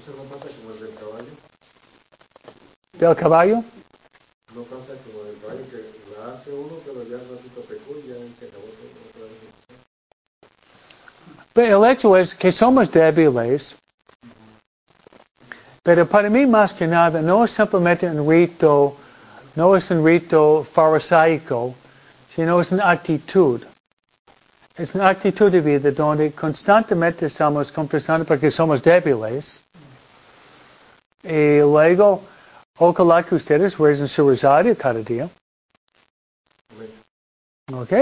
¿Eso 0.00 0.12
no 0.16 0.22
pasa 0.24 0.46
como 0.62 0.72
el 0.74 0.80
del 0.80 0.94
caballo? 0.94 1.32
¿Del 2.98 3.16
caballo? 3.16 3.64
No 4.54 4.62
pasa 4.64 4.94
como 5.04 5.24
el 5.30 5.38
caballo 5.40 5.64
que 5.70 5.78
la 6.18 6.34
hace 6.34 6.50
uno, 6.52 6.76
pero 6.84 7.04
ya 7.04 7.16
ratito 7.16 7.60
pecó 7.68 7.94
y 8.04 8.08
ya 8.08 8.14
se 8.38 8.46
acabó 8.46 8.64
todo 8.64 8.90
otra 9.08 9.22
vez. 9.22 9.50
Pero 11.52 11.84
el 11.84 11.92
hecho 11.92 12.16
es 12.16 12.34
que 12.34 12.50
somos 12.50 12.90
débiles. 12.90 13.76
Pero 15.82 16.06
para 16.06 16.28
mí 16.28 16.46
más 16.46 16.74
que 16.74 16.86
nada 16.86 17.22
no 17.22 17.44
es 17.44 17.52
simplemente 17.52 18.06
un 18.06 18.28
rito, 18.28 18.96
no 19.54 19.76
es 19.76 19.90
un 19.90 20.04
rito 20.04 20.64
farisaico, 20.64 21.74
sino 22.28 22.60
es 22.60 22.72
una 22.72 22.90
actitud. 22.90 23.62
Es 24.76 24.94
una 24.94 25.08
actitud 25.10 25.50
de 25.50 25.60
vida 25.60 25.90
donde 25.90 26.32
constantemente 26.32 27.26
estamos 27.26 27.70
confesando 27.70 28.24
porque 28.26 28.50
somos 28.50 28.82
débiles. 28.82 29.62
Y 31.22 31.58
luego, 31.60 32.22
ojalá 32.80 33.22
que 33.22 33.34
ustedes 33.34 33.76
recen 33.78 34.08
su 34.08 34.28
rosario 34.28 34.76
cada 34.76 35.00
día. 35.00 35.28
¿Ok? 37.72 37.92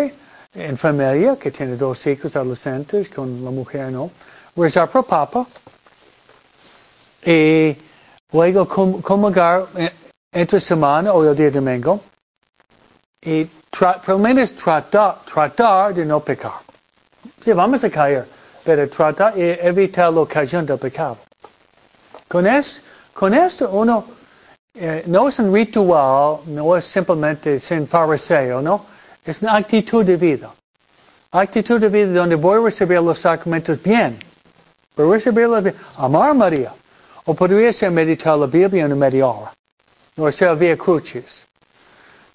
En 0.55 0.77
familia, 0.79 1.37
que 1.37 1.51
tiene 1.51 1.77
dos 1.77 2.07
hijos 2.07 2.35
adolescentes, 2.37 3.09
con 3.11 3.45
la 3.45 3.51
mujer, 3.51 3.93
¿no? 3.93 4.11
Rezar 4.57 4.89
por 4.89 5.05
papa. 5.05 5.47
Y 7.25 7.77
luego 8.33 8.67
comulgar 9.03 9.67
entre 10.33 10.61
semana 10.61 11.13
o 11.13 11.25
el 11.25 11.37
día 11.37 11.51
domingo. 11.51 12.01
Y 13.21 13.45
por 13.45 14.09
lo 14.09 14.19
menos 14.19 14.55
tratar, 14.55 15.25
tratar 15.25 15.93
de 15.93 16.05
no 16.05 16.21
pecar. 16.21 16.61
Sí, 17.43 17.53
vamos 17.53 17.83
a 17.83 17.91
caer, 17.91 18.27
pero 18.65 18.89
tratar 18.89 19.35
de 19.35 19.55
evitar 19.61 20.13
la 20.13 20.21
ocasión 20.21 20.65
del 20.65 20.79
pecado. 20.79 21.19
Con, 22.29 22.47
es, 22.47 22.81
con 23.13 23.35
esto 23.35 23.71
uno 23.71 24.18
eh, 24.81 25.03
no 25.07 25.29
es 25.29 25.39
un 25.41 25.53
ritual, 25.53 26.39
no 26.47 26.77
es 26.77 26.85
simplemente 26.85 27.59
sin 27.59 27.89
fariseo, 27.89 28.63
¿no? 28.63 28.85
Es 29.25 29.43
una 29.43 29.57
actitud 29.57 30.05
de 30.05 30.17
vida. 30.17 30.51
Actitud 31.33 31.81
de 31.81 31.89
vida 31.89 32.13
donde 32.13 32.37
voy 32.37 32.61
a 32.61 32.65
recibir 32.65 33.01
los 33.03 33.19
sacramentos 33.19 33.83
bien. 33.83 34.19
Voy 34.97 35.09
a 35.09 35.13
recibirlos 35.15 35.63
bien. 35.65 35.75
Amar 35.97 36.31
a 36.31 36.35
María. 36.35 36.73
O 37.25 37.35
podría 37.35 37.73
ser 37.73 37.91
meditar 37.91 38.39
la 38.39 38.47
Biblia 38.47 38.85
en 38.85 38.97
media 38.97 39.27
hora. 39.27 39.53
O 40.17 40.27
hacer 40.27 40.57
vía 40.57 40.77
crucis. 40.77 41.47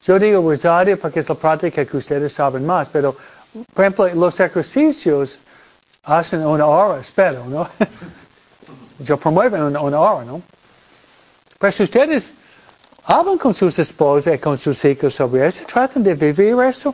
Yo 0.04 0.20
digo 0.20 0.42
rosario 0.42 1.00
porque 1.00 1.22
es 1.22 1.30
la 1.30 1.36
práctica 1.36 1.86
que 1.86 1.98
ustedes 1.98 2.34
saben 2.34 2.66
más, 2.66 2.90
pero, 2.90 3.16
por 3.74 3.86
ejemplo, 3.86 4.14
los 4.14 4.38
ejercicios 4.38 5.40
hacen 6.04 6.46
una 6.46 6.66
hora, 6.66 7.00
espero, 7.00 7.46
¿no? 7.46 7.70
Yo 9.00 9.18
promuevo 9.18 9.56
una, 9.56 9.80
una 9.80 10.00
hora, 10.00 10.26
¿no? 10.26 10.42
Si 11.72 11.84
ustedes 11.84 12.34
hablan 13.06 13.38
con 13.38 13.54
sus 13.54 13.78
esposas 13.80 14.36
y 14.36 14.38
con 14.40 14.58
sus 14.58 14.84
hijos 14.86 15.16
sobre 15.16 15.48
eso, 15.48 15.62
tratan 15.66 16.04
de 16.04 16.14
vivir 16.16 16.56
eso, 16.62 16.94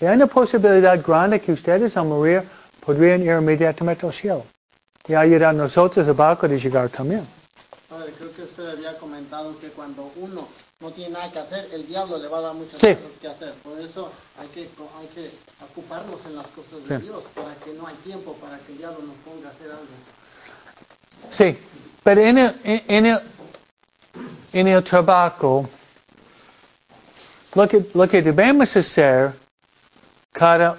y 0.00 0.04
hay 0.04 0.16
una 0.16 0.26
posibilidad 0.26 1.00
grande 1.02 1.40
que 1.40 1.52
ustedes 1.52 1.96
al 1.96 2.06
morir 2.06 2.42
podrían 2.84 3.22
ir 3.22 3.30
inmediatamente 3.30 4.06
al 4.06 4.12
cielo. 4.12 4.44
Y 5.08 5.14
ayudar 5.14 5.50
a 5.50 5.52
nosotros 5.52 6.06
abajo 6.08 6.48
de 6.48 6.58
llegar 6.58 6.88
también. 6.88 7.26
Padre, 7.88 8.12
creo 8.18 8.32
que 8.34 8.42
usted 8.42 8.66
había 8.68 8.98
comentado 8.98 9.56
que 9.60 9.68
cuando 9.68 10.10
uno 10.16 10.48
no 10.80 10.90
tiene 10.90 11.12
nada 11.14 11.30
que 11.30 11.38
hacer, 11.38 11.68
el 11.72 11.86
diablo 11.86 12.18
le 12.18 12.26
va 12.28 12.38
a 12.38 12.40
dar 12.40 12.54
muchas 12.54 12.80
Sí. 12.80 12.94
cosas 12.94 13.16
que 13.20 13.28
hacer. 13.28 13.52
Por 13.62 13.80
eso 13.80 14.10
hay 14.38 14.48
que, 14.48 14.60
hay 14.62 15.06
que 15.14 15.30
ocuparnos 15.64 16.26
en 16.26 16.36
las 16.36 16.46
cosas 16.48 16.86
de 16.88 16.98
Sí. 16.98 17.04
Dios, 17.04 17.22
para 17.34 17.54
que 17.64 17.72
no 17.72 17.86
hay 17.86 17.94
tiempo 18.04 18.34
para 18.34 18.58
que 18.58 18.72
el 18.72 18.78
diablo 18.78 18.98
nos 19.06 19.16
ponga 19.24 19.48
a 19.48 19.52
hacer 19.52 19.70
algo. 19.70 19.86
Sí, 21.30 21.56
pero 22.02 22.20
en 22.20 22.38
el, 22.38 22.54
en, 22.64 22.82
en 22.88 23.06
el, 23.06 23.20
en 24.52 24.68
el 24.68 24.82
trabajo, 24.82 25.68
lo 27.54 28.08
que, 28.08 28.22
debemos 28.22 28.76
hacer 28.76 29.32
cada 30.32 30.76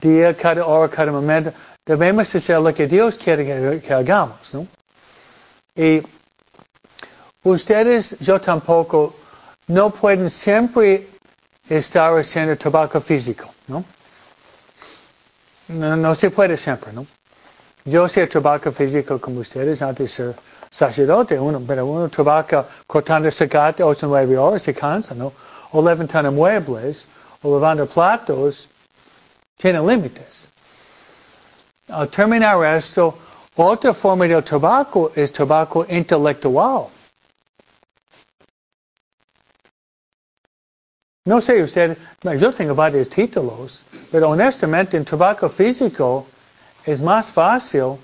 día, 0.00 0.36
cada 0.36 0.66
hora, 0.66 0.90
cada 0.90 1.10
momento, 1.10 1.52
debemos 1.84 2.34
hacer 2.34 2.60
lo 2.60 2.74
que 2.74 2.86
Dios 2.86 3.16
quiere 3.16 3.80
que, 3.80 3.92
hagamos, 3.92 4.52
¿no? 4.52 4.66
Y 5.74 6.02
ustedes, 7.42 8.16
yo 8.20 8.40
tampoco, 8.40 9.14
no 9.66 9.90
pueden 9.90 10.28
siempre 10.28 11.08
estar 11.68 12.18
haciendo 12.18 12.56
trabajo 12.56 13.00
físico, 13.00 13.50
¿no? 13.66 13.84
No, 15.68 16.14
se 16.14 16.30
puede 16.30 16.58
siempre, 16.58 16.92
¿no? 16.92 17.06
Yo 17.86 18.04
hacía 18.04 18.28
trabajo 18.28 18.70
físico 18.72 19.18
como 19.18 19.40
ustedes 19.40 19.80
antes 19.80 20.10
de 20.10 20.14
ser 20.14 20.34
sacerdote, 20.74 21.38
uno, 21.38 21.60
pero 21.64 21.86
uno 21.86 22.08
trabaja 22.08 22.66
cortando 22.84 23.30
zacate 23.30 23.84
ocho 23.84 24.08
nueve 24.08 24.36
horas, 24.36 24.62
se 24.62 24.74
cansa, 24.74 25.14
¿no? 25.14 25.32
O 25.70 25.80
levantando 25.80 26.32
muebles, 26.32 27.06
o 27.42 27.54
lavando 27.54 27.86
platos, 27.86 28.68
tiene 29.56 29.80
límites. 29.80 30.48
Al 31.88 32.08
terminar 32.08 32.76
esto, 32.76 33.16
otra 33.54 33.94
forma 33.94 34.26
de 34.26 34.42
trabajo 34.42 35.12
es 35.14 35.32
trabajo 35.32 35.86
intelectual. 35.88 36.88
No 41.26 41.40
sé 41.40 41.62
usted, 41.62 41.96
yo 42.36 42.52
tengo 42.52 42.74
varios 42.74 43.08
títulos, 43.08 43.84
pero 44.10 44.30
honestamente 44.30 44.96
en 44.96 45.04
trabajo 45.04 45.48
físico 45.48 46.26
es 46.84 47.00
más 47.00 47.30
fácil 47.30 47.96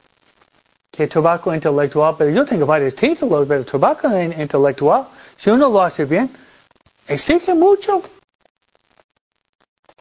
que 0.91 1.07
trabajo 1.07 1.55
intelectual, 1.55 2.17
pero 2.19 2.31
yo 2.31 2.45
tengo 2.45 2.67
varios 2.67 2.95
títulos, 2.95 3.47
pero 3.47 3.65
trabajo 3.65 4.09
intelectual, 4.19 5.07
si 5.37 5.51
uno 5.51 5.69
lo 5.69 5.83
hace 5.83 6.05
bien, 6.05 6.31
exige 7.07 7.55
mucho. 7.55 8.03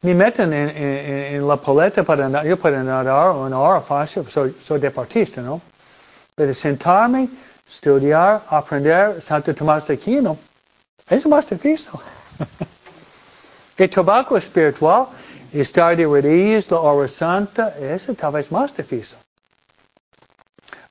Me 0.02 0.14
meten 0.14 0.52
en, 0.52 1.46
la 1.46 1.56
paleta 1.56 2.02
para 2.02 2.28
nadar, 2.28 2.46
yo 2.46 2.56
puedo 2.56 2.82
nadar 2.82 3.36
una 3.36 3.58
hora 3.58 3.80
fácil, 3.82 4.26
soy, 4.28 4.56
soy 4.62 4.80
deportista, 4.80 5.42
¿no? 5.42 5.60
Pero 6.34 6.54
sentarme, 6.54 7.28
estudiar, 7.68 8.42
aprender, 8.48 9.20
Santo 9.20 9.54
Tomás 9.54 9.86
de 9.86 9.94
Aquino, 9.94 10.38
es 11.08 11.26
más 11.26 11.48
difícil. 11.48 11.92
el 13.76 13.90
trabajo 13.90 14.36
espiritual, 14.36 15.06
estar 15.52 15.94
de 15.96 16.04
rodillas, 16.04 16.70
la 16.70 16.80
hora 16.80 17.08
santa, 17.08 17.74
eso 17.78 18.14
tal 18.14 18.32
vez 18.32 18.50
más 18.50 18.74
difícil. 18.74 19.16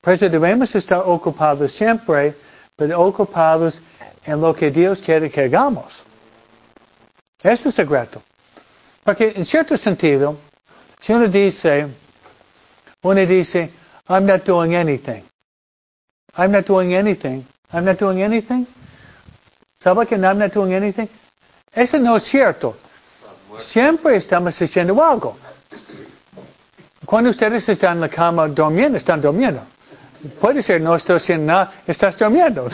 Debemos 0.01 0.73
estar 0.75 1.03
ocupados 1.05 1.73
siempre, 1.73 2.33
pero 2.75 3.01
ocupados 3.01 3.81
en 4.25 4.39
lo 4.39 4.53
que 4.53 4.71
Dios 4.71 5.01
quiere 5.01 5.29
que 5.29 5.41
hagamos. 5.41 6.03
Ese 7.43 7.53
es 7.53 7.65
el 7.65 7.71
secreto. 7.73 8.21
Porque 9.03 9.33
en 9.35 9.45
cierto 9.45 9.77
sentido, 9.77 10.37
si 10.99 11.13
uno 11.13 11.27
dice, 11.27 11.87
uno 13.03 13.25
dice, 13.25 13.69
I'm 14.07 14.25
not 14.25 14.45
doing 14.45 14.73
anything. 14.73 15.23
I'm 16.37 16.51
not 16.51 16.65
doing 16.65 16.93
anything. 16.93 17.45
I'm 17.71 17.85
not 17.85 17.99
doing 17.99 18.21
anything. 18.21 18.65
¿Sabe 19.81 20.05
que 20.07 20.15
I'm 20.15 20.37
not 20.37 20.53
doing 20.53 20.73
anything? 20.73 21.07
Eso 21.73 21.97
no 21.99 22.15
es 22.15 22.23
cierto. 22.23 22.77
Siempre 23.59 24.15
estamos 24.15 24.59
haciendo 24.61 25.03
algo. 25.03 25.37
Cuando 27.05 27.29
ustedes 27.29 27.67
están 27.67 27.97
en 27.97 28.01
la 28.01 28.09
cama 28.09 28.47
durmiendo, 28.47 28.97
están 28.97 29.21
durmiendo. 29.21 29.61
Puede 30.39 30.61
ser 30.61 30.81
no 30.81 30.95
estoy 30.95 31.15
haciendo 31.17 31.53
nada, 31.53 31.71
estás 31.87 32.17
durmiendo. 32.17 32.69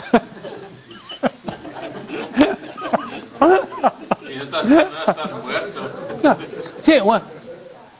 Sí, 6.82 6.98
bueno. 7.00 7.24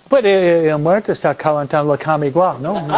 Puede 0.08 0.68
el 0.68 0.78
muerto 0.78 1.12
estar 1.12 1.36
calentando 1.36 1.92
la 1.92 1.98
cama 1.98 2.26
igual, 2.26 2.62
¿no? 2.62 2.86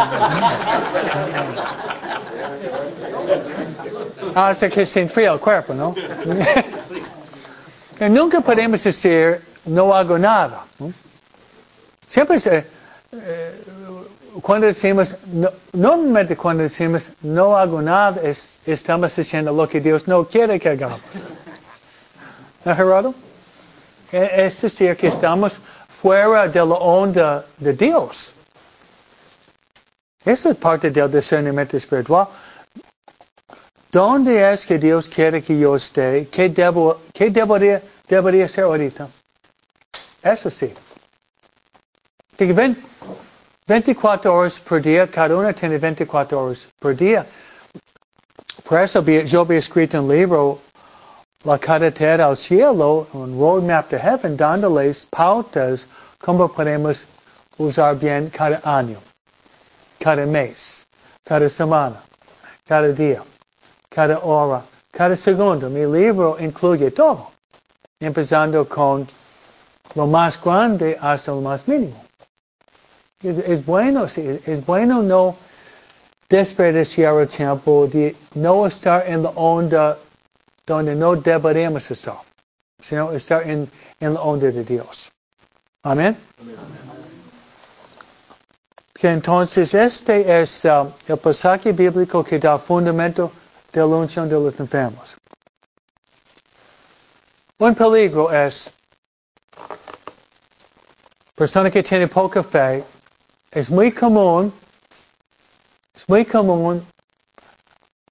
Hace 4.35 4.69
que 4.69 4.85
se 4.85 5.01
enfría 5.01 5.31
el 5.31 5.39
cuerpo, 5.39 5.73
¿no? 5.73 5.95
y 7.99 8.09
nunca 8.09 8.41
podemos 8.41 8.83
decir, 8.83 9.41
no 9.65 9.91
hago 9.95 10.19
nada. 10.19 10.65
Siempre 12.07 12.39
se, 12.39 12.57
eh, 13.11 13.63
cuando 14.41 14.67
decimos, 14.67 15.17
no, 15.25 15.49
normalmente 15.73 16.35
cuando 16.35 16.63
decimos 16.63 17.11
no 17.21 17.57
hago 17.57 17.81
nada, 17.81 18.21
es, 18.21 18.59
estamos 18.65 19.17
haciendo 19.17 19.53
lo 19.53 19.67
que 19.67 19.81
Dios 19.81 20.07
no 20.07 20.25
quiere 20.25 20.59
que 20.59 20.69
hagamos. 20.69 21.01
¿No, 22.65 22.75
Gerardo? 22.75 23.13
E, 24.11 24.45
es 24.45 24.61
decir, 24.61 24.95
que 24.97 25.07
estamos 25.07 25.59
fuera 26.01 26.47
de 26.47 26.59
la 26.59 26.75
onda 26.75 27.45
de 27.57 27.73
Dios. 27.73 28.33
Esa 30.25 30.49
es 30.49 30.57
parte 30.57 30.91
del 30.91 31.11
discernimiento 31.11 31.77
espiritual. 31.77 32.27
¿Dónde 33.91 34.53
es 34.53 34.65
que 34.65 34.77
Dios 34.77 35.07
quiere 35.07 35.41
que 35.41 35.57
yo 35.57 35.75
esté? 35.75 36.27
¿Qué, 36.31 36.49
debo, 36.49 37.01
qué 37.13 37.31
debería, 37.31 37.81
debería 38.07 38.47
ser 38.47 38.65
ahorita? 38.65 39.07
Eso 40.21 40.51
sí. 40.51 40.71
Que 42.37 42.53
ven, 42.53 42.77
24 43.69 44.33
horas 44.33 44.59
por 44.61 44.81
día, 44.81 45.05
cada 45.05 45.35
uno 45.35 45.53
tiene 45.53 45.77
24 45.77 46.43
horas 46.43 46.67
por 46.79 46.95
día. 46.95 47.23
Por 48.67 48.81
eso 48.81 49.03
yo 49.03 49.41
había 49.41 49.59
escrito 49.59 50.01
un 50.01 50.09
libro, 50.09 50.59
La 51.43 51.59
carretera 51.59 52.25
al 52.25 52.35
cielo, 52.35 53.07
un 53.13 53.37
roadmap 53.37 53.87
to 53.89 53.99
heaven, 53.99 54.35
dándoles 54.35 55.05
pautas 55.11 55.85
cómo 56.17 56.47
podemos 56.47 57.07
usar 57.59 57.95
bien 57.99 58.31
cada 58.31 58.59
año, 58.63 58.97
cada 59.99 60.25
mes, 60.25 60.83
cada 61.23 61.47
semana, 61.47 62.01
cada 62.67 62.87
día, 62.87 63.21
cada 63.87 64.17
hora, 64.17 64.63
cada 64.91 65.15
segundo. 65.15 65.69
Mi 65.69 65.85
libro 65.85 66.37
incluye 66.39 66.89
todo, 66.89 67.31
empezando 67.99 68.67
con 68.67 69.07
lo 69.93 70.07
más 70.07 70.41
grande 70.41 70.97
hasta 70.99 71.31
lo 71.31 71.41
más 71.41 71.67
mínimo. 71.67 72.08
Es, 73.21 73.65
bueno, 73.65 74.05
es 74.05 74.65
bueno 74.65 75.03
no 75.03 75.35
desperdiciar 76.29 77.19
el 77.19 77.27
tiempo 77.27 77.85
de 77.87 78.15
no 78.35 78.65
estar 78.65 79.05
en 79.05 79.23
la 79.23 79.29
onda 79.31 79.97
donde 80.65 80.95
no 80.95 81.17
deberíamos 81.17 81.91
estar, 81.91 82.19
sino 82.79 83.11
estar 83.11 83.43
en, 83.49 83.69
la 83.99 84.21
onda 84.21 84.47
de 84.47 84.63
Dios. 84.63 85.11
Amén. 85.83 86.15
Que 88.93 89.09
entonces 89.09 89.73
este 89.73 90.41
es 90.41 90.63
uh, 90.63 90.89
el 91.05 91.17
pasaje 91.17 91.73
bíblico 91.73 92.23
que 92.23 92.39
da 92.39 92.57
fundamento 92.57 93.33
de 93.73 93.81
la 93.81 93.85
unción 93.85 94.29
de 94.29 94.35
los 94.35 94.57
enfermos. 94.57 95.17
Un 97.57 97.75
peligro 97.75 98.31
es 98.31 98.71
persona 101.35 101.69
que 101.69 101.83
tiene 101.83 102.07
poca 102.07 102.41
fe 102.43 102.85
es 103.51 103.69
muy 103.69 103.91
común, 103.91 104.53
es 105.95 106.07
muy 106.07 106.25
común 106.25 106.85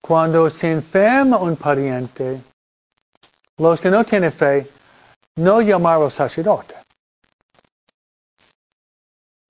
cuando 0.00 0.50
se 0.50 0.72
enferma 0.72 1.38
un 1.38 1.56
pariente, 1.56 2.40
los 3.58 3.80
que 3.80 3.90
no 3.90 4.04
tienen 4.04 4.32
fe, 4.32 4.68
no 5.36 5.60
llamar 5.60 6.02
al 6.02 6.10
sacerdote. 6.10 6.74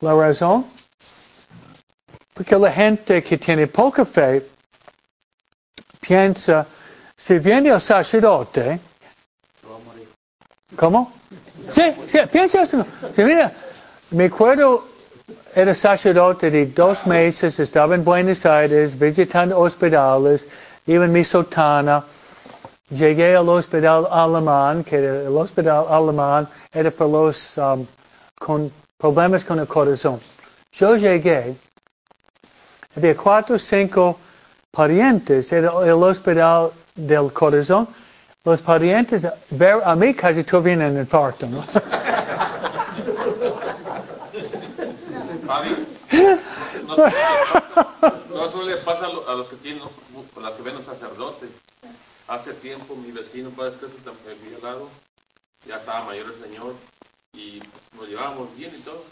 La 0.01 0.15
razón, 0.15 0.67
porque 2.35 2.57
la 2.57 2.71
gente 2.71 3.23
que 3.23 3.39
tiene 3.39 3.67
poca 3.67 4.05
fe 4.05 4.47
piensa, 6.01 6.67
si 7.17 7.39
viene 7.39 7.71
el 7.71 7.81
sacerdote, 7.81 8.79
¿cómo? 10.77 11.13
Sí, 11.73 11.83
sí, 12.07 12.19
piensa 12.31 12.63
eso. 12.63 12.87
Sí, 13.15 13.23
mira, 13.23 13.53
me 14.11 14.27
acuerdo 14.27 14.98
era 15.59 15.75
sacerdote 15.75 16.53
de 16.53 16.67
dos 16.67 17.05
meses, 17.05 17.59
estaba 17.59 17.97
en 17.97 18.05
Buenos 18.05 18.47
Aires 18.47 18.97
visitando 18.97 19.59
hospitales, 19.59 20.47
iba 20.87 21.05
en 21.05 21.13
mi 21.13 21.25
sotana. 21.25 22.05
Llegué 22.91 23.35
al 23.35 23.49
hospital 23.49 24.07
alemán, 24.09 24.85
que 24.85 24.99
el 24.99 25.37
hospital 25.37 25.87
alemán 25.91 26.47
era 26.73 26.93
para 26.93 27.11
los 27.11 27.59
um, 27.59 27.85
con 28.39 28.71
problemas 28.97 29.45
con 29.45 29.59
el 29.59 29.67
corazón. 29.67 30.21
Yo 30.71 30.95
llegué, 30.95 31.57
había 32.97 33.17
cuatro 33.17 33.57
o 33.57 33.59
cinco 33.59 34.17
parientes, 34.71 35.51
era 35.51 35.73
el 35.85 36.01
hospital 36.05 36.71
del 36.95 37.33
corazón. 37.33 37.89
Los 38.45 38.63
parientes, 38.63 39.27
ver 39.51 39.81
a 39.85 39.97
mí 39.97 40.15
casi 40.15 40.45
tuvieron 40.45 40.93
un 40.93 40.99
infarto, 41.01 41.49
¿no? 41.49 41.65
no, 45.49 46.97
no 48.35 48.53
suele 48.53 48.77
pasar 48.79 49.11
a 49.27 49.33
los 49.33 49.49
que 49.49 49.57
tienen, 49.57 49.83
a 49.83 50.41
los 50.41 50.53
que 50.53 50.63
ven 50.63 50.77
un 50.77 50.85
sacerdote. 50.85 51.49
Hace 52.27 52.53
tiempo 52.55 52.95
mi 52.95 53.11
vecino, 53.13 53.49
Padre 53.51 53.79
Cristo, 53.79 54.15
me 54.27 54.57
al 54.57 54.63
lado, 54.63 54.91
ya 55.67 55.77
estaba 55.77 56.05
mayor 56.05 56.35
el 56.35 56.43
señor, 56.43 56.75
y 57.33 57.63
nos 57.97 58.07
llevábamos 58.07 58.55
bien 58.57 58.75
y 58.77 58.83
todo. 58.83 59.03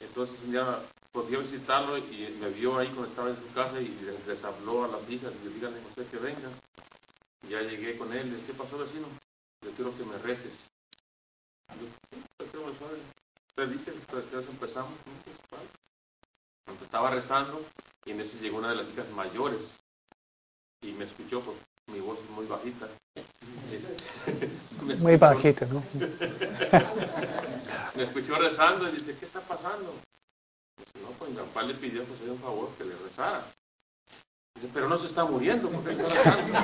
Entonces 0.00 0.34
un 0.44 0.52
día 0.52 0.78
podía 1.12 1.38
visitarlo 1.38 1.98
y 1.98 2.34
me 2.40 2.48
vio 2.48 2.78
ahí 2.78 2.88
cuando 2.88 3.10
estaba 3.10 3.28
en 3.28 3.36
su 3.36 3.52
casa 3.52 3.78
y 3.80 3.94
les, 4.26 4.42
habló 4.42 4.84
a 4.84 4.88
las 4.88 5.10
hijas, 5.10 5.32
y 5.42 5.48
le 5.48 5.54
díganle 5.54 5.80
a 5.80 5.88
usted 5.88 6.06
que 6.06 6.16
venga. 6.16 6.48
Y 7.42 7.50
ya 7.50 7.60
llegué 7.60 7.98
con 7.98 8.10
él, 8.14 8.42
¿qué 8.46 8.54
pasó 8.54 8.78
vecino? 8.78 9.06
Yo 9.60 9.70
quiero 9.72 9.94
que 9.98 10.04
me 10.04 10.16
reces. 10.18 10.52
Yo, 11.78 11.86
¿qué 12.10 12.24
Predique, 12.48 13.13
pues 13.54 13.70
empezamos. 14.48 14.92
Estaba 16.82 17.10
rezando 17.10 17.64
y 18.04 18.10
en 18.12 18.20
eso 18.20 18.36
llegó 18.40 18.58
una 18.58 18.70
de 18.70 18.76
las 18.76 18.88
hijas 18.88 19.08
mayores 19.10 19.60
y 20.82 20.92
me 20.92 21.04
escuchó 21.04 21.40
porque 21.40 21.60
mi 21.92 22.00
voz 22.00 22.18
es 22.18 22.30
muy 22.30 22.46
bajita. 22.46 22.88
muy 24.98 25.16
bajita, 25.16 25.66
¿no? 25.66 25.82
me 27.94 28.02
escuchó 28.02 28.34
rezando 28.36 28.88
y 28.88 28.92
dice, 28.92 29.16
¿qué 29.18 29.26
está 29.26 29.40
pasando? 29.40 29.94
Dice, 30.78 30.98
no, 31.02 31.10
pues 31.18 31.30
mi 31.30 31.36
papá 31.36 31.62
le 31.62 31.74
pidió 31.74 32.04
pues 32.04 32.20
un 32.28 32.40
favor 32.40 32.70
que 32.76 32.84
le 32.84 32.96
rezara. 32.96 33.44
Dice, 34.56 34.68
pero 34.72 34.88
no 34.88 34.98
se 34.98 35.06
está 35.06 35.24
muriendo 35.24 35.68
porque 35.68 35.92
está 35.92 36.08
rezando. 36.08 36.58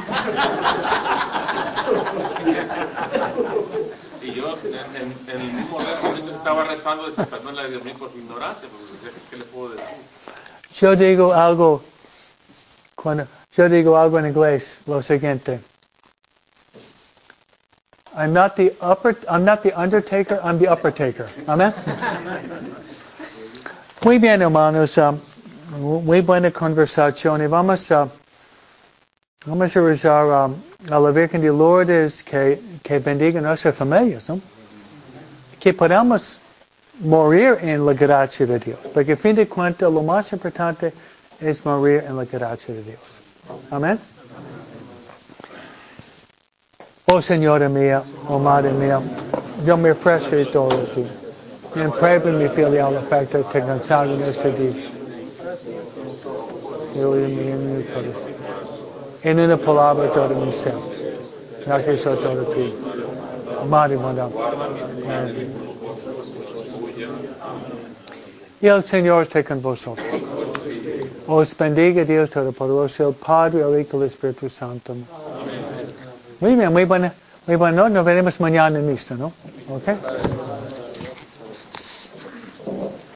Y 4.23 4.33
yo 4.33 4.57
en, 4.65 5.31
en- 5.41 5.69
momento 5.71 6.31
estaba 6.37 6.65
rezando, 6.65 7.11
Dios 7.11 7.85
mío 7.85 7.95
por 7.99 8.11
ignorancia, 8.15 8.69
porque 8.69 9.17
¿qué 9.31 9.37
le 9.39 9.45
puedo 9.45 9.71
decir? 9.71 9.87
Yo 10.79 10.95
digo 10.95 11.33
algo, 11.33 11.83
cuando 12.95 13.27
yo 13.57 13.69
digo 13.69 13.97
algo 13.97 14.19
en 14.19 14.27
inglés, 14.27 14.81
lo 14.87 15.03
siguiente. 15.03 15.61
I'm 18.17 18.33
not 18.33 18.57
the 18.57 18.75
upper, 18.83 19.17
I'm 19.29 19.45
not 19.45 19.63
the 19.63 19.73
undertaker, 19.75 20.41
I'm 20.43 20.59
the 20.59 20.69
upper 20.71 20.91
taker. 20.93 21.29
Amén. 21.47 21.73
Muy 24.05 24.19
bien, 24.19 24.43
hermanos. 24.43 24.97
um, 24.99 25.19
muy 25.79 26.21
buena 26.21 26.51
conversación 26.51 27.43
y 27.43 27.47
vamos 27.47 27.91
a 27.93 28.09
vamos 29.47 29.77
a 29.77 29.81
rezar 29.81 30.27
um, 30.27 30.55
a 30.89 30.99
la 30.99 31.11
Virgen 31.11 31.43
de 31.43 31.49
Lourdes 31.49 32.23
que, 32.23 32.61
que 32.83 32.99
bendiga 32.99 33.41
nuestras 33.41 33.77
familias, 33.77 34.29
¿no? 34.29 34.41
Que 35.59 35.75
podamos 35.75 36.41
morir 37.01 37.59
en 37.61 37.85
la 37.85 37.93
gracia 37.93 38.47
de 38.47 38.59
Dios. 38.59 38.79
Porque 38.95 39.13
a 39.13 39.17
fin 39.17 39.35
de 39.35 39.47
cuentas 39.47 39.93
lo 39.93 40.03
más 40.03 40.33
importante 40.33 40.93
es 41.41 41.65
morir 41.65 42.05
en 42.07 42.17
la 42.17 42.25
gracia 42.25 42.75
de 42.75 42.83
Dios. 42.83 43.01
Amén. 43.71 43.99
Oh 47.13 47.21
Señora 47.21 47.69
mía, 47.69 48.03
oh 48.29 48.39
Madre 48.39 48.71
mía, 48.73 49.01
yo 49.67 49.77
me 49.77 49.91
ofrezco 49.91 50.37
de 50.37 50.47
todo 50.47 50.71
a 50.71 50.85
ti. 50.95 51.05
En 51.75 51.91
prueba 51.91 52.31
mi 52.31 52.49
filial 52.49 52.97
afecto 52.97 53.41
te 53.53 53.61
consagro 53.61 54.15
en 54.15 54.23
este 54.23 54.53
día. 54.53 54.91
Yo 56.95 57.17
y 57.19 57.33
mi 57.33 57.85
corazón. 57.85 58.30
En 59.23 59.39
una 59.39 59.57
palabra 59.57 60.11
todo 60.13 60.35
mi 60.35 60.53
ser. 60.53 60.75
Gracias 61.67 62.07
a 62.07 62.17
todo 62.17 62.45
ti. 62.55 62.75
Madre, 63.69 63.97
Madame. 63.97 64.33
Amén. 65.07 65.71
Y 68.63 68.67
el 68.67 68.83
Señor 68.83 69.23
esté 69.23 69.45
con 69.45 69.61
vosotros. 69.63 70.07
Os 71.27 71.57
bendiga 71.57 72.05
Dios 72.05 72.31
Todopoderoso, 72.31 73.09
el 73.09 73.15
Padre, 73.15 73.61
el 73.61 73.81
Hijo 73.81 73.99
y 73.99 74.01
el 74.01 74.07
Espíritu 74.09 74.51
Santo. 74.51 74.95
Muy 76.41 76.57
bien, 76.57 76.73
muy 76.73 76.85
buena, 76.85 77.13
muy 77.47 77.57
buena. 77.57 77.89
Nos 77.89 78.05
veremos 78.05 78.41
mañana 78.41 78.79
en 78.79 78.87
misa, 78.87 79.15
¿no? 79.15 79.33
¿Ok? 79.69 80.40